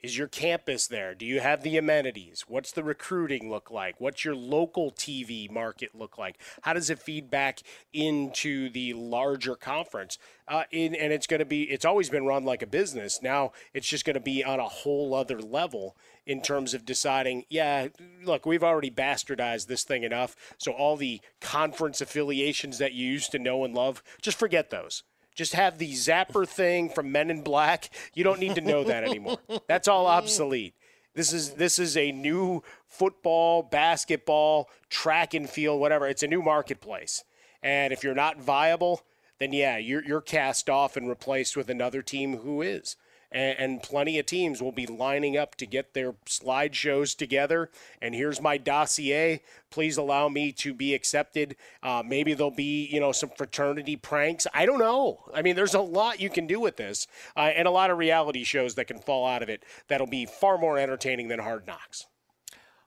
Is 0.00 0.16
your 0.16 0.28
campus 0.28 0.86
there? 0.86 1.12
Do 1.12 1.26
you 1.26 1.40
have 1.40 1.64
the 1.64 1.76
amenities? 1.76 2.44
What's 2.46 2.70
the 2.70 2.84
recruiting 2.84 3.50
look 3.50 3.68
like? 3.68 3.96
What's 4.00 4.24
your 4.24 4.36
local 4.36 4.92
TV 4.92 5.50
market 5.50 5.92
look 5.92 6.16
like? 6.16 6.38
How 6.62 6.72
does 6.72 6.88
it 6.88 7.00
feed 7.00 7.30
back 7.30 7.62
into 7.92 8.70
the 8.70 8.92
larger 8.92 9.56
conference? 9.56 10.16
Uh, 10.46 10.62
in, 10.70 10.94
and 10.94 11.12
it's 11.12 11.26
going 11.26 11.40
to 11.40 11.44
be, 11.44 11.64
it's 11.64 11.84
always 11.84 12.10
been 12.10 12.26
run 12.26 12.44
like 12.44 12.62
a 12.62 12.66
business. 12.66 13.20
Now 13.22 13.50
it's 13.74 13.88
just 13.88 14.04
going 14.04 14.14
to 14.14 14.20
be 14.20 14.44
on 14.44 14.60
a 14.60 14.68
whole 14.68 15.14
other 15.14 15.40
level 15.40 15.96
in 16.24 16.42
terms 16.42 16.74
of 16.74 16.84
deciding, 16.84 17.44
yeah, 17.48 17.88
look, 18.22 18.46
we've 18.46 18.62
already 18.62 18.92
bastardized 18.92 19.66
this 19.66 19.82
thing 19.82 20.04
enough. 20.04 20.36
So 20.58 20.70
all 20.70 20.96
the 20.96 21.20
conference 21.40 22.00
affiliations 22.00 22.78
that 22.78 22.92
you 22.92 23.04
used 23.10 23.32
to 23.32 23.38
know 23.40 23.64
and 23.64 23.74
love, 23.74 24.04
just 24.22 24.38
forget 24.38 24.70
those 24.70 25.02
just 25.38 25.54
have 25.54 25.78
the 25.78 25.92
zapper 25.92 26.46
thing 26.48 26.90
from 26.90 27.12
Men 27.12 27.30
in 27.30 27.42
Black. 27.42 27.90
You 28.12 28.24
don't 28.24 28.40
need 28.40 28.56
to 28.56 28.60
know 28.60 28.82
that 28.82 29.04
anymore. 29.04 29.38
That's 29.68 29.86
all 29.86 30.06
obsolete. 30.08 30.74
This 31.14 31.32
is 31.32 31.52
this 31.52 31.78
is 31.78 31.96
a 31.96 32.10
new 32.10 32.64
football, 32.88 33.62
basketball, 33.62 34.68
track 34.90 35.34
and 35.34 35.48
field, 35.48 35.80
whatever. 35.80 36.08
It's 36.08 36.24
a 36.24 36.26
new 36.26 36.42
marketplace. 36.42 37.22
And 37.62 37.92
if 37.92 38.02
you're 38.02 38.16
not 38.16 38.40
viable, 38.40 39.02
then 39.38 39.52
yeah, 39.52 39.78
you're 39.78 40.04
you're 40.04 40.20
cast 40.20 40.68
off 40.68 40.96
and 40.96 41.08
replaced 41.08 41.56
with 41.56 41.70
another 41.70 42.02
team 42.02 42.38
who 42.38 42.60
is 42.60 42.96
and, 43.30 43.58
and 43.58 43.82
plenty 43.82 44.18
of 44.18 44.26
teams 44.26 44.62
will 44.62 44.72
be 44.72 44.86
lining 44.86 45.36
up 45.36 45.54
to 45.56 45.66
get 45.66 45.94
their 45.94 46.12
slideshows 46.26 47.16
together. 47.16 47.70
And 48.00 48.14
here's 48.14 48.40
my 48.40 48.56
dossier. 48.58 49.42
Please 49.70 49.96
allow 49.96 50.28
me 50.28 50.52
to 50.52 50.72
be 50.72 50.94
accepted. 50.94 51.56
Uh, 51.82 52.02
maybe 52.04 52.34
there'll 52.34 52.50
be, 52.50 52.86
you 52.86 53.00
know, 53.00 53.12
some 53.12 53.30
fraternity 53.36 53.96
pranks. 53.96 54.46
I 54.54 54.66
don't 54.66 54.78
know. 54.78 55.24
I 55.34 55.42
mean, 55.42 55.56
there's 55.56 55.74
a 55.74 55.80
lot 55.80 56.20
you 56.20 56.30
can 56.30 56.46
do 56.46 56.60
with 56.60 56.76
this, 56.76 57.06
uh, 57.36 57.40
and 57.40 57.68
a 57.68 57.72
lot 57.72 57.90
of 57.90 57.98
reality 57.98 58.44
shows 58.44 58.74
that 58.76 58.86
can 58.86 58.98
fall 58.98 59.26
out 59.26 59.42
of 59.42 59.48
it 59.48 59.64
that'll 59.88 60.06
be 60.06 60.26
far 60.26 60.58
more 60.58 60.78
entertaining 60.78 61.28
than 61.28 61.38
Hard 61.38 61.66
Knocks. 61.66 62.06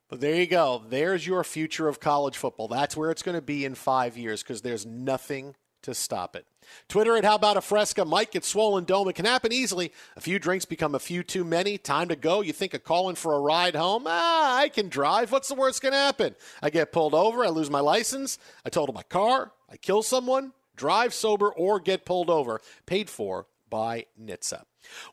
But 0.09 0.19
there 0.19 0.35
you 0.35 0.47
go. 0.47 0.83
There's 0.89 1.25
your 1.25 1.41
future 1.45 1.87
of 1.87 2.01
college 2.01 2.35
football. 2.35 2.67
That's 2.67 2.97
where 2.97 3.11
it's 3.11 3.23
going 3.23 3.37
to 3.37 3.41
be 3.41 3.63
in 3.63 3.75
five 3.75 4.17
years 4.17 4.43
because 4.43 4.61
there's 4.61 4.85
nothing 4.85 5.55
to 5.83 5.93
stop 5.93 6.35
it. 6.35 6.45
Twitter 6.87 7.17
at 7.17 7.25
How 7.25 7.35
About 7.35 7.57
a 7.57 7.61
Fresca 7.61 8.05
might 8.05 8.31
get 8.31 8.45
swollen 8.45 8.85
dome. 8.85 9.07
It 9.09 9.15
can 9.15 9.25
happen 9.25 9.51
easily. 9.51 9.91
A 10.15 10.21
few 10.21 10.39
drinks 10.39 10.65
become 10.65 10.95
a 10.95 10.99
few 10.99 11.23
too 11.23 11.43
many. 11.43 11.77
Time 11.77 12.07
to 12.09 12.15
go. 12.15 12.41
You 12.41 12.53
think 12.53 12.73
of 12.73 12.83
calling 12.83 13.15
for 13.15 13.33
a 13.33 13.39
ride 13.39 13.75
home? 13.75 14.03
Ah, 14.05 14.57
I 14.57 14.69
can 14.69 14.89
drive. 14.89 15.31
What's 15.31 15.47
the 15.47 15.55
worst 15.55 15.81
to 15.81 15.91
happen? 15.91 16.35
I 16.61 16.69
get 16.69 16.91
pulled 16.91 17.13
over. 17.13 17.43
I 17.43 17.49
lose 17.49 17.69
my 17.69 17.79
license. 17.79 18.37
I 18.65 18.69
total 18.69 18.93
my 18.93 19.03
car. 19.03 19.51
I 19.69 19.77
kill 19.77 20.03
someone. 20.03 20.53
Drive 20.75 21.13
sober 21.13 21.51
or 21.51 21.79
get 21.79 22.05
pulled 22.05 22.29
over. 22.29 22.61
Paid 22.85 23.09
for 23.09 23.47
by 23.69 24.05
NHTSA. 24.21 24.63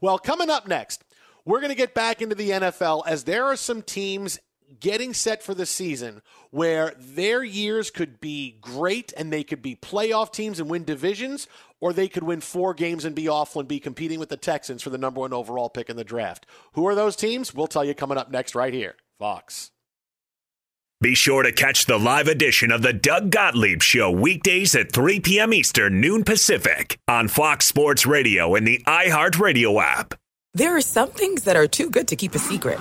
Well, 0.00 0.18
coming 0.18 0.50
up 0.50 0.66
next, 0.66 1.04
we're 1.44 1.60
going 1.60 1.70
to 1.70 1.76
get 1.76 1.94
back 1.94 2.20
into 2.20 2.34
the 2.34 2.50
NFL 2.50 3.02
as 3.06 3.24
there 3.24 3.44
are 3.46 3.56
some 3.56 3.82
teams 3.82 4.38
getting 4.80 5.14
set 5.14 5.42
for 5.42 5.54
the 5.54 5.66
season 5.66 6.22
where 6.50 6.94
their 6.98 7.42
years 7.42 7.90
could 7.90 8.20
be 8.20 8.56
great 8.60 9.12
and 9.16 9.32
they 9.32 9.44
could 9.44 9.62
be 9.62 9.76
playoff 9.76 10.32
teams 10.32 10.60
and 10.60 10.70
win 10.70 10.84
divisions, 10.84 11.46
or 11.80 11.92
they 11.92 12.08
could 12.08 12.22
win 12.22 12.40
four 12.40 12.74
games 12.74 13.04
and 13.04 13.14
be 13.14 13.28
awful 13.28 13.60
and 13.60 13.68
be 13.68 13.80
competing 13.80 14.18
with 14.18 14.28
the 14.28 14.36
Texans 14.36 14.82
for 14.82 14.90
the 14.90 14.98
number 14.98 15.20
one 15.20 15.32
overall 15.32 15.68
pick 15.68 15.90
in 15.90 15.96
the 15.96 16.04
draft. 16.04 16.46
Who 16.72 16.86
are 16.86 16.94
those 16.94 17.16
teams? 17.16 17.54
We'll 17.54 17.66
tell 17.66 17.84
you 17.84 17.94
coming 17.94 18.18
up 18.18 18.30
next, 18.30 18.54
right 18.54 18.72
here. 18.72 18.96
Fox. 19.18 19.70
Be 21.00 21.14
sure 21.14 21.44
to 21.44 21.52
catch 21.52 21.86
the 21.86 21.98
live 21.98 22.26
edition 22.26 22.72
of 22.72 22.82
the 22.82 22.92
Doug 22.92 23.30
Gottlieb 23.30 23.82
Show 23.82 24.10
weekdays 24.10 24.74
at 24.74 24.90
3 24.90 25.20
p.m. 25.20 25.52
Eastern, 25.52 26.00
noon 26.00 26.24
Pacific 26.24 26.98
on 27.06 27.28
Fox 27.28 27.66
Sports 27.66 28.04
Radio 28.04 28.56
and 28.56 28.66
the 28.66 28.82
iHeartRadio 28.84 29.80
app. 29.80 30.14
There 30.54 30.76
are 30.76 30.80
some 30.80 31.10
things 31.10 31.44
that 31.44 31.54
are 31.54 31.68
too 31.68 31.88
good 31.88 32.08
to 32.08 32.16
keep 32.16 32.34
a 32.34 32.40
secret 32.40 32.80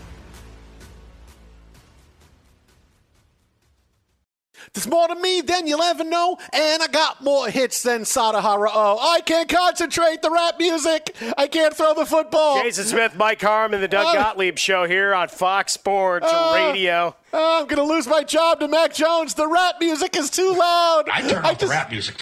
There's 4.73 4.87
more 4.87 5.05
to 5.07 5.15
me 5.15 5.41
than 5.41 5.67
you'll 5.67 5.81
ever 5.81 6.05
know, 6.05 6.37
and 6.53 6.81
I 6.81 6.87
got 6.87 7.21
more 7.21 7.49
hits 7.49 7.83
than 7.83 8.03
Sadaharu. 8.03 8.69
Oh, 8.73 8.97
I 9.01 9.19
can't 9.19 9.49
concentrate. 9.49 10.21
The 10.21 10.31
rap 10.31 10.55
music. 10.59 11.13
I 11.37 11.47
can't 11.47 11.75
throw 11.75 11.93
the 11.93 12.05
football. 12.05 12.61
Jason 12.63 12.85
Smith, 12.85 13.15
Mike 13.17 13.41
Harmon, 13.41 13.81
the 13.81 13.89
Doug 13.89 14.07
Uh, 14.07 14.13
Gottlieb 14.13 14.57
Show 14.57 14.87
here 14.87 15.13
on 15.13 15.27
Fox 15.27 15.73
Sports 15.73 16.25
Uh, 16.29 16.53
Radio. 16.55 17.15
Oh, 17.33 17.61
I'm 17.61 17.67
gonna 17.67 17.83
lose 17.83 18.07
my 18.07 18.23
job 18.23 18.61
to 18.61 18.67
Mac 18.69 18.93
Jones. 18.93 19.33
The 19.33 19.47
rap 19.47 19.75
music 19.81 20.15
is 20.15 20.29
too 20.29 20.53
loud. 20.53 21.09
I 21.11 21.21
turn 21.21 21.43
off 21.43 21.57
the 21.59 21.67
rap 21.67 21.89
music. 21.91 22.15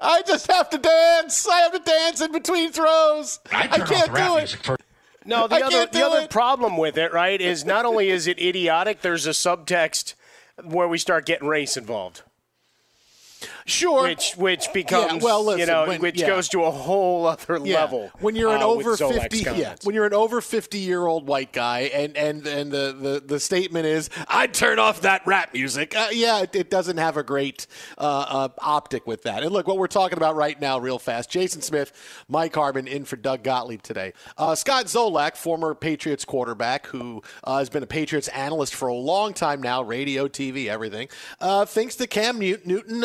I 0.00 0.22
just 0.26 0.46
have 0.52 0.68
to 0.70 0.78
dance. 0.78 1.48
I 1.48 1.60
have 1.60 1.72
to 1.72 1.78
dance 1.80 2.20
in 2.20 2.32
between 2.32 2.70
throws. 2.70 3.40
I 3.50 3.66
turn 3.66 3.82
off 3.82 3.88
can't 3.88 4.06
the 4.08 4.12
rap 4.12 4.26
do 4.28 4.34
it. 4.34 4.38
music 4.40 4.62
first. 4.62 4.82
No, 5.24 5.48
the 5.48 5.54
I 5.54 5.60
other 5.62 5.70
can't 5.70 5.92
the 5.92 5.98
do 6.00 6.04
other 6.04 6.28
problem 6.28 6.76
with 6.76 6.98
it, 6.98 7.14
right, 7.14 7.40
is 7.40 7.64
not 7.64 7.86
only 7.86 8.10
is 8.10 8.26
it 8.26 8.38
idiotic, 8.38 9.00
there's 9.00 9.26
a 9.26 9.30
subtext 9.30 10.12
where 10.62 10.88
we 10.88 10.98
start 10.98 11.26
getting 11.26 11.48
race 11.48 11.76
involved. 11.76 12.22
Sure. 13.66 14.02
Which 14.02 14.34
which 14.36 14.70
becomes 14.74 15.22
well, 15.22 15.42
listen, 15.42 15.60
you 15.60 15.66
know 15.66 15.86
when- 15.86 16.00
which 16.02 16.20
yeah. 16.20 16.26
goes 16.26 16.48
to 16.50 16.64
a 16.64 16.70
whole 16.70 17.26
other 17.26 17.58
Yeah. 17.64 17.76
level. 17.80 18.10
When 18.20 18.36
you're 18.36 18.54
an 18.54 18.60
uh, 18.62 18.66
over 18.66 18.94
fifty, 18.96 19.38
yeah, 19.38 19.76
when 19.84 19.94
you're 19.94 20.04
an 20.04 20.12
over 20.12 20.40
fifty 20.42 20.78
year 20.80 21.06
old 21.06 21.26
white 21.26 21.52
guy, 21.52 21.80
and 21.94 22.14
and 22.16 22.46
and 22.46 22.70
the 22.70 22.94
the, 22.98 23.22
the 23.24 23.40
statement 23.40 23.86
is, 23.86 24.10
"I'd 24.28 24.52
turn 24.52 24.78
off 24.78 25.00
that 25.00 25.26
rap 25.26 25.54
music." 25.54 25.96
Uh, 25.96 26.08
yeah, 26.12 26.42
it, 26.42 26.54
it 26.54 26.70
doesn't 26.70 26.98
have 26.98 27.16
a 27.16 27.22
great 27.22 27.66
uh, 27.96 28.02
uh, 28.28 28.48
optic 28.58 29.06
with 29.06 29.22
that. 29.22 29.42
And 29.42 29.50
look, 29.50 29.66
what 29.66 29.78
we're 29.78 29.86
talking 29.86 30.18
about 30.18 30.36
right 30.36 30.60
now, 30.60 30.78
real 30.78 30.98
fast. 30.98 31.30
Jason 31.30 31.62
Smith, 31.62 31.92
Mike 32.28 32.54
Harmon, 32.54 32.86
in 32.86 33.06
for 33.06 33.16
Doug 33.16 33.42
Gottlieb 33.42 33.80
today. 33.80 34.12
Uh, 34.36 34.54
Scott 34.54 34.86
Zolak, 34.86 35.36
former 35.36 35.74
Patriots 35.74 36.26
quarterback, 36.26 36.86
who 36.88 37.22
uh, 37.44 37.58
has 37.58 37.70
been 37.70 37.82
a 37.82 37.86
Patriots 37.86 38.28
analyst 38.28 38.74
for 38.74 38.88
a 38.88 38.94
long 38.94 39.32
time 39.32 39.62
now, 39.62 39.82
radio, 39.82 40.28
TV, 40.28 40.66
everything, 40.68 41.08
uh, 41.40 41.64
thinks 41.64 41.96
that 41.96 42.10
Cam 42.10 42.38
Newt- 42.38 42.66
Newton. 42.66 43.02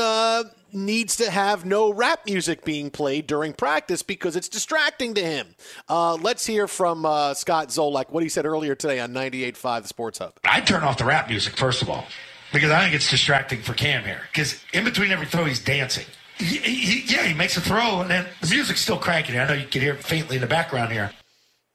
Needs 0.72 1.16
to 1.18 1.32
have 1.32 1.66
no 1.66 1.92
rap 1.92 2.26
music 2.26 2.64
being 2.64 2.90
played 2.92 3.28
during 3.28 3.54
practice 3.54 4.04
because 4.04 4.36
it's 4.36 4.50
distracting 4.50 5.14
to 5.16 5.22
him. 5.22 5.56
Uh, 5.88 6.16
let's 6.16 6.46
hear 6.46 6.68
from 6.68 7.06
uh, 7.06 7.34
Scott 7.34 7.70
Zolak 7.70 8.10
what 8.12 8.24
he 8.24 8.30
said 8.30 8.46
earlier 8.46 8.76
today 8.76 9.00
on 9.00 9.12
98.5 9.12 9.82
The 9.82 9.88
Sports 9.88 10.20
Hub. 10.20 10.34
I 10.44 10.62
turn 10.62 10.84
off 10.84 10.98
the 10.98 11.06
rap 11.06 11.28
music 11.28 11.58
first 11.58 11.82
of 11.82 11.90
all 11.90 12.06
because 12.52 12.72
I 12.72 12.84
think 12.84 12.96
it's 12.96 13.10
distracting 13.10 13.62
for 13.62 13.74
Cam 13.74 14.04
here. 14.04 14.22
Because 14.32 14.64
in 14.74 14.84
between 14.84 15.12
every 15.12 15.26
throw, 15.26 15.46
he's 15.46 15.64
dancing. 15.64 16.06
He, 16.38 16.58
he, 16.58 17.14
yeah, 17.14 17.24
he 17.26 17.34
makes 17.34 17.58
a 17.58 17.62
throw, 17.62 18.02
and 18.02 18.10
then 18.10 18.26
the 18.42 18.50
music's 18.50 18.80
still 18.80 18.98
cranking. 18.98 19.38
I 19.38 19.48
know 19.48 19.54
you 19.54 19.68
can 19.68 19.82
hear 19.82 19.94
it 19.94 20.04
faintly 20.04 20.38
in 20.38 20.42
the 20.42 20.48
background 20.48 20.92
here. 20.92 21.12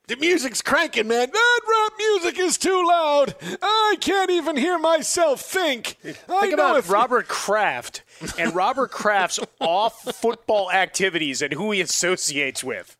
The 0.06 0.16
music's 0.16 0.60
cranking, 0.60 1.08
man. 1.08 1.30
That 1.32 1.60
rap 1.66 1.92
music 1.98 2.38
is 2.38 2.58
too 2.58 2.86
loud. 2.86 3.34
I 3.62 3.96
can't 4.00 4.30
even 4.30 4.56
hear 4.56 4.78
myself 4.78 5.40
think. 5.40 5.96
I 6.04 6.12
Think 6.12 6.28
know 6.28 6.52
about 6.54 6.76
if 6.76 6.90
Robert 6.90 7.26
Kraft 7.26 8.02
and 8.38 8.54
Robert 8.54 8.90
Kraft's 8.90 9.40
off 9.60 10.02
football 10.16 10.70
activities 10.70 11.40
and 11.40 11.54
who 11.54 11.70
he 11.70 11.80
associates 11.80 12.62
with. 12.62 12.98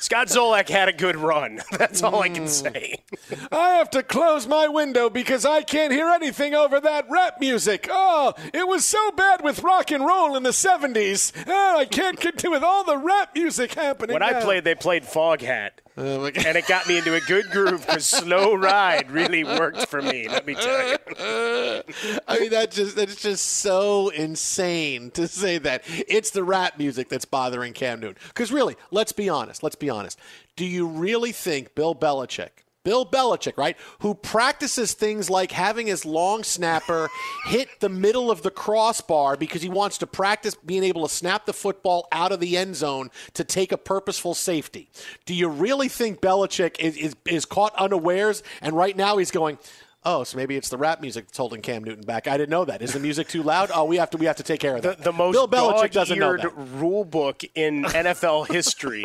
Scott 0.00 0.28
Zolak 0.28 0.68
had 0.68 0.88
a 0.88 0.92
good 0.92 1.16
run. 1.16 1.60
That's 1.72 2.04
all 2.04 2.22
I 2.22 2.28
can 2.28 2.44
Mm. 2.44 2.48
say. 2.48 3.02
I 3.50 3.70
have 3.70 3.90
to 3.90 4.04
close 4.04 4.46
my 4.46 4.68
window 4.68 5.10
because 5.10 5.44
I 5.44 5.62
can't 5.62 5.92
hear 5.92 6.08
anything 6.08 6.54
over 6.54 6.78
that 6.78 7.06
rap 7.10 7.40
music. 7.40 7.88
Oh, 7.90 8.34
it 8.54 8.68
was 8.68 8.84
so 8.86 9.10
bad 9.10 9.42
with 9.42 9.64
rock 9.64 9.90
and 9.90 10.06
roll 10.06 10.36
in 10.36 10.44
the 10.44 10.50
70s. 10.50 11.32
Oh, 11.48 11.76
I 11.76 11.84
can't 11.86 12.20
get 12.20 12.38
to 12.38 12.50
with 12.50 12.62
all 12.62 12.84
the 12.84 12.96
rap 12.96 13.34
music 13.34 13.74
happening. 13.74 14.14
When 14.14 14.22
I 14.22 14.30
now. 14.30 14.40
played, 14.42 14.62
they 14.62 14.76
played 14.76 15.02
Foghat. 15.02 15.70
Oh, 16.00 16.26
and 16.26 16.56
it 16.56 16.68
got 16.68 16.86
me 16.86 16.98
into 16.98 17.14
a 17.14 17.20
good 17.20 17.50
groove 17.50 17.84
because 17.84 18.06
Slow 18.06 18.54
Ride 18.54 19.10
really 19.10 19.42
worked 19.42 19.88
for 19.88 20.00
me, 20.00 20.28
let 20.28 20.46
me 20.46 20.54
tell 20.54 20.90
you. 20.90 20.96
I 22.28 22.38
mean, 22.38 22.50
that 22.50 22.70
just 22.70 22.94
that's 22.94 23.16
just 23.16 23.44
so 23.44 24.10
insane 24.10 25.10
to 25.12 25.26
say 25.26 25.58
that 25.58 25.82
it's 25.86 26.30
the 26.30 26.44
rap 26.44 26.78
music 26.78 27.08
that's 27.08 27.24
bothering 27.24 27.72
Cam 27.72 27.98
Newton. 27.98 28.22
Because 28.28 28.52
really, 28.52 28.76
let's 28.92 29.10
be 29.10 29.28
honest. 29.28 29.64
Let's 29.64 29.74
be 29.74 29.90
honest. 29.90 30.20
Do 30.54 30.64
you 30.64 30.86
really 30.86 31.32
think 31.32 31.74
Bill 31.74 31.96
Belichick? 31.96 32.50
Bill 32.84 33.04
Belichick, 33.04 33.56
right, 33.56 33.76
who 34.00 34.14
practices 34.14 34.92
things 34.92 35.28
like 35.28 35.52
having 35.52 35.86
his 35.86 36.04
long 36.04 36.44
snapper 36.44 37.08
hit 37.46 37.68
the 37.80 37.88
middle 37.88 38.30
of 38.30 38.42
the 38.42 38.50
crossbar 38.50 39.36
because 39.36 39.62
he 39.62 39.68
wants 39.68 39.98
to 39.98 40.06
practice 40.06 40.54
being 40.54 40.84
able 40.84 41.06
to 41.06 41.14
snap 41.14 41.44
the 41.46 41.52
football 41.52 42.08
out 42.12 42.32
of 42.32 42.40
the 42.40 42.56
end 42.56 42.76
zone 42.76 43.10
to 43.34 43.44
take 43.44 43.72
a 43.72 43.76
purposeful 43.78 44.34
safety. 44.34 44.88
Do 45.26 45.34
you 45.34 45.48
really 45.48 45.88
think 45.88 46.20
Belichick 46.20 46.78
is, 46.78 46.96
is, 46.96 47.16
is 47.26 47.44
caught 47.44 47.74
unawares 47.74 48.42
and 48.62 48.74
right 48.74 48.96
now 48.96 49.16
he's 49.18 49.30
going, 49.30 49.58
Oh, 50.04 50.22
so 50.24 50.36
maybe 50.36 50.56
it's 50.56 50.68
the 50.68 50.78
rap 50.78 51.00
music 51.00 51.26
that's 51.26 51.36
holding 51.36 51.60
Cam 51.60 51.82
Newton 51.82 52.04
back. 52.04 52.28
I 52.28 52.36
didn't 52.36 52.50
know 52.50 52.64
that. 52.64 52.82
Is 52.82 52.92
the 52.92 53.00
music 53.00 53.28
too 53.28 53.42
loud? 53.42 53.70
Oh, 53.74 53.84
we 53.84 53.96
have 53.96 54.10
to 54.10 54.16
we 54.16 54.26
have 54.26 54.36
to 54.36 54.42
take 54.44 54.60
care 54.60 54.76
of 54.76 54.82
that. 54.82 55.02
the 55.02 55.12
most 55.12 55.34
Bill 55.34 55.48
Belichick 55.48 55.90
doesn't 55.90 56.18
know 56.18 56.36
that. 56.36 56.52
rule 56.56 57.04
book 57.04 57.42
in 57.54 57.82
NFL 57.84 58.48
history 58.48 59.02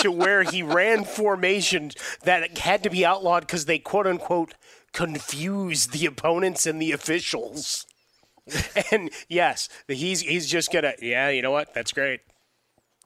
to 0.00 0.12
where 0.12 0.44
he 0.44 0.62
ran 0.62 1.04
formations 1.04 1.94
that 2.22 2.58
had 2.58 2.82
to 2.84 2.90
be 2.90 3.04
outlawed 3.04 3.42
because 3.42 3.64
they 3.64 3.78
quote 3.78 4.06
unquote 4.06 4.54
confused 4.92 5.92
the 5.92 6.06
opponents 6.06 6.66
and 6.66 6.80
the 6.80 6.92
officials. 6.92 7.86
And 8.92 9.10
yes, 9.28 9.68
he's 9.88 10.20
he's 10.20 10.46
just 10.46 10.72
gonna 10.72 10.92
yeah, 11.02 11.28
you 11.30 11.42
know 11.42 11.50
what? 11.50 11.74
That's 11.74 11.92
great. 11.92 12.20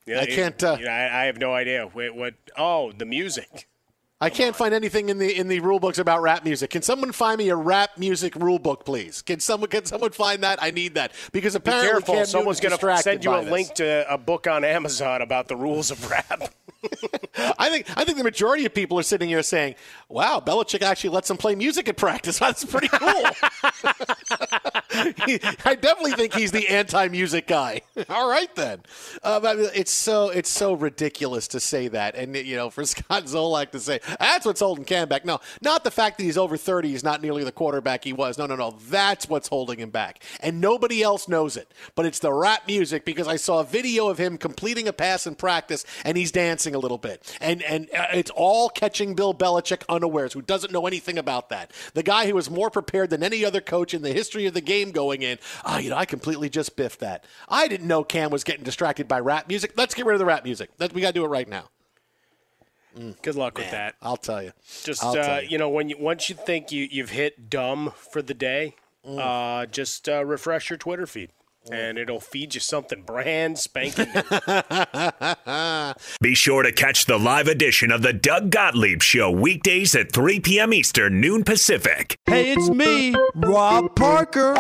Yeah, 0.07 0.20
I 0.20 0.26
can't, 0.26 0.62
uh, 0.62 0.76
you 0.79 0.85
know, 0.85 0.90
I, 0.90 1.22
I 1.22 1.24
have 1.24 1.38
no 1.38 1.55
idea. 1.55 1.87
What? 1.87 2.35
Oh, 2.59 2.92
the 2.92 3.07
music. 3.07 3.66
I 4.22 4.28
can't 4.28 4.54
find 4.54 4.74
anything 4.74 5.09
in 5.09 5.16
the 5.16 5.35
in 5.35 5.48
the 5.48 5.61
rule 5.61 5.80
books 5.80 5.98
about 5.98 6.20
rap 6.20 6.44
music. 6.44 6.68
Can 6.68 6.83
someone 6.83 7.11
find 7.11 7.38
me 7.38 7.48
a 7.48 7.56
rap 7.56 7.96
music 7.96 8.35
rule 8.37 8.59
book, 8.59 8.85
please? 8.85 9.22
Can 9.22 9.40
someone 9.40 9.70
can 9.70 9.87
someone 9.87 10.11
find 10.11 10.42
that? 10.42 10.62
I 10.62 10.70
need 10.70 10.94
that 10.96 11.12
because 11.33 11.54
Be 11.54 11.59
apparently 11.59 11.90
careful. 11.90 12.14
Cam 12.16 12.26
Someone's 12.26 12.61
going 12.61 12.76
to 12.76 12.96
send 12.98 13.24
you 13.24 13.35
a 13.35 13.40
link 13.40 13.72
to 13.76 14.12
a 14.12 14.18
book 14.18 14.46
on 14.46 14.62
Amazon 14.62 15.22
about 15.22 15.48
the 15.48 15.56
rules 15.56 15.90
of 15.90 16.11
rap. 16.11 16.52
I 17.58 17.68
think 17.68 17.86
I 17.96 18.04
think 18.04 18.18
the 18.18 18.24
majority 18.24 18.64
of 18.66 18.74
people 18.74 18.98
are 18.98 19.02
sitting 19.02 19.28
here 19.28 19.42
saying, 19.42 19.74
"Wow, 20.08 20.42
Belichick 20.44 20.82
actually 20.82 21.10
lets 21.10 21.30
him 21.30 21.36
play 21.36 21.54
music 21.54 21.88
at 21.88 21.96
practice. 21.96 22.38
That's 22.40 22.64
pretty 22.64 22.88
cool." 22.88 23.24
I 24.92 25.76
definitely 25.80 26.12
think 26.12 26.34
he's 26.34 26.52
the 26.52 26.68
anti-music 26.68 27.46
guy. 27.46 27.82
All 28.08 28.28
right 28.28 28.54
then, 28.56 28.82
uh, 29.22 29.40
it's 29.74 29.90
so 29.92 30.30
it's 30.30 30.50
so 30.50 30.72
ridiculous 30.72 31.48
to 31.48 31.60
say 31.60 31.88
that, 31.88 32.14
and 32.16 32.34
you 32.34 32.56
know, 32.56 32.70
for 32.70 32.84
Scott 32.84 33.24
Zolak 33.24 33.70
to 33.72 33.80
say 33.80 34.00
that's 34.18 34.46
what's 34.46 34.60
holding 34.60 34.84
Cam 34.84 35.08
back. 35.08 35.24
No, 35.24 35.40
not 35.62 35.84
the 35.84 35.90
fact 35.90 36.18
that 36.18 36.24
he's 36.24 36.38
over 36.38 36.56
thirty. 36.56 36.88
He's 36.88 37.04
not 37.04 37.22
nearly 37.22 37.44
the 37.44 37.52
quarterback 37.52 38.04
he 38.04 38.12
was. 38.12 38.38
No, 38.38 38.46
no, 38.46 38.56
no. 38.56 38.76
That's 38.88 39.28
what's 39.28 39.48
holding 39.48 39.78
him 39.78 39.90
back, 39.90 40.22
and 40.40 40.60
nobody 40.60 41.02
else 41.02 41.28
knows 41.28 41.56
it. 41.56 41.72
But 41.94 42.06
it's 42.06 42.18
the 42.18 42.32
rap 42.32 42.66
music 42.66 43.04
because 43.04 43.28
I 43.28 43.36
saw 43.36 43.60
a 43.60 43.64
video 43.64 44.08
of 44.08 44.18
him 44.18 44.38
completing 44.38 44.88
a 44.88 44.92
pass 44.92 45.26
in 45.26 45.34
practice, 45.34 45.84
and 46.04 46.16
he's 46.16 46.32
dancing 46.32 46.69
a 46.74 46.78
little 46.78 46.98
bit, 46.98 47.37
and 47.40 47.62
and 47.62 47.88
uh, 47.96 48.06
it's 48.12 48.30
all 48.30 48.68
catching 48.68 49.14
Bill 49.14 49.35
Belichick 49.35 49.83
unawares, 49.88 50.33
who 50.33 50.42
doesn't 50.42 50.72
know 50.72 50.87
anything 50.87 51.18
about 51.18 51.48
that. 51.50 51.72
The 51.94 52.02
guy 52.02 52.26
who 52.26 52.35
was 52.35 52.50
more 52.50 52.70
prepared 52.70 53.11
than 53.11 53.22
any 53.22 53.44
other 53.44 53.61
coach 53.61 53.94
in 53.94 54.02
the 54.02 54.12
history 54.12 54.46
of 54.46 54.54
the 54.54 54.61
game 54.61 54.90
going 54.90 55.22
in. 55.22 55.38
Oh, 55.64 55.78
you 55.78 55.90
know, 55.90 55.96
I 55.96 56.04
completely 56.04 56.48
just 56.48 56.76
biffed 56.76 57.00
that. 57.00 57.24
I 57.48 57.68
didn't 57.68 57.88
know 57.88 58.04
Cam 58.04 58.30
was 58.30 58.44
getting 58.44 58.64
distracted 58.64 59.09
by 59.09 59.20
rap 59.20 59.48
music. 59.48 59.72
Let's 59.76 59.94
get 59.94 60.06
rid 60.06 60.14
of 60.14 60.18
the 60.18 60.26
rap 60.26 60.44
music. 60.44 60.76
That, 60.78 60.92
we 60.92 61.00
got 61.00 61.09
to 61.09 61.14
do 61.14 61.24
it 61.24 61.28
right 61.28 61.48
now. 61.48 61.70
Good 63.22 63.37
luck 63.37 63.56
with 63.56 63.70
that. 63.70 63.94
I'll 64.02 64.16
tell 64.16 64.42
you. 64.42 64.52
Just 64.83 65.00
tell 65.00 65.18
uh, 65.18 65.40
you. 65.40 65.50
you 65.50 65.59
know, 65.59 65.68
when 65.68 65.88
you 65.88 65.96
once 65.98 66.28
you 66.28 66.35
think 66.35 66.72
you 66.72 66.88
you've 66.90 67.11
hit 67.11 67.48
dumb 67.48 67.92
for 67.94 68.20
the 68.20 68.35
day, 68.35 68.74
uh, 69.06 69.66
just 69.66 70.09
uh, 70.09 70.24
refresh 70.24 70.70
your 70.70 70.76
Twitter 70.76 71.06
feed, 71.06 71.30
and 71.70 71.99
it'll 71.99 72.20
feed 72.20 72.55
you 72.55 72.61
something 72.61 73.03
brand 73.03 73.59
spanking. 73.59 74.07
new. 74.12 75.92
Be 76.20 76.35
sure 76.35 76.62
to 76.62 76.73
catch 76.73 77.05
the 77.07 77.18
live 77.18 77.49
edition 77.49 77.92
of 77.92 78.03
the 78.03 78.12
Doug 78.12 78.51
Gottlieb 78.51 79.03
Show 79.03 79.31
weekdays 79.31 79.94
at 79.94 80.12
3 80.12 80.40
p.m. 80.40 80.73
Eastern, 80.73 81.20
noon 81.20 81.44
Pacific. 81.44 82.18
Hey, 82.27 82.53
it's 82.53 82.70
me, 82.70 83.14
Rob 83.35 83.94
Parker. 83.96 84.57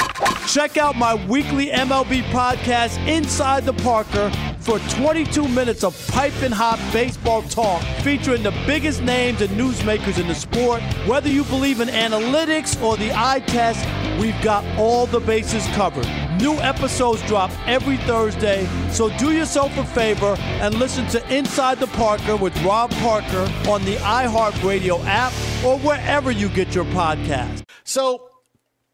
Check 0.46 0.76
out 0.76 0.96
my 0.96 1.14
weekly 1.26 1.68
MLB 1.68 2.22
podcast, 2.30 2.98
Inside 3.06 3.64
the 3.64 3.72
Parker, 3.74 4.30
for 4.58 4.78
22 4.90 5.48
minutes 5.48 5.84
of 5.84 5.96
piping 6.08 6.52
hot 6.52 6.78
baseball 6.92 7.42
talk 7.42 7.82
featuring 8.02 8.42
the 8.42 8.50
biggest 8.66 9.02
names 9.02 9.40
and 9.40 9.50
newsmakers 9.50 10.18
in 10.20 10.28
the 10.28 10.34
sport. 10.34 10.82
Whether 11.06 11.28
you 11.28 11.44
believe 11.44 11.80
in 11.80 11.88
analytics 11.88 12.80
or 12.82 12.96
the 12.96 13.12
eye 13.14 13.40
test, 13.46 13.86
we've 14.20 14.40
got 14.42 14.64
all 14.78 15.06
the 15.06 15.20
bases 15.20 15.66
covered. 15.68 16.06
New 16.38 16.54
episodes 16.60 17.20
drop 17.26 17.50
every 17.66 17.96
Thursday, 17.98 18.64
so 18.90 19.10
do 19.18 19.32
yourself 19.32 19.76
a 19.78 19.84
favor 19.84 20.36
and 20.38 20.74
listen 20.76 21.04
to 21.08 21.34
Inside 21.36 21.78
the 21.80 21.88
Parker 21.88 22.36
with 22.36 22.56
Rob 22.62 22.90
Parker 22.92 23.50
on 23.68 23.84
the 23.84 23.96
iHeartRadio 23.96 25.04
app 25.06 25.32
or 25.64 25.76
wherever 25.80 26.30
you 26.30 26.48
get 26.50 26.72
your 26.72 26.84
podcast. 26.86 27.64
So, 27.82 28.28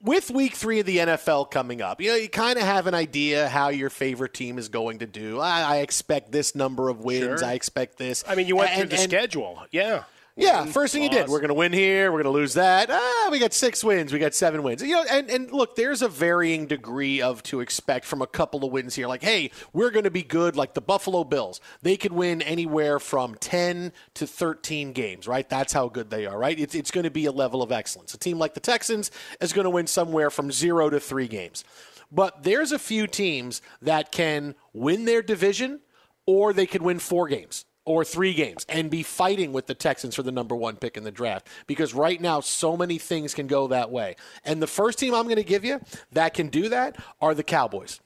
with 0.00 0.30
week 0.30 0.54
three 0.54 0.80
of 0.80 0.86
the 0.86 0.96
NFL 0.98 1.50
coming 1.50 1.82
up, 1.82 2.00
you 2.00 2.08
know, 2.08 2.14
you 2.16 2.28
kind 2.30 2.58
of 2.58 2.64
have 2.64 2.86
an 2.86 2.94
idea 2.94 3.48
how 3.48 3.68
your 3.68 3.90
favorite 3.90 4.32
team 4.32 4.56
is 4.56 4.68
going 4.70 5.00
to 5.00 5.06
do. 5.06 5.38
I, 5.38 5.60
I 5.60 5.76
expect 5.78 6.32
this 6.32 6.54
number 6.54 6.88
of 6.88 7.00
wins. 7.00 7.40
Sure. 7.40 7.44
I 7.44 7.52
expect 7.52 7.98
this. 7.98 8.24
I 8.26 8.34
mean, 8.34 8.46
you 8.46 8.56
went 8.56 8.70
And- 8.70 8.80
through 8.88 8.96
the 8.96 9.02
and- 9.02 9.10
schedule, 9.12 9.62
yeah. 9.72 10.04
Yeah, 10.38 10.64
Win, 10.64 10.72
first 10.72 10.92
thing 10.92 11.02
you 11.02 11.08
did. 11.08 11.28
We're 11.28 11.38
going 11.38 11.48
to 11.48 11.54
win 11.54 11.72
here. 11.72 12.12
We're 12.12 12.22
going 12.22 12.32
to 12.32 12.38
lose 12.38 12.54
that. 12.54 12.90
Ah, 12.90 13.28
we 13.30 13.38
got 13.38 13.54
six 13.54 13.82
wins. 13.82 14.12
We 14.12 14.18
got 14.18 14.34
seven 14.34 14.62
wins. 14.62 14.82
You 14.82 14.96
know, 14.96 15.04
and, 15.10 15.30
and 15.30 15.50
look, 15.50 15.76
there's 15.76 16.02
a 16.02 16.08
varying 16.08 16.66
degree 16.66 17.22
of 17.22 17.42
to 17.44 17.60
expect 17.60 18.04
from 18.04 18.20
a 18.20 18.26
couple 18.26 18.62
of 18.62 18.70
wins 18.70 18.94
here. 18.94 19.08
Like, 19.08 19.22
hey, 19.22 19.50
we're 19.72 19.90
going 19.90 20.04
to 20.04 20.10
be 20.10 20.22
good. 20.22 20.54
Like 20.54 20.74
the 20.74 20.82
Buffalo 20.82 21.24
Bills, 21.24 21.62
they 21.80 21.96
could 21.96 22.12
win 22.12 22.42
anywhere 22.42 22.98
from 22.98 23.34
10 23.36 23.92
to 24.14 24.26
13 24.26 24.92
games, 24.92 25.26
right? 25.26 25.48
That's 25.48 25.72
how 25.72 25.88
good 25.88 26.10
they 26.10 26.26
are, 26.26 26.38
right? 26.38 26.58
It's, 26.60 26.74
it's 26.74 26.90
going 26.90 27.04
to 27.04 27.10
be 27.10 27.24
a 27.24 27.32
level 27.32 27.62
of 27.62 27.72
excellence. 27.72 28.12
A 28.12 28.18
team 28.18 28.38
like 28.38 28.52
the 28.52 28.60
Texans 28.60 29.10
is 29.40 29.54
going 29.54 29.64
to 29.64 29.70
win 29.70 29.86
somewhere 29.86 30.28
from 30.28 30.52
zero 30.52 30.90
to 30.90 31.00
three 31.00 31.28
games. 31.28 31.64
But 32.12 32.42
there's 32.42 32.72
a 32.72 32.78
few 32.78 33.06
teams 33.06 33.62
that 33.80 34.12
can 34.12 34.54
win 34.74 35.06
their 35.06 35.22
division 35.22 35.80
or 36.26 36.52
they 36.52 36.66
could 36.66 36.82
win 36.82 36.98
four 36.98 37.26
games 37.26 37.64
or 37.86 38.04
three 38.04 38.34
games 38.34 38.66
and 38.68 38.90
be 38.90 39.02
fighting 39.02 39.52
with 39.52 39.66
the 39.66 39.74
Texans 39.74 40.14
for 40.14 40.22
the 40.22 40.32
number 40.32 40.54
one 40.54 40.76
pick 40.76 40.96
in 40.96 41.04
the 41.04 41.10
draft. 41.10 41.48
Because 41.66 41.94
right 41.94 42.20
now, 42.20 42.40
so 42.40 42.76
many 42.76 42.98
things 42.98 43.32
can 43.32 43.46
go 43.46 43.68
that 43.68 43.90
way. 43.90 44.16
And 44.44 44.60
the 44.60 44.66
first 44.66 44.98
team 44.98 45.14
I'm 45.14 45.24
going 45.24 45.36
to 45.36 45.44
give 45.44 45.64
you 45.64 45.80
that 46.12 46.34
can 46.34 46.48
do 46.48 46.68
that 46.68 46.96
are 47.20 47.34
the 47.34 47.42
Cowboys. 47.42 48.00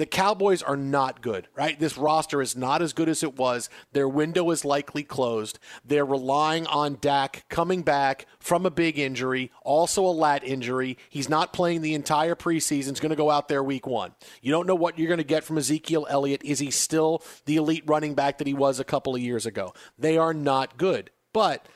The 0.00 0.06
Cowboys 0.06 0.62
are 0.62 0.78
not 0.78 1.20
good, 1.20 1.46
right? 1.54 1.78
This 1.78 1.98
roster 1.98 2.40
is 2.40 2.56
not 2.56 2.80
as 2.80 2.94
good 2.94 3.10
as 3.10 3.22
it 3.22 3.36
was. 3.36 3.68
Their 3.92 4.08
window 4.08 4.50
is 4.50 4.64
likely 4.64 5.02
closed. 5.02 5.58
They're 5.84 6.06
relying 6.06 6.66
on 6.68 6.96
Dak 7.02 7.44
coming 7.50 7.82
back 7.82 8.24
from 8.38 8.64
a 8.64 8.70
big 8.70 8.98
injury, 8.98 9.52
also 9.62 10.02
a 10.06 10.08
lat 10.08 10.42
injury. 10.42 10.96
He's 11.10 11.28
not 11.28 11.52
playing 11.52 11.82
the 11.82 11.92
entire 11.92 12.34
preseason. 12.34 12.88
He's 12.88 13.00
going 13.00 13.10
to 13.10 13.14
go 13.14 13.30
out 13.30 13.48
there 13.48 13.62
week 13.62 13.86
one. 13.86 14.12
You 14.40 14.50
don't 14.50 14.66
know 14.66 14.74
what 14.74 14.98
you're 14.98 15.06
going 15.06 15.18
to 15.18 15.22
get 15.22 15.44
from 15.44 15.58
Ezekiel 15.58 16.06
Elliott. 16.08 16.42
Is 16.46 16.60
he 16.60 16.70
still 16.70 17.22
the 17.44 17.56
elite 17.56 17.84
running 17.86 18.14
back 18.14 18.38
that 18.38 18.46
he 18.46 18.54
was 18.54 18.80
a 18.80 18.84
couple 18.84 19.14
of 19.14 19.20
years 19.20 19.44
ago? 19.44 19.74
They 19.98 20.16
are 20.16 20.32
not 20.32 20.78
good, 20.78 21.10
but 21.34 21.68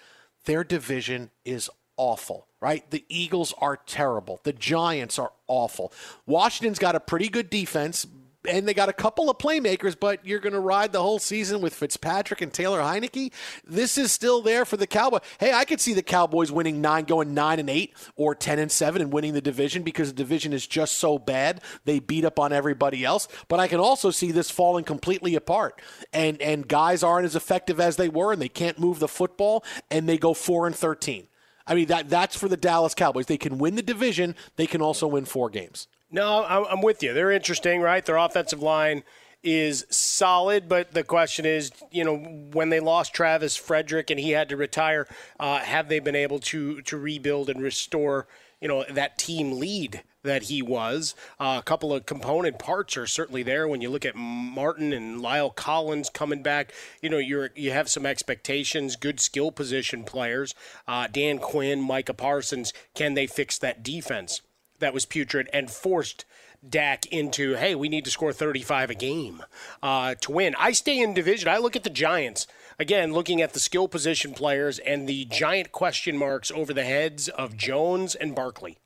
their 0.47 0.65
division 0.65 1.31
is 1.45 1.69
awful, 1.99 2.49
right? 2.65 2.91
The 2.91 3.05
Eagles 3.11 3.53
are 3.59 3.77
terrible. 3.77 4.41
The 4.43 4.55
Giants 4.55 5.19
are 5.19 5.33
awful. 5.49 5.93
Washington's 6.25 6.79
got 6.79 6.95
a 6.95 7.01
pretty 7.01 7.29
good 7.29 7.51
defense. 7.51 8.07
And 8.47 8.69
they 8.69 8.75
got 8.75 8.91
a 8.91 8.95
couple 8.95 9.31
of 9.31 9.39
playmakers, 9.39 9.97
but 9.99 10.27
you're 10.27 10.39
going 10.39 10.53
to 10.53 10.61
ride 10.61 10.93
the 10.93 11.01
whole 11.01 11.19
season 11.19 11.63
with 11.63 11.73
Fitzpatrick 11.73 12.43
and 12.43 12.53
Taylor 12.53 12.81
Heinicke. 12.81 13.33
This 13.67 13.97
is 13.97 14.13
still 14.13 14.43
there 14.43 14.67
for 14.67 14.77
the 14.77 14.87
Cowboys. 14.87 15.23
Hey, 15.41 15.55
I 15.55 15.65
could 15.65 15.81
see 15.81 15.95
the 15.95 16.03
Cowboys 16.03 16.53
winning 16.53 16.83
nine, 16.83 17.05
going 17.05 17.33
nine 17.33 17.59
and 17.59 17.71
eight, 17.71 17.97
or 18.17 18.35
ten 18.35 18.59
and 18.59 18.71
seven, 18.71 19.01
and 19.01 19.11
winning 19.11 19.33
the 19.33 19.41
division 19.41 19.83
because 19.83 20.09
the 20.09 20.15
division 20.15 20.53
is 20.53 20.67
just 20.67 20.99
so 20.99 21.19
bad 21.19 21.63
they 21.87 22.01
beat 22.01 22.27
up 22.27 22.39
on 22.39 22.53
everybody 22.53 23.03
else. 23.03 23.29
But 23.49 23.61
I 23.61 23.67
can 23.67 23.81
also 23.81 24.11
see 24.11 24.31
this 24.31 24.51
falling 24.51 24.85
completely 24.85 25.35
apart, 25.37 25.81
and 26.13 26.39
and 26.43 26.69
guys 26.69 27.03
aren't 27.03 27.25
as 27.25 27.37
effective 27.37 27.81
as 27.81 27.97
they 27.97 28.11
were, 28.11 28.31
and 28.31 28.43
they 28.43 28.51
can't 28.51 28.79
move 28.79 28.99
the 28.99 29.09
football, 29.09 29.65
and 29.91 30.07
they 30.07 30.19
go 30.19 30.35
four 30.35 30.67
and 30.67 30.77
thirteen. 30.77 31.29
I 31.67 31.75
mean 31.75 31.87
that 31.87 32.09
that's 32.09 32.37
for 32.37 32.49
the 32.49 32.57
Dallas 32.57 32.95
Cowboys. 32.95 33.27
They 33.27 33.39
can 33.39 33.59
win 33.59 33.75
the 33.75 33.83
division. 33.83 34.35
They 34.57 34.67
can 34.67 34.83
also 34.83 35.07
win 35.07 35.25
four 35.25 35.51
games. 35.51 35.89
No, 36.11 36.45
I'm 36.45 36.81
with 36.81 37.03
you. 37.03 37.13
They're 37.13 37.33
interesting, 37.33 37.81
right? 37.81 38.05
Their 38.05 38.19
offensive 38.19 38.63
line 38.63 39.03
is 39.43 39.85
solid, 39.91 40.69
but 40.69 40.93
the 40.93 41.03
question 41.03 41.45
is, 41.45 41.73
you 41.91 42.05
know, 42.05 42.17
when 42.17 42.71
they 42.71 42.81
lost 42.81 43.13
Travis 43.13 43.57
Frederick 43.57 44.11
and 44.11 44.19
he 44.21 44.31
had 44.31 44.49
to 44.49 44.57
retire, 44.57 45.07
uh, 45.41 45.59
have 45.59 45.89
they 45.89 45.99
been 45.99 46.17
able 46.17 46.39
to 46.41 46.81
to 46.83 46.97
rebuild 46.97 47.51
and 47.51 47.61
restore, 47.61 48.27
you 48.65 48.69
know, 48.69 48.85
that 48.91 49.19
team 49.19 49.61
lead 49.61 50.03
that 50.23 50.45
he 50.45 50.63
was? 50.63 51.15
Uh, 51.39 51.59
a 51.61 51.63
couple 51.63 51.93
of 51.93 52.07
component 52.07 52.59
parts 52.59 52.97
are 52.97 53.07
certainly 53.07 53.43
there. 53.43 53.69
When 53.69 53.83
you 53.83 53.91
look 53.91 54.07
at 54.07 54.17
Martin 54.17 54.93
and 54.95 55.21
La'el 55.21 55.55
Collins 55.55 56.09
coming 56.09 56.43
back, 56.43 56.73
you 57.03 57.11
know, 57.11 57.19
you're 57.19 57.51
you 57.55 57.73
have 57.73 57.91
some 57.91 58.07
expectations. 58.07 58.97
Good 58.97 59.21
skill 59.21 59.53
position 59.53 60.03
players, 60.03 60.55
uh, 60.89 61.07
Dan 61.07 61.39
Quinn, 61.39 61.81
Micah 61.81 62.15
Parsons. 62.15 62.73
Can 62.95 63.15
they 63.15 63.27
fix 63.27 63.59
that 63.59 63.83
defense? 63.83 64.41
that 64.81 64.95
was 64.95 65.07
putrid 65.07 65.49
and 65.53 65.71
forced 65.71 66.25
Dak 66.67 67.07
into, 67.07 67.55
hey, 67.55 67.75
we 67.75 67.89
need 67.89 68.07
to 68.07 68.11
score 68.11 68.33
35 68.33 68.91
a 68.91 68.95
game 68.95 69.43
uh, 69.83 70.15
to 70.21 70.33
win. 70.33 70.55
I 70.59 70.73
stay 70.73 70.99
in 70.99 71.13
division. 71.13 71.49
I 71.49 71.59
look 71.59 71.77
at 71.77 71.85
the 71.85 71.91
Giants. 71.91 72.47
Again, 72.79 73.13
looking 73.13 73.41
at 73.41 73.53
the 73.53 73.61
skill 73.61 73.89
position 73.89 74.35
players 74.35 74.79
and 74.81 75.09
the 75.09 75.25
giant 75.27 75.73
question 75.73 76.17
marks 76.17 76.51
over 76.51 76.73
the 76.73 76.85
heads 76.85 77.29
of 77.29 77.57
Jones 77.57 78.15
and 78.15 78.35
Barkley 78.35 78.79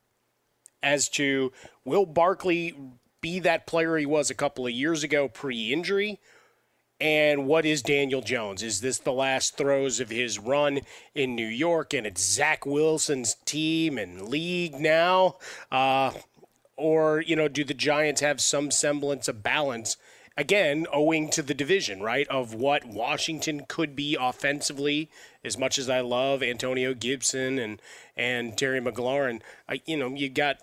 as 0.82 1.08
to 1.10 1.52
will 1.84 2.06
Barkley 2.06 2.74
be 3.20 3.40
that 3.40 3.66
player 3.66 3.96
he 3.96 4.06
was 4.06 4.30
a 4.30 4.34
couple 4.34 4.66
of 4.66 4.72
years 4.72 5.02
ago 5.02 5.28
pre 5.28 5.72
injury? 5.72 6.20
And 7.00 7.46
what 7.46 7.64
is 7.64 7.80
Daniel 7.80 8.22
Jones? 8.22 8.62
Is 8.62 8.80
this 8.80 8.98
the 8.98 9.12
last 9.12 9.56
throes 9.56 10.00
of 10.00 10.10
his 10.10 10.38
run 10.38 10.80
in 11.14 11.36
New 11.36 11.46
York 11.46 11.94
and 11.94 12.06
it's 12.06 12.22
Zach 12.22 12.66
Wilson's 12.66 13.36
team 13.44 13.98
and 13.98 14.28
league 14.28 14.74
now? 14.74 15.36
Uh, 15.70 16.12
or, 16.76 17.20
you 17.20 17.36
know, 17.36 17.48
do 17.48 17.62
the 17.62 17.74
Giants 17.74 18.20
have 18.20 18.40
some 18.40 18.70
semblance 18.70 19.28
of 19.28 19.42
balance? 19.42 19.96
Again, 20.38 20.86
owing 20.92 21.30
to 21.30 21.42
the 21.42 21.52
division, 21.52 22.00
right? 22.00 22.28
Of 22.28 22.54
what 22.54 22.84
Washington 22.84 23.66
could 23.66 23.96
be 23.96 24.16
offensively, 24.18 25.10
as 25.42 25.58
much 25.58 25.78
as 25.78 25.90
I 25.90 26.00
love 26.00 26.44
Antonio 26.44 26.94
Gibson 26.94 27.58
and, 27.58 27.82
and 28.16 28.56
Terry 28.56 28.80
McLaurin, 28.80 29.40
I, 29.68 29.82
you 29.84 29.96
know, 29.96 30.14
you 30.14 30.28
got 30.28 30.58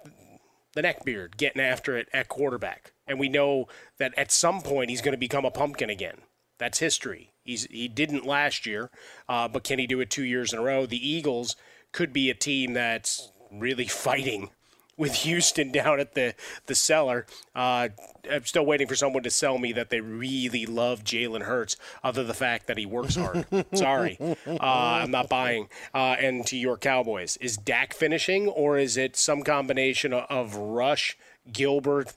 the 0.76 0.82
neckbeard 0.82 1.36
getting 1.36 1.62
after 1.62 1.98
it 1.98 2.08
at 2.14 2.30
quarterback. 2.30 2.94
And 3.06 3.20
we 3.20 3.28
know 3.28 3.68
that 3.98 4.14
at 4.18 4.32
some 4.32 4.62
point 4.62 4.90
he's 4.90 5.02
going 5.02 5.12
to 5.12 5.18
become 5.18 5.44
a 5.44 5.52
pumpkin 5.52 5.90
again. 5.90 6.20
That's 6.58 6.80
history. 6.80 7.34
He's, 7.44 7.66
he 7.66 7.90
didn't 7.90 8.26
last 8.26 8.66
year, 8.66 8.90
uh, 9.28 9.50
but 9.50 9.66
can 9.66 9.78
he 9.78 9.88
do 9.88 10.00
it 10.00 10.10
two 10.10 10.24
years 10.24 10.54
in 10.54 10.60
a 10.60 10.64
row? 10.64 10.86
The 10.86 11.06
Eagles 11.06 11.58
could 11.92 12.14
be 12.14 12.30
a 12.30 12.34
team 12.34 12.72
that's 12.72 13.30
really 13.52 13.88
fighting 13.88 14.52
with 14.98 15.14
Houston 15.16 15.72
down 15.72 16.00
at 16.00 16.14
the, 16.14 16.34
the 16.68 16.76
cellar. 16.76 17.26
Uh, 17.54 17.90
I'm 18.30 18.46
still 18.46 18.66
waiting 18.66 18.88
for 18.88 18.96
someone 18.96 19.24
to 19.24 19.30
sell 19.30 19.58
me 19.58 19.74
that 19.74 19.90
they 19.90 20.02
really 20.02 20.66
love 20.66 21.04
Jalen 21.04 21.44
Hurts, 21.44 21.76
other 22.04 22.22
than 22.22 22.28
the 22.28 22.34
fact 22.34 22.68
that 22.68 22.78
he 22.78 22.86
works 22.86 23.16
hard. 23.16 23.46
Sorry, 23.74 24.18
uh, 24.48 24.58
I'm 24.60 25.12
not 25.12 25.30
buying. 25.30 25.70
Uh, 25.94 26.16
and 26.20 26.46
to 26.48 26.58
your 26.58 26.78
Cowboys, 26.78 27.38
is 27.38 27.58
Dak 27.58 27.94
finishing, 27.94 28.48
or 28.48 28.78
is 28.78 28.98
it 28.98 29.16
some 29.16 29.44
combination 29.44 30.14
of 30.14 30.56
Rush, 30.56 31.18
Gilbert, 31.52 32.14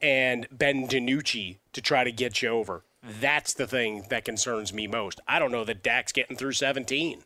and 0.00 0.46
Ben 0.50 0.86
DiNucci 0.88 1.58
to 1.72 1.80
try 1.80 2.04
to 2.04 2.12
get 2.12 2.42
you 2.42 2.50
over? 2.50 2.84
That's 3.02 3.54
the 3.54 3.66
thing 3.66 4.04
that 4.10 4.24
concerns 4.24 4.72
me 4.72 4.86
most. 4.86 5.20
I 5.26 5.38
don't 5.38 5.52
know 5.52 5.64
that 5.64 5.82
Dak's 5.82 6.12
getting 6.12 6.36
through 6.36 6.52
17. 6.52 7.22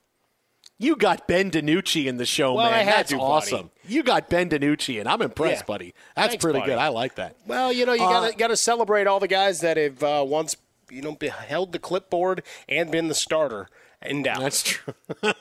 You 0.79 0.97
got 0.97 1.29
Ben 1.29 1.51
DiNucci 1.53 2.07
in 2.07 2.17
the 2.17 2.27
show, 2.27 2.55
Well, 2.55 2.71
man. 2.71 2.85
That's 2.87 3.11
to, 3.11 3.17
buddy. 3.17 3.25
awesome. 3.25 3.71
You 3.87 4.03
got 4.03 4.29
Ben 4.29 4.51
DiNucci, 4.51 4.99
and 4.99 5.09
I'm 5.09 5.23
impressed, 5.23 5.63
Yeah. 5.63 5.67
buddy. 5.67 5.95
That's 6.17 6.29
Thanks, 6.31 6.43
pretty 6.45 6.59
buddy. 6.59 6.73
good. 6.73 6.79
I 6.79 6.89
like 6.89 7.15
that. 7.15 7.37
Well, 7.47 7.73
you 7.73 7.87
know, 7.87 7.93
you 7.93 8.03
Uh, 8.03 8.11
gotta 8.23 8.37
gotta 8.37 8.57
celebrate 8.57 9.07
all 9.07 9.21
the 9.21 9.29
guys 9.29 9.61
that 9.61 9.77
have 9.77 10.03
uh, 10.03 10.25
once 10.27 10.57
you 10.91 11.01
know 11.01 11.17
held 11.47 11.73
the 11.73 11.79
clipboard 11.79 12.43
and 12.69 12.91
been 12.91 13.09
the 13.09 13.15
starter 13.15 13.69
in 14.05 14.23
Dallas. 14.23 14.45
That's 14.45 14.63
true. 14.63 14.95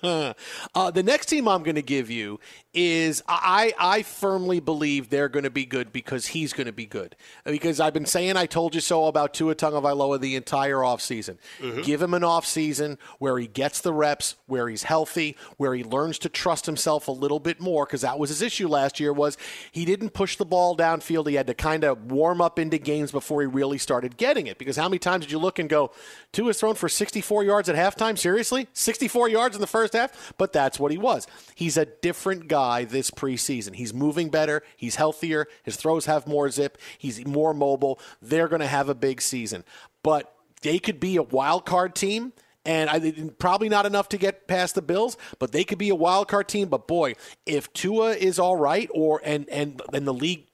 uh, 0.75 0.91
the 0.91 1.03
next 1.03 1.27
team 1.27 1.47
I'm 1.47 1.63
going 1.63 1.75
to 1.75 1.81
give 1.81 2.09
you 2.09 2.39
is 2.73 3.21
I 3.27 3.73
I 3.79 4.01
firmly 4.03 4.59
believe 4.59 5.09
they're 5.09 5.29
going 5.29 5.43
to 5.43 5.49
be 5.49 5.65
good 5.65 5.91
because 5.91 6.27
he's 6.27 6.53
going 6.53 6.67
to 6.67 6.73
be 6.73 6.85
good. 6.85 7.15
Because 7.45 7.79
I've 7.79 7.93
been 7.93 8.05
saying 8.05 8.37
I 8.37 8.45
told 8.45 8.75
you 8.75 8.81
so 8.81 9.05
about 9.05 9.33
Tua 9.33 9.55
Tagovailoa 9.55 10.19
the 10.19 10.35
entire 10.35 10.77
offseason. 10.77 11.37
Give 11.83 12.01
him 12.01 12.13
an 12.13 12.23
offseason 12.23 12.97
where 13.19 13.37
he 13.37 13.47
gets 13.47 13.81
the 13.81 13.93
reps, 13.93 14.35
where 14.47 14.69
he's 14.69 14.83
healthy, 14.83 15.35
where 15.57 15.73
he 15.73 15.83
learns 15.83 16.17
to 16.19 16.29
trust 16.29 16.65
himself 16.65 17.07
a 17.07 17.11
little 17.11 17.39
bit 17.39 17.59
more 17.59 17.85
because 17.85 18.01
that 18.01 18.17
was 18.17 18.29
his 18.29 18.41
issue 18.41 18.67
last 18.67 18.99
year 18.99 19.13
was 19.13 19.37
he 19.71 19.85
didn't 19.85 20.11
push 20.11 20.37
the 20.37 20.45
ball 20.45 20.75
downfield. 20.75 21.27
He 21.27 21.35
had 21.35 21.47
to 21.47 21.53
kind 21.53 21.83
of 21.83 22.11
warm 22.11 22.41
up 22.41 22.59
into 22.59 22.77
games 22.77 23.11
before 23.11 23.41
he 23.41 23.47
really 23.47 23.77
started 23.77 24.17
getting 24.17 24.47
it. 24.47 24.57
Because 24.57 24.77
how 24.77 24.89
many 24.89 24.99
times 24.99 25.25
did 25.25 25.31
you 25.31 25.39
look 25.39 25.59
and 25.59 25.69
go, 25.69 25.91
Tua's 26.31 26.59
thrown 26.59 26.75
for 26.75 26.89
64 26.89 27.43
yards 27.43 27.69
at 27.69 27.75
halftime? 27.75 28.17
Seriously? 28.17 28.52
64 28.73 29.29
yards 29.29 29.55
in 29.55 29.61
the 29.61 29.67
first 29.67 29.93
half? 29.93 30.33
But 30.37 30.53
that's 30.53 30.79
what 30.79 30.91
he 30.91 30.97
was. 30.97 31.27
He's 31.55 31.77
a 31.77 31.85
different 31.85 32.47
guy 32.47 32.85
this 32.85 33.11
preseason. 33.11 33.75
He's 33.75 33.93
moving 33.93 34.29
better. 34.29 34.63
He's 34.77 34.95
healthier. 34.95 35.47
His 35.63 35.75
throws 35.75 36.05
have 36.05 36.27
more 36.27 36.49
zip. 36.49 36.77
He's 36.97 37.25
more 37.25 37.53
mobile. 37.53 37.99
They're 38.21 38.47
going 38.47 38.61
to 38.61 38.67
have 38.67 38.89
a 38.89 38.95
big 38.95 39.21
season. 39.21 39.63
But 40.03 40.33
they 40.61 40.79
could 40.79 40.99
be 40.99 41.17
a 41.17 41.23
wild 41.23 41.65
card 41.65 41.95
team. 41.95 42.33
And 42.65 42.89
I, 42.89 43.29
probably 43.39 43.67
not 43.67 43.85
enough 43.85 44.07
to 44.09 44.17
get 44.17 44.47
past 44.47 44.75
the 44.75 44.81
Bills, 44.81 45.17
but 45.37 45.51
they 45.51 45.65
could 45.65 45.77
be 45.77 45.89
a 45.89 45.95
wild 45.95 46.29
card 46.29 46.47
team. 46.47 46.69
But 46.69 46.87
boy, 46.87 47.15
if 47.45 47.71
Tua 47.73 48.11
is 48.11 48.39
all 48.39 48.55
right, 48.55 48.89
or 48.93 49.19
and 49.25 49.49
and 49.49 49.81
and 49.91 50.07
the 50.07 50.13
league 50.13 50.47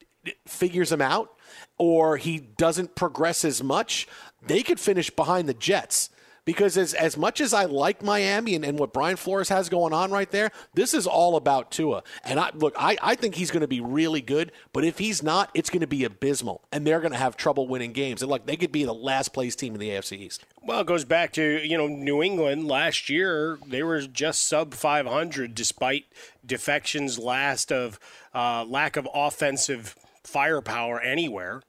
figures 0.44 0.90
him 0.90 1.00
out, 1.00 1.30
or 1.78 2.16
he 2.16 2.38
doesn't 2.40 2.96
progress 2.96 3.44
as 3.44 3.62
much, 3.62 4.08
they 4.44 4.64
could 4.64 4.80
finish 4.80 5.08
behind 5.10 5.48
the 5.48 5.54
Jets 5.54 6.10
because 6.50 6.76
as 6.76 6.94
as 6.94 7.16
much 7.16 7.40
as 7.40 7.54
I 7.54 7.66
like 7.66 8.02
Miami 8.02 8.56
and, 8.56 8.64
and 8.64 8.76
what 8.76 8.92
Brian 8.92 9.14
Flores 9.14 9.50
has 9.50 9.68
going 9.68 9.92
on 9.92 10.10
right 10.10 10.28
there, 10.32 10.50
this 10.74 10.94
is 10.94 11.06
all 11.06 11.36
about 11.36 11.70
Tua. 11.70 12.02
And 12.24 12.40
I 12.40 12.50
look, 12.54 12.74
I, 12.76 12.96
I 13.00 13.14
think 13.14 13.36
he's 13.36 13.52
going 13.52 13.60
to 13.60 13.68
be 13.68 13.80
really 13.80 14.20
good, 14.20 14.50
but 14.72 14.84
if 14.84 14.98
he's 14.98 15.22
not, 15.22 15.52
it's 15.54 15.70
going 15.70 15.82
to 15.82 15.86
be 15.86 16.02
abysmal, 16.02 16.64
and 16.72 16.84
they're 16.84 16.98
going 16.98 17.12
to 17.12 17.18
have 17.18 17.36
trouble 17.36 17.68
winning 17.68 17.92
games. 17.92 18.20
And 18.20 18.28
look, 18.28 18.46
they 18.46 18.56
could 18.56 18.72
be 18.72 18.84
the 18.84 18.92
last 18.92 19.32
place 19.32 19.54
team 19.54 19.74
in 19.74 19.80
the 19.80 19.90
AFC 19.90 20.18
East. 20.18 20.44
Well, 20.60 20.80
it 20.80 20.88
goes 20.88 21.04
back 21.04 21.32
to 21.34 21.64
you 21.64 21.78
know 21.78 21.86
New 21.86 22.20
England 22.20 22.66
last 22.66 23.08
year. 23.08 23.56
They 23.64 23.84
were 23.84 24.00
just 24.00 24.48
sub 24.48 24.74
500 24.74 25.54
despite 25.54 26.06
defections, 26.44 27.16
last 27.16 27.70
of 27.70 28.00
uh, 28.34 28.64
lack 28.64 28.96
of 28.96 29.08
offensive 29.14 29.94
firepower 30.24 31.00
anywhere, 31.00 31.62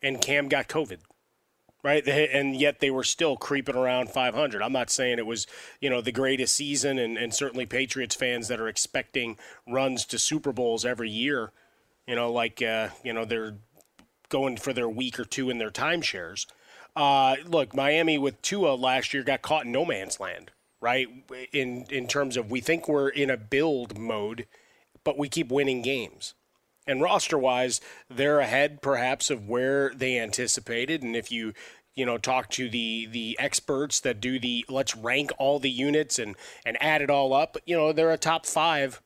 and 0.00 0.20
Cam 0.20 0.46
got 0.46 0.68
COVID 0.68 0.98
right? 1.82 2.06
And 2.06 2.56
yet 2.56 2.80
they 2.80 2.90
were 2.90 3.04
still 3.04 3.36
creeping 3.36 3.76
around 3.76 4.10
500. 4.10 4.62
I'm 4.62 4.72
not 4.72 4.90
saying 4.90 5.18
it 5.18 5.26
was, 5.26 5.46
you 5.80 5.90
know, 5.90 6.00
the 6.00 6.12
greatest 6.12 6.54
season, 6.54 6.98
and, 6.98 7.18
and 7.18 7.34
certainly 7.34 7.66
Patriots 7.66 8.14
fans 8.14 8.48
that 8.48 8.60
are 8.60 8.68
expecting 8.68 9.36
runs 9.66 10.04
to 10.06 10.18
Super 10.18 10.52
Bowls 10.52 10.84
every 10.84 11.10
year, 11.10 11.52
you 12.06 12.14
know, 12.14 12.32
like, 12.32 12.62
uh, 12.62 12.88
you 13.02 13.12
know, 13.12 13.24
they're 13.24 13.56
going 14.28 14.56
for 14.56 14.72
their 14.72 14.88
week 14.88 15.18
or 15.18 15.24
two 15.24 15.50
in 15.50 15.58
their 15.58 15.70
timeshares. 15.70 16.46
Uh, 16.94 17.36
look, 17.46 17.74
Miami 17.74 18.18
with 18.18 18.40
Tua 18.42 18.74
last 18.74 19.12
year 19.12 19.22
got 19.22 19.42
caught 19.42 19.66
in 19.66 19.72
no 19.72 19.84
man's 19.84 20.20
land, 20.20 20.50
right? 20.80 21.08
In 21.52 21.86
in 21.90 22.06
terms 22.06 22.36
of 22.36 22.50
we 22.50 22.60
think 22.60 22.86
we're 22.86 23.08
in 23.08 23.30
a 23.30 23.36
build 23.36 23.98
mode, 23.98 24.46
but 25.02 25.18
we 25.18 25.28
keep 25.28 25.50
winning 25.50 25.82
games. 25.82 26.34
And 26.86 27.00
roster 27.00 27.38
wise, 27.38 27.80
they're 28.10 28.40
ahead 28.40 28.82
perhaps 28.82 29.30
of 29.30 29.48
where 29.48 29.92
they 29.94 30.18
anticipated. 30.18 31.02
And 31.02 31.14
if 31.14 31.30
you 31.30 31.52
you 31.94 32.06
know 32.06 32.18
talk 32.18 32.48
to 32.50 32.68
the 32.68 33.06
the 33.10 33.36
experts 33.38 34.00
that 34.00 34.20
do 34.20 34.38
the 34.38 34.64
let's 34.68 34.96
rank 34.96 35.30
all 35.38 35.58
the 35.58 35.70
units 35.70 36.18
and 36.18 36.36
and 36.64 36.76
add 36.80 37.02
it 37.02 37.10
all 37.10 37.34
up 37.34 37.56
you 37.66 37.76
know 37.76 37.92
they're 37.92 38.10
a 38.10 38.16
top 38.16 38.46
five 38.46 39.02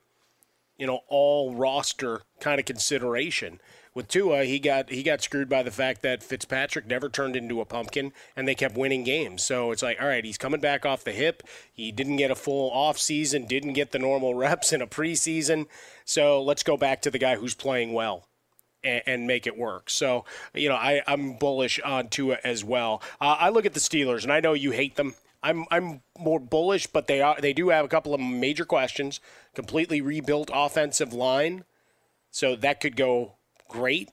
you 0.78 0.86
know 0.86 1.00
all 1.08 1.54
roster 1.54 2.22
kind 2.40 2.60
of 2.60 2.66
consideration 2.66 3.60
with 3.96 4.08
Tua, 4.08 4.44
he 4.44 4.58
got 4.58 4.90
he 4.90 5.02
got 5.02 5.22
screwed 5.22 5.48
by 5.48 5.62
the 5.62 5.70
fact 5.70 6.02
that 6.02 6.22
Fitzpatrick 6.22 6.86
never 6.86 7.08
turned 7.08 7.34
into 7.34 7.62
a 7.62 7.64
pumpkin, 7.64 8.12
and 8.36 8.46
they 8.46 8.54
kept 8.54 8.76
winning 8.76 9.04
games. 9.04 9.42
So 9.42 9.72
it's 9.72 9.82
like, 9.82 9.98
all 9.98 10.06
right, 10.06 10.22
he's 10.22 10.36
coming 10.36 10.60
back 10.60 10.84
off 10.84 11.02
the 11.02 11.12
hip. 11.12 11.42
He 11.72 11.90
didn't 11.90 12.16
get 12.16 12.30
a 12.30 12.34
full 12.34 12.70
off 12.72 12.98
season, 12.98 13.46
didn't 13.46 13.72
get 13.72 13.92
the 13.92 13.98
normal 13.98 14.34
reps 14.44 14.70
in 14.70 14.82
a 14.82 14.86
preseason. 14.86 15.66
So 16.04 16.42
let's 16.42 16.62
go 16.62 16.76
back 16.76 17.00
to 17.02 17.10
the 17.10 17.18
guy 17.18 17.36
who's 17.36 17.54
playing 17.54 17.94
well 17.94 18.28
and, 18.84 19.26
make 19.26 19.46
it 19.46 19.56
work. 19.56 19.88
So 19.88 20.26
you 20.54 20.68
know, 20.68 20.76
I, 20.76 21.00
I'm 21.06 21.38
bullish 21.38 21.80
on 21.80 22.08
Tua 22.08 22.36
as 22.44 22.62
well. 22.62 23.02
Uh, 23.18 23.36
I 23.40 23.48
look 23.48 23.64
at 23.64 23.72
the 23.72 23.80
Steelers, 23.80 24.24
and 24.24 24.32
I 24.32 24.40
know 24.40 24.52
you 24.52 24.72
hate 24.72 24.96
them. 24.96 25.14
I'm 25.42 25.64
I'm 25.70 26.02
more 26.18 26.38
bullish, 26.38 26.86
but 26.86 27.06
they 27.06 27.22
are 27.22 27.40
they 27.40 27.54
do 27.54 27.70
have 27.70 27.86
a 27.86 27.88
couple 27.88 28.12
of 28.12 28.20
major 28.20 28.66
questions. 28.66 29.20
Completely 29.54 30.02
rebuilt 30.02 30.50
offensive 30.52 31.14
line, 31.14 31.64
so 32.30 32.56
that 32.56 32.80
could 32.80 32.94
go 32.94 33.36
great, 33.68 34.10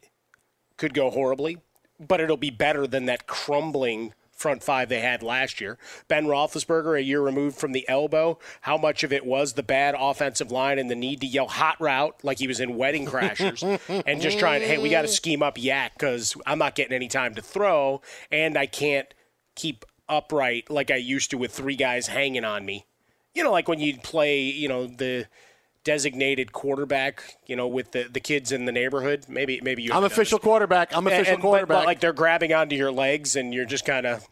could 0.77 0.93
go 0.93 1.09
horribly, 1.09 1.59
but 1.99 2.19
it'll 2.19 2.37
be 2.37 2.49
better 2.49 2.87
than 2.87 3.05
that 3.05 3.27
crumbling 3.27 4.13
front 4.31 4.63
five 4.63 4.89
they 4.89 4.99
had 4.99 5.23
last 5.23 5.61
year. 5.61 5.77
Ben 6.07 6.25
Roethlisberger, 6.25 6.97
a 6.97 7.03
year 7.03 7.21
removed 7.21 7.57
from 7.57 7.71
the 7.71 7.87
elbow, 7.87 8.39
how 8.61 8.77
much 8.77 9.03
of 9.03 9.13
it 9.13 9.25
was 9.25 9.53
the 9.53 9.63
bad 9.63 9.95
offensive 9.97 10.51
line 10.51 10.79
and 10.79 10.89
the 10.89 10.95
need 10.95 11.21
to 11.21 11.27
yell 11.27 11.47
hot 11.47 11.79
route 11.79 12.15
like 12.23 12.39
he 12.39 12.47
was 12.47 12.59
in 12.59 12.75
Wedding 12.75 13.05
Crashers 13.05 13.63
and 14.05 14.21
just 14.21 14.39
trying, 14.39 14.61
hey, 14.61 14.77
we 14.77 14.89
got 14.89 15.03
to 15.03 15.07
scheme 15.07 15.41
up 15.41 15.55
YAC 15.55 15.91
because 15.93 16.35
I'm 16.45 16.57
not 16.57 16.75
getting 16.75 16.93
any 16.93 17.07
time 17.07 17.35
to 17.35 17.41
throw 17.41 18.01
and 18.31 18.57
I 18.57 18.65
can't 18.65 19.13
keep 19.55 19.85
upright 20.09 20.69
like 20.69 20.91
I 20.91 20.97
used 20.97 21.31
to 21.31 21.37
with 21.37 21.53
three 21.53 21.77
guys 21.77 22.07
hanging 22.07 22.43
on 22.43 22.65
me. 22.65 22.85
You 23.33 23.43
know, 23.43 23.51
like 23.51 23.67
when 23.67 23.79
you 23.79 23.97
play, 23.97 24.41
you 24.41 24.67
know, 24.67 24.87
the– 24.87 25.27
designated 25.83 26.51
quarterback, 26.53 27.37
you 27.45 27.55
know, 27.55 27.67
with 27.67 27.91
the, 27.91 28.03
the 28.03 28.19
kids 28.19 28.51
in 28.51 28.65
the 28.65 28.71
neighborhood. 28.71 29.25
Maybe 29.27 29.59
maybe 29.61 29.83
you. 29.83 29.91
I'm 29.93 30.03
official 30.03 30.37
noticed. 30.37 30.43
quarterback. 30.43 30.95
I'm 30.95 31.07
official 31.07 31.25
and, 31.25 31.33
and, 31.35 31.41
quarterback. 31.41 31.67
But, 31.67 31.81
but, 31.81 31.85
like 31.85 31.99
they're 31.99 32.13
grabbing 32.13 32.53
onto 32.53 32.75
your 32.75 32.91
legs 32.91 33.35
and 33.35 33.53
you're 33.53 33.65
just 33.65 33.85
kind 33.85 34.05
of 34.05 34.27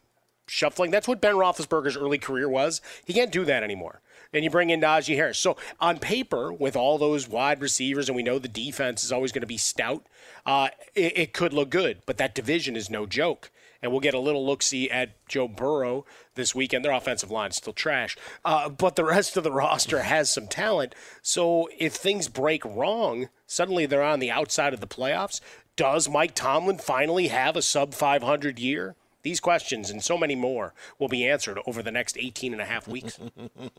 shuffling. 0.46 0.90
That's 0.90 1.08
what 1.08 1.20
Ben 1.20 1.34
Roethlisberger's 1.34 1.96
early 1.96 2.18
career 2.18 2.48
was. 2.48 2.80
He 3.04 3.12
can't 3.12 3.32
do 3.32 3.44
that 3.44 3.62
anymore. 3.62 4.00
And 4.34 4.44
you 4.44 4.50
bring 4.50 4.70
in 4.70 4.80
Najee 4.80 5.16
Harris. 5.16 5.38
So 5.38 5.56
on 5.78 5.98
paper, 5.98 6.52
with 6.52 6.74
all 6.74 6.96
those 6.96 7.28
wide 7.28 7.60
receivers, 7.60 8.08
and 8.08 8.16
we 8.16 8.22
know 8.22 8.38
the 8.38 8.48
defense 8.48 9.04
is 9.04 9.12
always 9.12 9.30
going 9.30 9.42
to 9.42 9.46
be 9.46 9.58
stout, 9.58 10.06
uh, 10.46 10.68
it, 10.94 11.18
it 11.18 11.32
could 11.34 11.52
look 11.52 11.68
good. 11.68 11.98
But 12.06 12.16
that 12.16 12.34
division 12.34 12.74
is 12.74 12.88
no 12.88 13.04
joke 13.04 13.50
and 13.82 13.90
we'll 13.90 14.00
get 14.00 14.14
a 14.14 14.18
little 14.18 14.46
look 14.46 14.62
see 14.62 14.90
at 14.90 15.26
Joe 15.26 15.48
Burrow 15.48 16.06
this 16.34 16.54
weekend. 16.54 16.84
Their 16.84 16.92
offensive 16.92 17.30
line 17.30 17.50
is 17.50 17.56
still 17.56 17.72
trash, 17.72 18.16
uh, 18.44 18.68
but 18.68 18.96
the 18.96 19.04
rest 19.04 19.36
of 19.36 19.44
the 19.44 19.52
roster 19.52 20.02
has 20.02 20.30
some 20.30 20.46
talent. 20.46 20.94
So 21.20 21.68
if 21.78 21.94
things 21.94 22.28
break 22.28 22.64
wrong, 22.64 23.28
suddenly 23.46 23.86
they're 23.86 24.02
on 24.02 24.20
the 24.20 24.30
outside 24.30 24.72
of 24.72 24.80
the 24.80 24.86
playoffs. 24.86 25.40
Does 25.74 26.08
Mike 26.08 26.34
Tomlin 26.34 26.78
finally 26.78 27.28
have 27.28 27.56
a 27.56 27.62
sub 27.62 27.94
500 27.94 28.58
year? 28.58 28.94
These 29.22 29.40
questions 29.40 29.88
and 29.88 30.02
so 30.02 30.18
many 30.18 30.34
more 30.34 30.74
will 30.98 31.08
be 31.08 31.26
answered 31.26 31.58
over 31.64 31.82
the 31.82 31.92
next 31.92 32.18
18 32.18 32.52
and 32.52 32.60
a 32.60 32.64
half 32.64 32.88
weeks. 32.88 33.20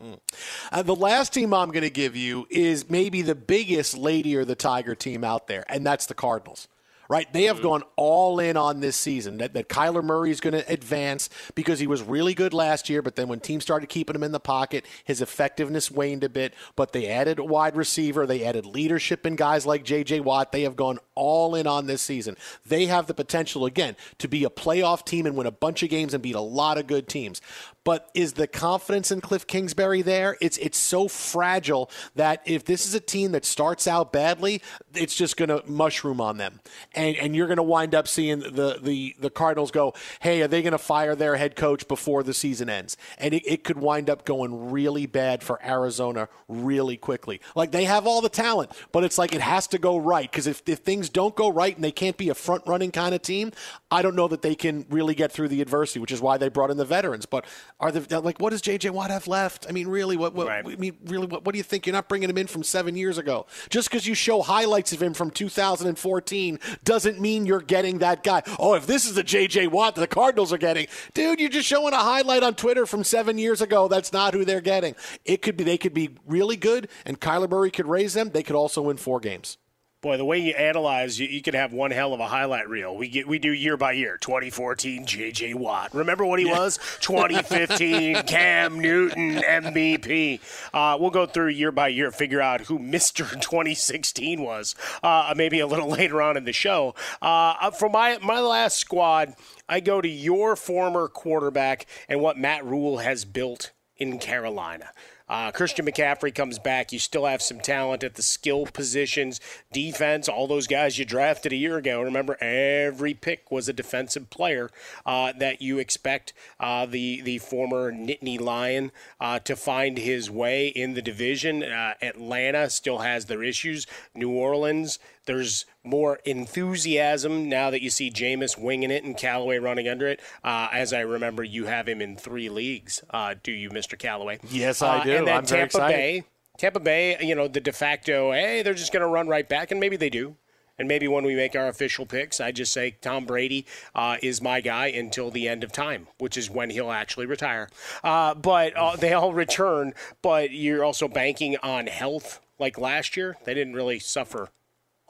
uh, 0.72 0.84
the 0.84 0.96
last 0.96 1.34
team 1.34 1.54
I'm 1.54 1.70
going 1.70 1.84
to 1.84 1.90
give 1.90 2.16
you 2.16 2.48
is 2.50 2.90
maybe 2.90 3.22
the 3.22 3.36
biggest 3.36 3.98
Lady 3.98 4.38
or 4.38 4.46
the 4.46 4.56
Tiger 4.56 4.96
team 4.96 5.24
out 5.24 5.48
there, 5.48 5.66
and 5.68 5.86
that's 5.86 6.06
the 6.06 6.14
Cardinals 6.14 6.70
right? 7.10 7.32
They 7.32 7.44
have 7.44 7.58
mm-hmm. 7.58 7.66
gone 7.66 7.84
all 7.96 8.40
in 8.40 8.58
on 8.58 8.80
this 8.80 8.96
season 8.96 9.38
that, 9.38 9.54
that 9.54 9.70
Kyler 9.70 10.04
Murray 10.04 10.32
is 10.32 10.40
going 10.40 10.54
to 10.54 10.72
advance 10.72 11.30
because 11.56 11.80
he 11.80 11.88
was 11.88 12.02
really 12.02 12.34
good 12.34 12.54
last 12.54 12.90
year, 12.90 13.02
but 13.02 13.16
then 13.16 13.28
when 13.28 13.40
teams 13.40 13.64
started 13.64 13.88
keeping 13.88 14.16
him 14.16 14.24
in 14.24 14.32
the 14.32 14.40
pocket, 14.40 14.86
his 15.04 15.22
effectiveness 15.22 15.92
waned 15.92 16.24
a 16.24 16.30
bit. 16.30 16.54
But 16.76 16.94
they 16.94 17.08
added 17.08 17.40
a 17.40 17.44
wide 17.44 17.76
receiver, 17.76 18.26
they 18.26 18.44
added 18.44 18.66
leadership 18.66 19.26
in 19.26 19.36
guys 19.36 19.66
like 19.66 19.84
J.J. 19.84 20.22
Watt. 20.22 20.52
They 20.52 20.64
have 20.64 20.76
gone 20.76 21.00
all 21.16 21.56
in 21.56 21.68
on 21.68 21.88
this 21.88 22.02
season. 22.02 22.38
They 22.66 22.86
have 22.86 23.08
the 23.08 23.14
potential, 23.14 23.66
again, 23.66 23.96
to 24.20 24.28
be 24.28 24.44
a 24.44 24.50
playoff 24.50 25.06
team 25.06 25.26
and 25.26 25.36
win 25.36 25.48
a 25.48 25.52
bunch 25.52 25.84
of 25.84 25.90
games 25.90 26.14
and 26.14 26.24
beat 26.24 26.36
a 26.36 26.42
lot 26.42 26.78
of 26.78 26.88
good 26.88 27.08
teams. 27.08 27.42
But 27.84 28.10
is 28.14 28.34
the 28.34 28.48
confidence 28.48 29.12
in 29.12 29.20
Cliff 29.20 29.46
Kingsbury 29.46 30.02
there? 30.02 30.38
It's 30.40 30.58
it's 30.58 30.78
so 30.78 31.08
fragile 31.08 31.90
that 32.16 32.42
if 32.46 32.64
this 32.64 32.86
is 32.86 32.94
a 32.94 33.00
team 33.00 33.34
that 33.34 33.44
starts 33.44 33.88
out 33.88 34.14
badly, 34.14 34.62
it's 34.94 35.16
just 35.16 35.36
going 35.36 35.50
to 35.50 35.64
mushroom 35.70 36.22
on 36.22 36.38
them, 36.38 36.62
and 36.96 37.18
and 37.18 37.36
you're 37.36 37.48
going 37.48 37.58
to 37.58 37.64
wind 37.64 37.94
up 37.94 38.08
seeing 38.08 38.40
the 38.40 38.80
the 38.82 39.16
the 39.20 39.30
Cardinals 39.30 39.72
go, 39.72 39.94
hey, 40.22 40.42
are 40.42 40.48
they 40.48 40.62
going 40.62 40.72
to 40.72 40.78
fire 40.78 41.16
their 41.16 41.36
head 41.36 41.56
coach 41.56 41.88
before 41.88 42.24
the 42.24 42.34
season 42.34 42.70
ends? 42.70 42.96
And 43.18 43.34
it, 43.34 43.44
it 43.46 43.64
could 43.66 43.78
wind 43.78 44.10
up 44.10 44.24
going 44.24 44.72
really 44.72 45.06
bad 45.06 45.44
for 45.44 45.60
Arizona 45.66 46.30
really 46.48 46.96
quickly. 46.96 47.42
Like 47.56 47.72
they 47.72 47.84
have 47.84 48.08
all 48.08 48.22
the 48.22 48.30
talent, 48.30 48.72
but 48.94 49.04
it's 49.04 49.18
like 49.18 49.36
it 49.36 49.42
has 49.42 49.68
to 49.68 49.78
go 49.78 49.98
right 49.98 50.32
because 50.32 50.48
if 50.48 50.62
if 50.68 50.80
things 50.80 51.10
don't 51.10 51.36
go 51.36 51.50
right 51.50 51.76
and 51.76 51.84
they 51.84 51.92
can't 51.92 52.16
be 52.16 52.30
a 52.30 52.36
front 52.36 52.64
running 52.66 52.92
kind 52.92 53.14
of 53.14 53.22
team, 53.22 53.52
I 53.92 54.02
don't 54.02 54.16
know 54.16 54.30
that 54.30 54.42
they 54.42 54.56
can 54.56 54.86
really 54.90 55.16
get 55.16 55.34
through 55.34 55.50
the 55.50 55.62
adversity, 55.62 56.00
which 56.00 56.12
is 56.12 56.22
why 56.22 56.38
they 56.38 56.48
brought 56.48 56.72
in 56.72 56.78
the 56.78 56.86
veterans. 56.86 57.26
But 57.26 57.46
are 57.80 57.92
the 57.92 58.20
like 58.22 58.40
what 58.40 58.52
does 58.52 58.62
JJ 58.62 58.92
Watt 58.92 59.10
have 59.10 59.28
left? 59.28 59.66
I 59.68 59.72
mean, 59.72 59.88
really, 59.88 60.18
what? 60.18 60.34
what 60.34 60.48
right. 60.48 60.66
I 60.66 60.76
mean, 60.76 60.98
really, 61.06 61.28
what, 61.28 61.46
what 61.46 61.54
do 61.54 61.58
you 61.58 61.64
think? 61.64 61.86
You're 61.86 61.94
not 61.94 62.10
bringing 62.10 62.30
him 62.30 62.38
in 62.38 62.48
from 62.48 62.64
seven 62.64 62.96
years 62.96 63.18
ago. 63.18 63.46
Just 63.70 63.90
because 63.90 64.08
you 64.08 64.16
show 64.16 64.42
highlights 64.42 64.94
of 64.94 65.02
him 65.02 65.14
from 65.14 65.32
2014 65.32 66.60
doesn't 66.84 67.20
mean 67.20 67.46
you're 67.46 67.62
getting 67.62 68.00
that 68.00 68.24
guy. 68.24 68.44
Oh, 68.60 68.74
if 68.74 68.88
this 68.88 69.06
is 69.06 69.16
the 69.16 69.24
JJ 69.24 69.70
Watt 69.70 69.96
that 69.96 70.02
the 70.02 70.08
Cardinals 70.08 70.54
are 70.54 70.58
getting, 70.58 70.88
dude, 71.14 71.40
you're 71.40 71.50
just 71.50 71.68
showing 71.68 71.94
a 71.94 71.98
highlight 71.98 72.44
on 72.44 72.56
Twitter 72.56 72.86
from 72.86 73.04
seven 73.04 73.38
years 73.38 73.62
ago. 73.62 73.88
That's 73.88 74.14
not 74.14 74.34
who 74.34 74.46
they're 74.46 74.62
getting. 74.62 74.96
It 75.26 75.42
could 75.42 75.58
be 75.58 75.64
they 75.64 75.78
could 75.78 75.94
be 75.94 76.16
really 76.26 76.58
good, 76.58 76.90
and 77.06 77.20
Kyler 77.20 77.50
Murray 77.50 77.72
could 77.72 77.88
raise 77.88 78.14
them. 78.14 78.30
They 78.30 78.44
could 78.44 78.56
also 78.56 78.84
win 78.84 78.98
four 78.98 79.20
games 79.20 79.58
boy, 80.04 80.18
the 80.18 80.26
way 80.26 80.38
you 80.38 80.54
analyze, 80.54 81.20
you, 81.20 81.28
you, 81.28 81.42
could 81.42 81.56
have 81.56 81.74
one 81.74 81.90
hell 81.90 82.14
of 82.14 82.20
a 82.20 82.28
highlight 82.28 82.70
reel. 82.70 82.96
We 82.96 83.08
get 83.08 83.28
we 83.28 83.40
do 83.40 83.52
year 83.52 83.78
by 83.78 83.94
year. 83.94 84.18
2014, 84.18 85.06
J.J. 85.08 85.56
Watt. 85.56 85.96
Remember 85.96 86.26
what 86.26 86.40
he 86.40 86.46
yeah. 86.46 86.60
was? 86.60 86.78
2015, 87.00 88.24
Cam 88.28 88.80
Newton, 88.80 89.38
MVP. 89.38 90.40
Uh, 90.74 90.98
we'll 91.00 91.10
go 91.10 91.26
through 91.26 91.48
year 91.48 91.72
by 91.72 91.88
year, 91.88 92.12
figure 92.12 92.42
out 92.42 92.62
who 92.62 92.78
Mister 92.78 93.24
2016 93.42 94.42
was. 94.42 94.76
Uh, 95.02 95.34
maybe 95.36 95.60
a 95.60 95.66
little 95.66 95.90
later 96.04 96.22
on 96.22 96.38
in 96.38 96.44
the 96.44 96.54
show. 96.54 96.94
Uh, 97.22 97.72
for 97.72 97.90
my 97.90 98.20
my 98.22 98.42
last 98.42 98.78
squad, 98.78 99.34
I 99.68 99.80
go 99.80 100.02
to 100.02 100.10
your 100.10 100.56
former 100.56 101.08
quarterback 101.08 101.88
and 102.08 102.20
what 102.20 102.38
Matt 102.38 102.66
Rhule 102.66 102.98
has 102.98 103.26
built 103.26 103.72
in 104.04 104.20
Carolina. 104.20 104.92
Uh, 105.30 105.52
Christian 105.52 105.86
McCaffrey 105.86 106.36
comes 106.36 106.60
back. 106.60 106.92
You 106.92 107.00
still 107.00 107.26
have 107.26 107.42
some 107.42 107.60
talent 107.60 108.04
at 108.04 108.16
the 108.16 108.22
skill 108.22 108.66
positions, 108.66 109.40
defense, 109.72 110.28
all 110.28 110.48
those 110.48 110.68
guys 110.68 111.00
you 111.00 111.06
drafted 111.06 111.54
a 111.54 111.56
year 111.56 111.78
ago. 111.78 112.02
Remember, 112.02 112.38
every 112.44 113.14
pick 113.14 113.50
was 113.50 113.70
a 113.70 113.74
defensive 113.74 114.30
player 114.30 114.70
uh, 115.06 115.32
that 115.40 115.62
you 115.62 115.80
expect 115.80 116.34
uh, 116.60 116.86
the, 116.86 117.22
the 117.22 117.38
former 117.38 117.92
Nittany 117.92 118.40
Lion 118.40 118.92
uh, 119.20 119.40
to 119.40 119.56
find 119.56 119.98
his 119.98 120.30
way 120.30 120.68
in 120.68 120.94
the 120.94 121.02
division. 121.02 121.64
Uh, 121.64 121.94
Atlanta 122.02 122.70
still 122.70 123.00
has 123.00 123.26
their 123.26 123.42
issues. 123.42 123.88
New 124.14 124.30
Orleans, 124.30 125.00
there's 125.26 125.66
more 125.84 126.20
enthusiasm 126.26 127.50
now 127.50 127.70
that 127.70 127.82
you 127.82 127.90
see 127.90 128.10
Jameis 128.10 128.58
winging 128.58 128.92
it 128.92 129.04
and 129.04 129.18
Callaway 129.18 129.58
running 129.58 129.88
under 129.88 130.08
it. 130.08 130.20
Uh, 130.44 130.68
as 130.72 130.94
I 130.94 131.02
remember, 131.02 131.44
you 131.44 131.66
have 131.66 131.88
him 131.88 132.02
in 132.02 132.16
three 132.18 132.50
leagues. 132.50 133.04
Uh, 133.10 133.36
do 133.42 133.52
you, 133.52 133.70
Mr. 133.70 133.98
Callaway? 133.98 134.40
Yes, 134.50 134.82
I 134.82 135.00
Uh, 135.00 135.04
do. 135.04 135.16
and 135.18 135.28
then 135.28 135.38
I'm 135.38 135.46
very 135.46 135.68
Tampa. 135.70 135.88
Bay, 135.88 136.24
Tampa 136.58 136.80
Bay, 136.80 137.18
you 137.22 137.36
know, 137.36 137.48
the 137.48 137.60
de 137.60 137.72
facto, 137.72 138.32
hey, 138.32 138.62
they're 138.62 138.74
just 138.74 138.92
going 138.94 139.02
to 139.02 139.08
run 139.08 139.28
right 139.28 139.48
back, 139.48 139.72
and 139.72 139.80
maybe 139.80 139.96
they 139.98 140.10
do. 140.10 140.36
And 140.80 140.88
maybe 140.88 141.08
when 141.08 141.24
we 141.24 141.36
make 141.36 141.56
our 141.56 141.68
official 141.68 142.08
picks, 142.08 142.42
I 142.42 142.52
just 142.52 142.74
say 142.74 142.96
Tom 143.00 143.26
Brady 143.26 143.68
uh, 143.94 144.18
is 144.24 144.42
my 144.42 144.60
guy 144.60 144.88
until 144.88 145.30
the 145.30 145.48
end 145.48 145.64
of 145.64 145.72
time, 145.72 146.08
which 146.18 146.36
is 146.36 146.50
when 146.50 146.72
he'll 146.72 146.92
actually 146.92 147.28
retire. 147.28 147.70
Uh, 148.04 148.34
but 148.34 148.76
uh, 148.76 148.96
they 148.96 149.14
all 149.14 149.34
return, 149.34 149.94
but 150.24 150.50
you're 150.50 150.84
also 150.84 151.08
banking 151.08 151.58
on 151.62 151.86
health. 151.86 152.40
Like 152.58 152.80
last 152.80 153.16
year, 153.16 153.38
they 153.46 153.54
didn't 153.54 153.76
really 153.76 154.00
suffer 154.00 154.50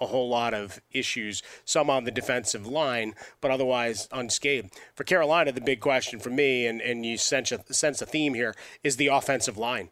a 0.04 0.08
whole 0.08 0.30
lot 0.30 0.54
of 0.54 0.80
issues, 0.92 1.42
some 1.66 1.90
on 1.90 2.04
the 2.04 2.12
defensive 2.12 2.68
line, 2.68 3.16
but 3.42 3.52
otherwise 3.52 4.08
unscathed. 4.12 4.72
For 4.94 5.04
Carolina, 5.04 5.52
the 5.52 5.62
big 5.62 5.80
question 5.80 6.20
for 6.20 6.30
me, 6.30 6.68
and, 6.68 6.82
and 6.82 7.06
you 7.06 7.18
sense 7.18 7.52
a, 7.52 7.74
sense 7.74 8.02
a 8.02 8.06
theme 8.06 8.36
here, 8.36 8.54
is 8.84 8.98
the 8.98 9.08
offensive 9.08 9.58
line. 9.58 9.90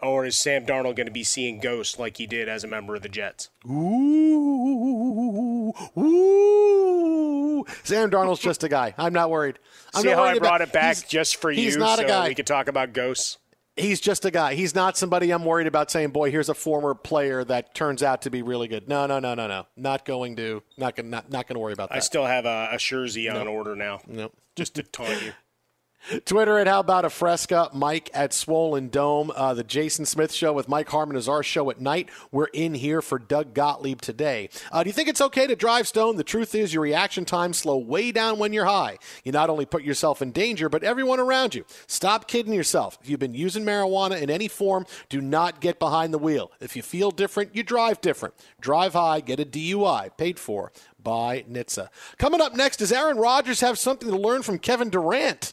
Or 0.00 0.24
is 0.24 0.36
Sam 0.36 0.66
Darnold 0.66 0.96
going 0.96 1.06
to 1.06 1.12
be 1.12 1.22
seeing 1.22 1.60
ghosts 1.60 1.96
like 1.96 2.16
he 2.16 2.26
did 2.26 2.48
as 2.48 2.64
a 2.64 2.66
member 2.66 2.96
of 2.96 3.02
the 3.02 3.08
Jets? 3.08 3.50
Ooh, 3.70 5.72
ooh. 5.96 7.64
Sam 7.84 8.10
Darnold's 8.10 8.40
just 8.40 8.64
a 8.64 8.68
guy. 8.68 8.94
I'm 8.98 9.12
not 9.12 9.30
worried. 9.30 9.60
I'm 9.94 10.02
See 10.02 10.08
not 10.08 10.16
how 10.16 10.24
I 10.24 10.28
worried 10.30 10.42
brought 10.42 10.62
about- 10.62 10.68
it 10.68 10.72
back 10.72 11.08
just 11.08 11.36
for 11.36 11.52
you 11.52 11.70
so 11.70 12.24
we 12.24 12.34
could 12.34 12.46
talk 12.48 12.66
about 12.68 12.92
ghosts? 12.92 13.38
He's 13.76 14.00
just 14.00 14.24
a 14.24 14.30
guy. 14.30 14.54
He's 14.54 14.74
not 14.74 14.98
somebody 14.98 15.30
I'm 15.30 15.44
worried 15.44 15.66
about 15.66 15.90
saying, 15.90 16.10
"Boy, 16.10 16.30
here's 16.30 16.48
a 16.50 16.54
former 16.54 16.94
player 16.94 17.42
that 17.44 17.74
turns 17.74 18.02
out 18.02 18.22
to 18.22 18.30
be 18.30 18.42
really 18.42 18.68
good." 18.68 18.88
No, 18.88 19.06
no, 19.06 19.18
no, 19.18 19.34
no, 19.34 19.46
no. 19.46 19.66
Not 19.76 20.04
going 20.04 20.36
to. 20.36 20.62
Not 20.76 20.96
going. 20.96 21.08
Not, 21.08 21.30
not 21.30 21.46
going 21.46 21.54
to 21.54 21.60
worry 21.60 21.72
about 21.72 21.88
that. 21.88 21.96
I 21.96 22.00
still 22.00 22.26
have 22.26 22.44
a, 22.44 22.68
a 22.72 23.28
on 23.28 23.48
order 23.48 23.74
now. 23.74 24.00
Nope. 24.06 24.34
Just 24.56 24.74
to 24.74 24.82
taunt 24.82 25.22
you. 25.22 25.32
Twitter 26.24 26.58
at 26.58 26.66
How 26.66 26.80
About 26.80 27.04
a 27.04 27.10
Fresca, 27.10 27.70
Mike 27.72 28.10
at 28.12 28.32
Swollen 28.32 28.88
Dome. 28.88 29.30
Uh, 29.34 29.54
the 29.54 29.62
Jason 29.62 30.04
Smith 30.04 30.32
Show 30.32 30.52
with 30.52 30.68
Mike 30.68 30.88
Harmon 30.88 31.16
is 31.16 31.28
our 31.28 31.42
show 31.42 31.70
at 31.70 31.80
night. 31.80 32.08
We're 32.32 32.46
in 32.46 32.74
here 32.74 33.00
for 33.00 33.18
Doug 33.18 33.54
Gottlieb 33.54 34.00
today. 34.00 34.48
Uh, 34.72 34.82
do 34.82 34.88
you 34.88 34.92
think 34.92 35.08
it's 35.08 35.20
okay 35.20 35.46
to 35.46 35.54
drive 35.54 35.86
stone? 35.86 36.16
The 36.16 36.24
truth 36.24 36.54
is, 36.54 36.74
your 36.74 36.82
reaction 36.82 37.24
times 37.24 37.58
slow 37.58 37.76
way 37.76 38.10
down 38.10 38.38
when 38.38 38.52
you're 38.52 38.64
high. 38.64 38.98
You 39.22 39.32
not 39.32 39.48
only 39.48 39.64
put 39.64 39.84
yourself 39.84 40.20
in 40.20 40.32
danger, 40.32 40.68
but 40.68 40.82
everyone 40.82 41.20
around 41.20 41.54
you. 41.54 41.64
Stop 41.86 42.26
kidding 42.26 42.52
yourself. 42.52 42.98
If 43.00 43.08
you've 43.08 43.20
been 43.20 43.34
using 43.34 43.64
marijuana 43.64 44.20
in 44.20 44.28
any 44.28 44.48
form, 44.48 44.86
do 45.08 45.20
not 45.20 45.60
get 45.60 45.78
behind 45.78 46.12
the 46.12 46.18
wheel. 46.18 46.50
If 46.60 46.74
you 46.74 46.82
feel 46.82 47.12
different, 47.12 47.54
you 47.54 47.62
drive 47.62 48.00
different. 48.00 48.34
Drive 48.60 48.94
high, 48.94 49.20
get 49.20 49.38
a 49.40 49.44
DUI, 49.44 50.16
paid 50.16 50.38
for 50.38 50.72
by 51.02 51.42
NHTSA. 51.42 51.88
Coming 52.18 52.40
up 52.40 52.54
next, 52.54 52.78
does 52.78 52.92
Aaron 52.92 53.18
Rodgers 53.18 53.60
have 53.60 53.78
something 53.78 54.08
to 54.08 54.16
learn 54.16 54.42
from 54.42 54.58
Kevin 54.58 54.90
Durant? 54.90 55.52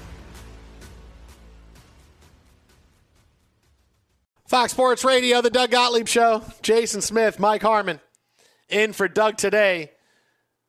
Fox 4.51 4.73
Sports 4.73 5.05
Radio, 5.05 5.39
the 5.41 5.49
Doug 5.49 5.71
Gottlieb 5.71 6.09
Show. 6.09 6.43
Jason 6.61 6.99
Smith, 6.99 7.39
Mike 7.39 7.61
Harmon, 7.61 8.01
in 8.67 8.91
for 8.91 9.07
Doug 9.07 9.37
today. 9.37 9.91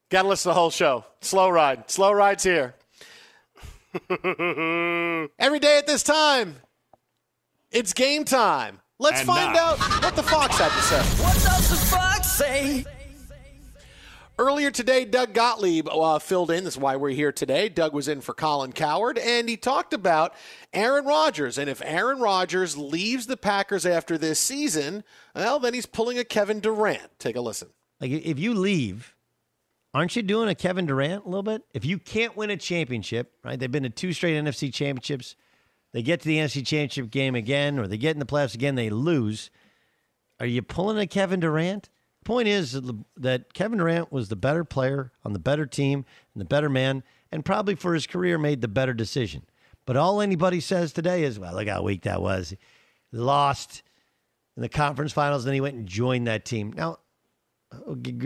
Got 0.09 0.23
to 0.23 0.29
listen 0.29 0.45
to 0.45 0.49
the 0.51 0.55
whole 0.55 0.71
show. 0.71 1.05
Slow 1.21 1.51
ride. 1.51 1.91
Slow 1.91 2.13
ride's 2.13 2.45
here. 2.45 2.77
Every 4.09 5.59
day 5.59 5.79
at 5.79 5.89
this 5.89 6.05
time, 6.05 6.59
it's 7.73 7.93
game 7.93 8.25
time. 8.25 8.79
Let's 9.01 9.19
And 9.23 9.27
find 9.27 9.53
now- 9.53 9.71
out 9.71 9.79
what 9.81 10.15
the 10.15 10.23
Fox 10.23 10.59
had 10.59 10.71
to 10.71 10.83
say. 10.83 11.03
What 11.21 11.35
does 11.35 11.69
the 11.71 11.77
fox 11.97 12.31
say? 12.31 12.85
Earlier 14.39 14.71
today, 14.71 15.05
Doug 15.05 15.35
Gottlieb 15.35 15.89
uh, 15.89 16.19
filled 16.19 16.51
in. 16.51 16.65
This 16.65 16.75
is 16.75 16.81
why 16.81 16.97
we're 16.97 17.11
here 17.11 17.33
today. 17.33 17.69
Doug 17.69 17.93
was 17.93 18.09
in 18.09 18.23
for 18.23 18.33
Colin 18.33 18.73
Cowherd, 18.73 19.19
and 19.19 19.47
he 19.49 19.59
talked 19.59 19.93
about 19.93 20.35
Aaron 20.73 21.05
Rodgers. 21.05 21.59
And 21.59 21.69
if 21.69 21.83
Aaron 21.85 22.19
Rodgers 22.19 22.77
leaves 22.77 23.27
the 23.27 23.37
Packers 23.37 23.85
after 23.85 24.17
this 24.17 24.41
season, 24.41 25.05
well, 25.35 25.59
then 25.59 25.75
he's 25.75 25.85
pulling 25.85 26.19
a 26.19 26.25
Kevin 26.25 26.61
Durant. 26.61 27.19
Take 27.19 27.37
a 27.37 27.43
listen. 27.43 27.69
Like 28.01 28.11
if 28.11 28.39
you 28.39 28.55
leave, 28.55 29.15
aren't 29.93 30.17
you 30.17 30.23
doing 30.23 30.49
a 30.49 30.55
Kevin 30.55 30.87
Durant 30.87 31.25
a 31.25 31.29
little 31.29 31.43
bit? 31.43 31.63
If 31.75 31.85
you 31.85 31.99
can't 31.99 32.37
win 32.37 32.51
a 32.51 32.57
championship, 32.57 33.33
right? 33.45 33.61
They've 33.61 33.71
been 33.71 33.83
to 33.83 33.91
two 33.91 34.15
straight 34.15 34.43
NFC 34.43 34.73
championships. 34.73 35.37
They 35.93 36.03
get 36.03 36.21
to 36.23 36.29
the 36.29 36.39
NFC 36.39 36.67
championship 36.67 37.11
game 37.11 37.35
again, 37.35 37.79
or 37.79 37.87
they 37.87 37.99
get 37.99 38.17
in 38.17 38.19
the 38.19 38.25
playoffs 38.25 38.55
again, 38.55 38.77
they 38.77 38.89
lose. 38.89 39.51
Are 40.41 40.47
you 40.47 40.63
pulling 40.63 40.99
a 40.99 41.07
Kevin 41.07 41.41
Durant? 41.41 41.91
Point 42.25 42.47
is 42.47 42.81
that 43.17 43.53
Kevin 43.53 43.79
Durant 43.79 44.13
was 44.13 44.29
the 44.29 44.37
better 44.37 44.65
player 44.65 45.11
on 45.25 45.33
the 45.33 45.39
better 45.41 45.67
team 45.67 46.05
and 46.35 46.41
the 46.41 46.45
better 46.45 46.69
man, 46.69 47.03
and 47.33 47.45
probably 47.45 47.75
for 47.75 47.95
his 47.95 48.07
career 48.07 48.39
made 48.39 48.61
the 48.61 48.69
better 48.69 48.95
decision. 48.95 49.43
But 49.87 49.97
all 49.97 50.21
anybody 50.21 50.61
says 50.61 50.93
today 50.93 51.25
is, 51.25 51.39
well, 51.39 51.55
look 51.55 51.67
how 51.67 51.83
weak 51.83 52.03
that 52.03 52.23
was. 52.23 52.51
He 52.51 52.59
lost 53.13 53.83
in 54.57 54.63
the 54.63 54.69
conference 54.69 55.13
finals, 55.13 55.45
then 55.45 55.55
he 55.55 55.61
went 55.61 55.77
and 55.77 55.87
joined 55.87 56.29
that 56.29 56.45
team. 56.45 56.73
Now, 56.77 56.99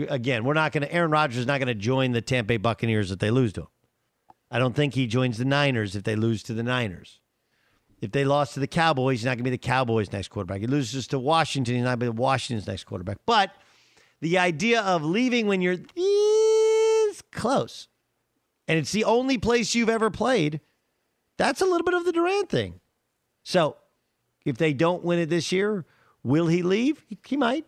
again, 0.09 0.43
we're 0.43 0.53
not 0.53 0.73
going 0.73 0.83
to. 0.83 0.93
Aaron 0.93 1.09
Rodgers 1.09 1.37
is 1.37 1.47
not 1.47 1.59
going 1.59 1.67
to 1.67 1.75
join 1.75 2.11
the 2.11 2.21
Tampa 2.21 2.49
Bay 2.49 2.57
Buccaneers 2.57 3.11
if 3.11 3.17
they 3.17 3.31
lose 3.31 3.53
to 3.53 3.61
him. 3.61 3.67
I 4.51 4.59
don't 4.59 4.75
think 4.75 4.93
he 4.93 5.07
joins 5.07 5.37
the 5.37 5.45
Niners 5.45 5.95
if 5.95 6.03
they 6.03 6.15
lose 6.15 6.43
to 6.43 6.53
the 6.53 6.63
Niners. 6.63 7.19
If 7.99 8.11
they 8.11 8.25
lost 8.25 8.53
to 8.53 8.59
the 8.59 8.67
Cowboys, 8.67 9.19
he's 9.19 9.25
not 9.25 9.31
going 9.31 9.39
to 9.39 9.43
be 9.45 9.49
the 9.49 9.57
Cowboys' 9.57 10.11
next 10.11 10.27
quarterback. 10.27 10.61
He 10.61 10.67
loses 10.67 11.07
to 11.07 11.17
Washington, 11.17 11.75
he's 11.75 11.83
not 11.83 11.97
going 11.97 12.11
to 12.11 12.13
be 12.13 12.21
Washington's 12.21 12.67
next 12.67 12.83
quarterback. 12.83 13.17
But 13.25 13.51
the 14.21 14.37
idea 14.37 14.81
of 14.81 15.03
leaving 15.03 15.47
when 15.47 15.61
you're 15.61 15.77
this 15.77 17.21
close, 17.31 17.87
and 18.67 18.77
it's 18.77 18.91
the 18.91 19.03
only 19.03 19.37
place 19.37 19.75
you've 19.75 19.89
ever 19.89 20.09
played, 20.09 20.61
that's 21.37 21.61
a 21.61 21.65
little 21.65 21.85
bit 21.85 21.93
of 21.93 22.05
the 22.05 22.11
Durant 22.11 22.49
thing. 22.49 22.79
So 23.43 23.77
if 24.45 24.57
they 24.57 24.73
don't 24.73 25.03
win 25.03 25.19
it 25.19 25.29
this 25.29 25.51
year, 25.51 25.85
will 26.23 26.47
he 26.47 26.63
leave? 26.63 27.05
He, 27.25 27.37
might. 27.37 27.65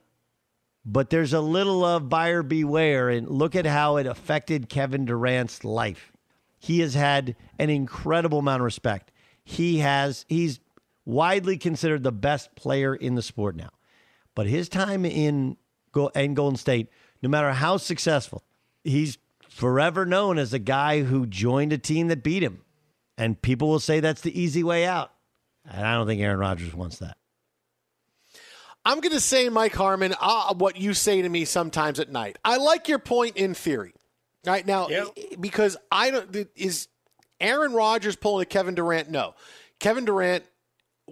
But 0.86 1.10
there's 1.10 1.34
a 1.34 1.42
little 1.42 1.86
of 1.86 2.10
buyer 2.10 2.42
beware, 2.42 3.10
and 3.10 3.30
look 3.30 3.56
at 3.56 3.66
how 3.66 3.98
it 3.98 4.08
affected 4.08 4.70
Kevin 4.70 5.06
Durant's 5.06 5.64
life. 5.64 6.12
He 6.58 6.80
has 6.80 6.94
had 6.94 7.36
an 7.58 7.70
incredible 7.70 8.40
amount 8.40 8.62
of 8.62 8.66
respect. 8.66 9.12
He 9.44 9.80
has 9.80 10.26
he's 10.28 10.60
widely 11.06 11.58
considered 11.58 12.04
the 12.04 12.12
best 12.12 12.56
player 12.56 12.94
in 12.94 13.16
the 13.16 13.22
sport 13.22 13.56
now. 13.56 13.70
But 14.36 14.48
his 14.48 14.70
time 14.70 15.06
in 15.06 15.58
Go- 15.92 16.08
in 16.10 16.34
Golden 16.34 16.58
State, 16.58 16.90
no 17.22 17.30
matter 17.30 17.52
how 17.52 17.78
successful, 17.78 18.44
he's 18.84 19.18
forever 19.48 20.06
known 20.06 20.38
as 20.38 20.54
a 20.54 20.60
guy 20.60 21.04
who 21.04 21.26
joined 21.26 21.74
a 21.74 21.78
team 21.78 22.08
that 22.08 22.24
beat 22.24 22.44
him. 22.44 22.62
And 23.18 23.42
people 23.42 23.68
will 23.68 23.80
say 23.80 24.00
that's 24.00 24.22
the 24.22 24.40
easy 24.40 24.64
way 24.64 24.86
out. 24.86 25.12
And 25.70 25.86
I 25.86 25.96
don't 25.96 26.08
think 26.08 26.22
Aaron 26.22 26.40
Rodgers 26.40 26.74
wants 26.74 27.00
that. 27.00 27.18
I'm 28.86 29.02
going 29.02 29.14
to 29.14 29.20
say, 29.20 29.50
Mike 29.50 29.76
Harmon, 29.76 30.16
uh, 30.20 30.54
what 30.54 30.78
you 30.78 30.94
say 30.94 31.22
to 31.22 31.28
me 31.28 31.44
sometimes 31.46 32.00
at 32.00 32.10
night. 32.10 32.40
I 32.46 32.58
like 32.58 32.88
your 32.88 33.00
point 33.00 33.36
in 33.36 33.54
theory. 33.54 33.94
Right 34.46 34.66
now, 34.66 34.88
because 35.38 35.76
I 35.92 36.12
don't 36.12 36.48
is 36.56 36.88
Aaron 37.42 37.74
Rodgers 37.74 38.16
pulling 38.16 38.44
a 38.44 38.46
Kevin 38.46 38.74
Durant? 38.74 39.10
No, 39.10 39.36
Kevin 39.80 40.06
Durant 40.06 40.46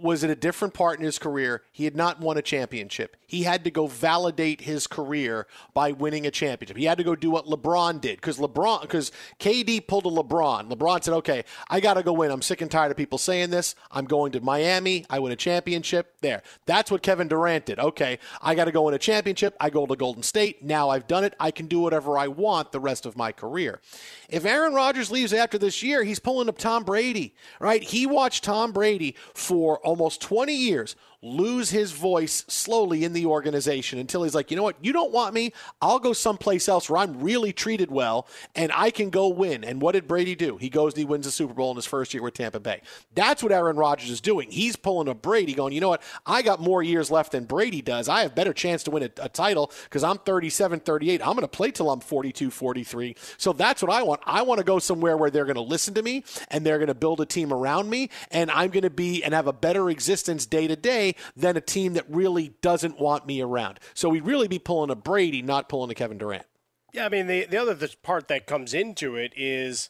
was 0.01 0.23
at 0.23 0.29
a 0.29 0.35
different 0.35 0.73
part 0.73 0.99
in 0.99 1.05
his 1.05 1.19
career. 1.19 1.63
He 1.71 1.85
had 1.85 1.95
not 1.95 2.19
won 2.19 2.37
a 2.37 2.41
championship. 2.41 3.17
He 3.27 3.43
had 3.43 3.63
to 3.65 3.71
go 3.71 3.87
validate 3.87 4.61
his 4.61 4.87
career 4.87 5.47
by 5.73 5.91
winning 5.91 6.25
a 6.25 6.31
championship. 6.31 6.77
He 6.77 6.85
had 6.85 6.97
to 6.97 7.03
go 7.03 7.15
do 7.15 7.29
what 7.29 7.45
LeBron 7.45 7.99
did 7.99 8.17
because 8.17 8.37
LeBron, 8.37 8.81
because 8.81 9.11
KD 9.39 9.85
pulled 9.85 10.05
a 10.05 10.09
LeBron. 10.09 10.69
LeBron 10.69 11.03
said, 11.03 11.13
"Okay, 11.15 11.43
I 11.69 11.79
got 11.79 11.95
to 11.95 12.03
go 12.03 12.13
win. 12.13 12.31
I'm 12.31 12.41
sick 12.41 12.61
and 12.61 12.71
tired 12.71 12.91
of 12.91 12.97
people 12.97 13.17
saying 13.17 13.49
this. 13.49 13.75
I'm 13.91 14.05
going 14.05 14.31
to 14.31 14.41
Miami. 14.41 15.05
I 15.09 15.19
win 15.19 15.31
a 15.31 15.35
championship 15.35 16.15
there. 16.21 16.41
That's 16.65 16.89
what 16.89 17.01
Kevin 17.01 17.27
Durant 17.27 17.65
did. 17.65 17.79
Okay, 17.79 18.19
I 18.41 18.55
got 18.55 18.65
to 18.65 18.71
go 18.71 18.83
win 18.83 18.93
a 18.93 18.99
championship. 18.99 19.55
I 19.59 19.69
go 19.69 19.85
to 19.85 19.95
Golden 19.95 20.23
State. 20.23 20.63
Now 20.63 20.89
I've 20.89 21.07
done 21.07 21.23
it. 21.23 21.35
I 21.39 21.51
can 21.51 21.67
do 21.67 21.79
whatever 21.79 22.17
I 22.17 22.27
want 22.27 22.71
the 22.71 22.79
rest 22.79 23.05
of 23.05 23.17
my 23.17 23.31
career. 23.31 23.81
If 24.29 24.45
Aaron 24.45 24.73
Rodgers 24.73 25.11
leaves 25.11 25.33
after 25.33 25.57
this 25.57 25.81
year, 25.83 26.03
he's 26.03 26.19
pulling 26.19 26.49
up 26.49 26.57
Tom 26.57 26.83
Brady, 26.83 27.33
right? 27.59 27.81
He 27.81 28.05
watched 28.05 28.43
Tom 28.43 28.71
Brady 28.71 29.15
for 29.33 29.79
almost 29.87 30.21
20 30.21 30.53
years 30.53 30.97
lose 31.23 31.71
his 31.71 31.93
voice 31.93 32.45
slowly 32.47 33.03
in 33.03 33.11
the 33.11 33.25
organization 33.25 33.97
until 33.97 34.21
he's 34.21 34.35
like, 34.35 34.51
you 34.51 34.57
know 34.57 34.63
what, 34.63 34.75
you 34.81 34.93
don't 34.93 35.11
want 35.11 35.33
me. 35.33 35.51
I'll 35.81 35.97
go 35.97 36.13
someplace 36.13 36.69
else 36.69 36.89
where 36.89 36.99
I'm 37.01 37.21
really 37.21 37.51
treated 37.51 37.89
well 37.89 38.27
and 38.55 38.71
I 38.73 38.91
can 38.91 39.09
go 39.09 39.27
win. 39.27 39.63
And 39.63 39.81
what 39.81 39.93
did 39.93 40.07
Brady 40.07 40.35
do? 40.35 40.57
He 40.57 40.69
goes 40.69 40.93
and 40.93 40.99
he 40.99 41.05
wins 41.05 41.25
the 41.25 41.31
Super 41.31 41.55
Bowl 41.55 41.71
in 41.71 41.75
his 41.75 41.87
first 41.87 42.13
year 42.13 42.21
with 42.21 42.35
Tampa 42.35 42.59
Bay. 42.59 42.81
That's 43.15 43.41
what 43.41 43.51
Aaron 43.51 43.77
Rodgers 43.77 44.11
is 44.11 44.21
doing. 44.21 44.51
He's 44.51 44.75
pulling 44.75 45.07
a 45.07 45.15
Brady, 45.15 45.53
going, 45.53 45.73
you 45.73 45.81
know 45.81 45.89
what, 45.89 46.03
I 46.25 46.43
got 46.43 46.61
more 46.61 46.83
years 46.83 47.09
left 47.09 47.31
than 47.31 47.45
Brady 47.45 47.81
does. 47.81 48.07
I 48.07 48.21
have 48.21 48.35
better 48.35 48.53
chance 48.53 48.83
to 48.83 48.91
win 48.91 49.03
a, 49.03 49.09
a 49.23 49.29
title 49.29 49.71
because 49.85 50.03
I'm 50.03 50.19
37, 50.19 50.81
38. 50.81 51.21
I'm 51.21 51.33
going 51.33 51.41
to 51.41 51.47
play 51.47 51.71
till 51.71 51.89
I'm 51.89 51.99
42, 51.99 52.51
43. 52.51 53.15
So 53.37 53.53
that's 53.53 53.81
what 53.81 53.91
I 53.91 54.03
want. 54.03 54.21
I 54.25 54.43
want 54.43 54.59
to 54.59 54.63
go 54.63 54.77
somewhere 54.77 55.17
where 55.17 55.31
they're 55.31 55.45
going 55.45 55.55
to 55.55 55.61
listen 55.61 55.95
to 55.95 56.03
me 56.03 56.23
and 56.49 56.63
they're 56.63 56.77
going 56.77 56.87
to 56.87 56.93
build 56.93 57.21
a 57.21 57.25
team 57.25 57.51
around 57.51 57.89
me 57.89 58.11
and 58.29 58.51
I'm 58.51 58.69
going 58.69 58.83
to 58.83 58.91
be 58.91 59.23
and 59.23 59.33
have 59.33 59.47
a 59.47 59.53
better 59.53 59.89
existence 59.89 60.45
day 60.45 60.67
to 60.67 60.75
day 60.75 61.06
than 61.35 61.57
a 61.57 61.61
team 61.61 61.93
that 61.93 62.05
really 62.09 62.53
doesn't 62.61 62.99
want 62.99 63.25
me 63.27 63.41
around. 63.41 63.79
So 63.93 64.09
we'd 64.09 64.25
really 64.25 64.47
be 64.47 64.59
pulling 64.59 64.89
a 64.89 64.95
Brady, 64.95 65.41
not 65.41 65.69
pulling 65.69 65.91
a 65.91 65.95
Kevin 65.95 66.17
Durant. 66.17 66.45
Yeah, 66.93 67.05
I 67.05 67.09
mean 67.09 67.27
the 67.27 67.45
the 67.45 67.57
other 67.57 67.75
th- 67.75 68.01
part 68.01 68.27
that 68.29 68.47
comes 68.47 68.73
into 68.73 69.15
it 69.15 69.33
is, 69.35 69.89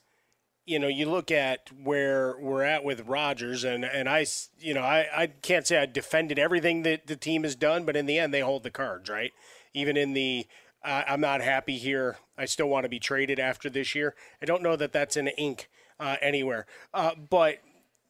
you 0.65 0.79
know, 0.79 0.87
you 0.87 1.09
look 1.09 1.31
at 1.31 1.69
where 1.71 2.35
we're 2.39 2.63
at 2.63 2.83
with 2.83 3.07
Rodgers, 3.07 3.63
and 3.63 3.85
and 3.85 4.09
I, 4.09 4.25
you 4.59 4.73
know, 4.73 4.81
I 4.81 5.07
I 5.15 5.27
can't 5.27 5.65
say 5.65 5.77
I 5.77 5.85
defended 5.85 6.39
everything 6.39 6.83
that 6.83 7.07
the 7.07 7.15
team 7.15 7.43
has 7.43 7.55
done, 7.55 7.85
but 7.85 7.95
in 7.95 8.07
the 8.07 8.19
end 8.19 8.33
they 8.33 8.41
hold 8.41 8.63
the 8.63 8.71
cards, 8.71 9.09
right? 9.09 9.31
Even 9.73 9.95
in 9.95 10.13
the 10.13 10.47
uh, 10.83 11.03
I'm 11.07 11.21
not 11.21 11.41
happy 11.41 11.77
here. 11.77 12.17
I 12.37 12.45
still 12.45 12.67
want 12.67 12.83
to 12.83 12.89
be 12.89 12.99
traded 12.99 13.39
after 13.39 13.69
this 13.69 13.95
year. 13.95 14.15
I 14.41 14.45
don't 14.45 14.63
know 14.63 14.75
that 14.75 14.93
that's 14.93 15.17
in 15.17 15.27
ink 15.27 15.69
uh, 15.99 16.17
anywhere, 16.21 16.65
uh, 16.93 17.11
but 17.15 17.59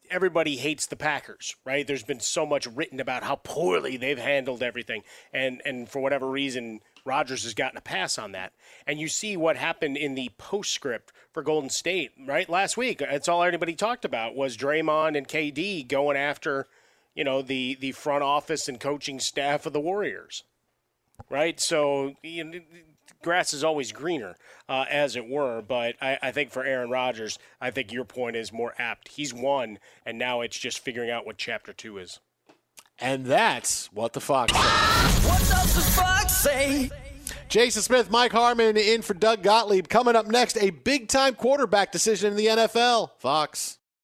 everybody 0.09 0.57
hates 0.57 0.87
the 0.87 0.95
Packers, 0.95 1.55
right? 1.65 1.85
There's 1.85 2.03
been 2.03 2.19
so 2.19 2.45
much 2.45 2.67
written 2.67 2.99
about 2.99 3.23
how 3.23 3.35
poorly 3.35 3.97
they've 3.97 4.17
handled 4.17 4.63
everything, 4.63 5.03
and 5.33 5.61
and 5.65 5.89
for 5.89 5.99
whatever 5.99 6.29
reason, 6.29 6.81
Rodgers 7.05 7.43
has 7.43 7.53
gotten 7.53 7.77
a 7.77 7.81
pass 7.81 8.17
on 8.17 8.33
that. 8.33 8.53
And 8.85 8.99
you 8.99 9.07
see 9.07 9.37
what 9.37 9.57
happened 9.57 9.97
in 9.97 10.15
the 10.15 10.31
postscript 10.37 11.13
for 11.31 11.41
Golden 11.41 11.69
State, 11.69 12.11
right? 12.25 12.49
Last 12.49 12.77
week, 12.77 12.99
that's 12.99 13.27
all 13.27 13.43
anybody 13.43 13.73
talked 13.73 14.05
about 14.05 14.35
was 14.35 14.57
Draymond 14.57 15.17
and 15.17 15.27
KD 15.27 15.87
going 15.87 16.17
after, 16.17 16.67
you 17.15 17.23
know, 17.23 17.41
the 17.41 17.77
the 17.79 17.93
front 17.93 18.23
office 18.23 18.67
and 18.67 18.79
coaching 18.79 19.19
staff 19.19 19.65
of 19.65 19.73
the 19.73 19.79
Warriors, 19.79 20.43
right? 21.29 21.59
So 21.59 22.15
you 22.23 22.43
know, 22.43 22.59
grass 23.21 23.53
is 23.53 23.63
always 23.63 23.91
greener, 23.91 24.35
uh, 24.69 24.85
as 24.89 25.15
it 25.15 25.27
were. 25.27 25.61
But 25.61 25.95
I, 26.01 26.17
I 26.21 26.31
think 26.31 26.51
for 26.51 26.63
Aaron 26.63 26.89
Rodgers, 26.89 27.39
I 27.59 27.71
think 27.71 27.91
your 27.91 28.05
point 28.05 28.35
is 28.35 28.51
more 28.53 28.73
apt. 28.77 29.09
He's 29.09 29.33
won, 29.33 29.79
and 30.05 30.17
now 30.17 30.41
it's 30.41 30.57
just 30.57 30.79
figuring 30.79 31.09
out 31.09 31.25
what 31.25 31.37
chapter 31.37 31.73
two 31.73 31.97
is. 31.97 32.19
And 32.99 33.25
that's 33.25 33.91
what 33.93 34.13
the 34.13 34.21
Fox 34.21 34.53
said. 34.53 35.29
What 35.29 35.39
does 35.39 35.75
the 35.75 35.81
fox 35.81 36.35
say? 36.35 36.89
Jason 37.49 37.81
Smith, 37.81 38.09
Mike 38.09 38.31
Harmon 38.31 38.75
in 38.75 39.01
for 39.01 39.13
Doug 39.13 39.43
Gottlieb. 39.43 39.87
Coming 39.87 40.15
up 40.15 40.27
next, 40.27 40.57
a 40.57 40.71
big 40.71 41.07
time 41.07 41.35
quarterback 41.35 41.91
decision 41.91 42.31
in 42.31 42.37
the 42.37 42.47
NFL. 42.47 43.11
Fox. 43.19 43.76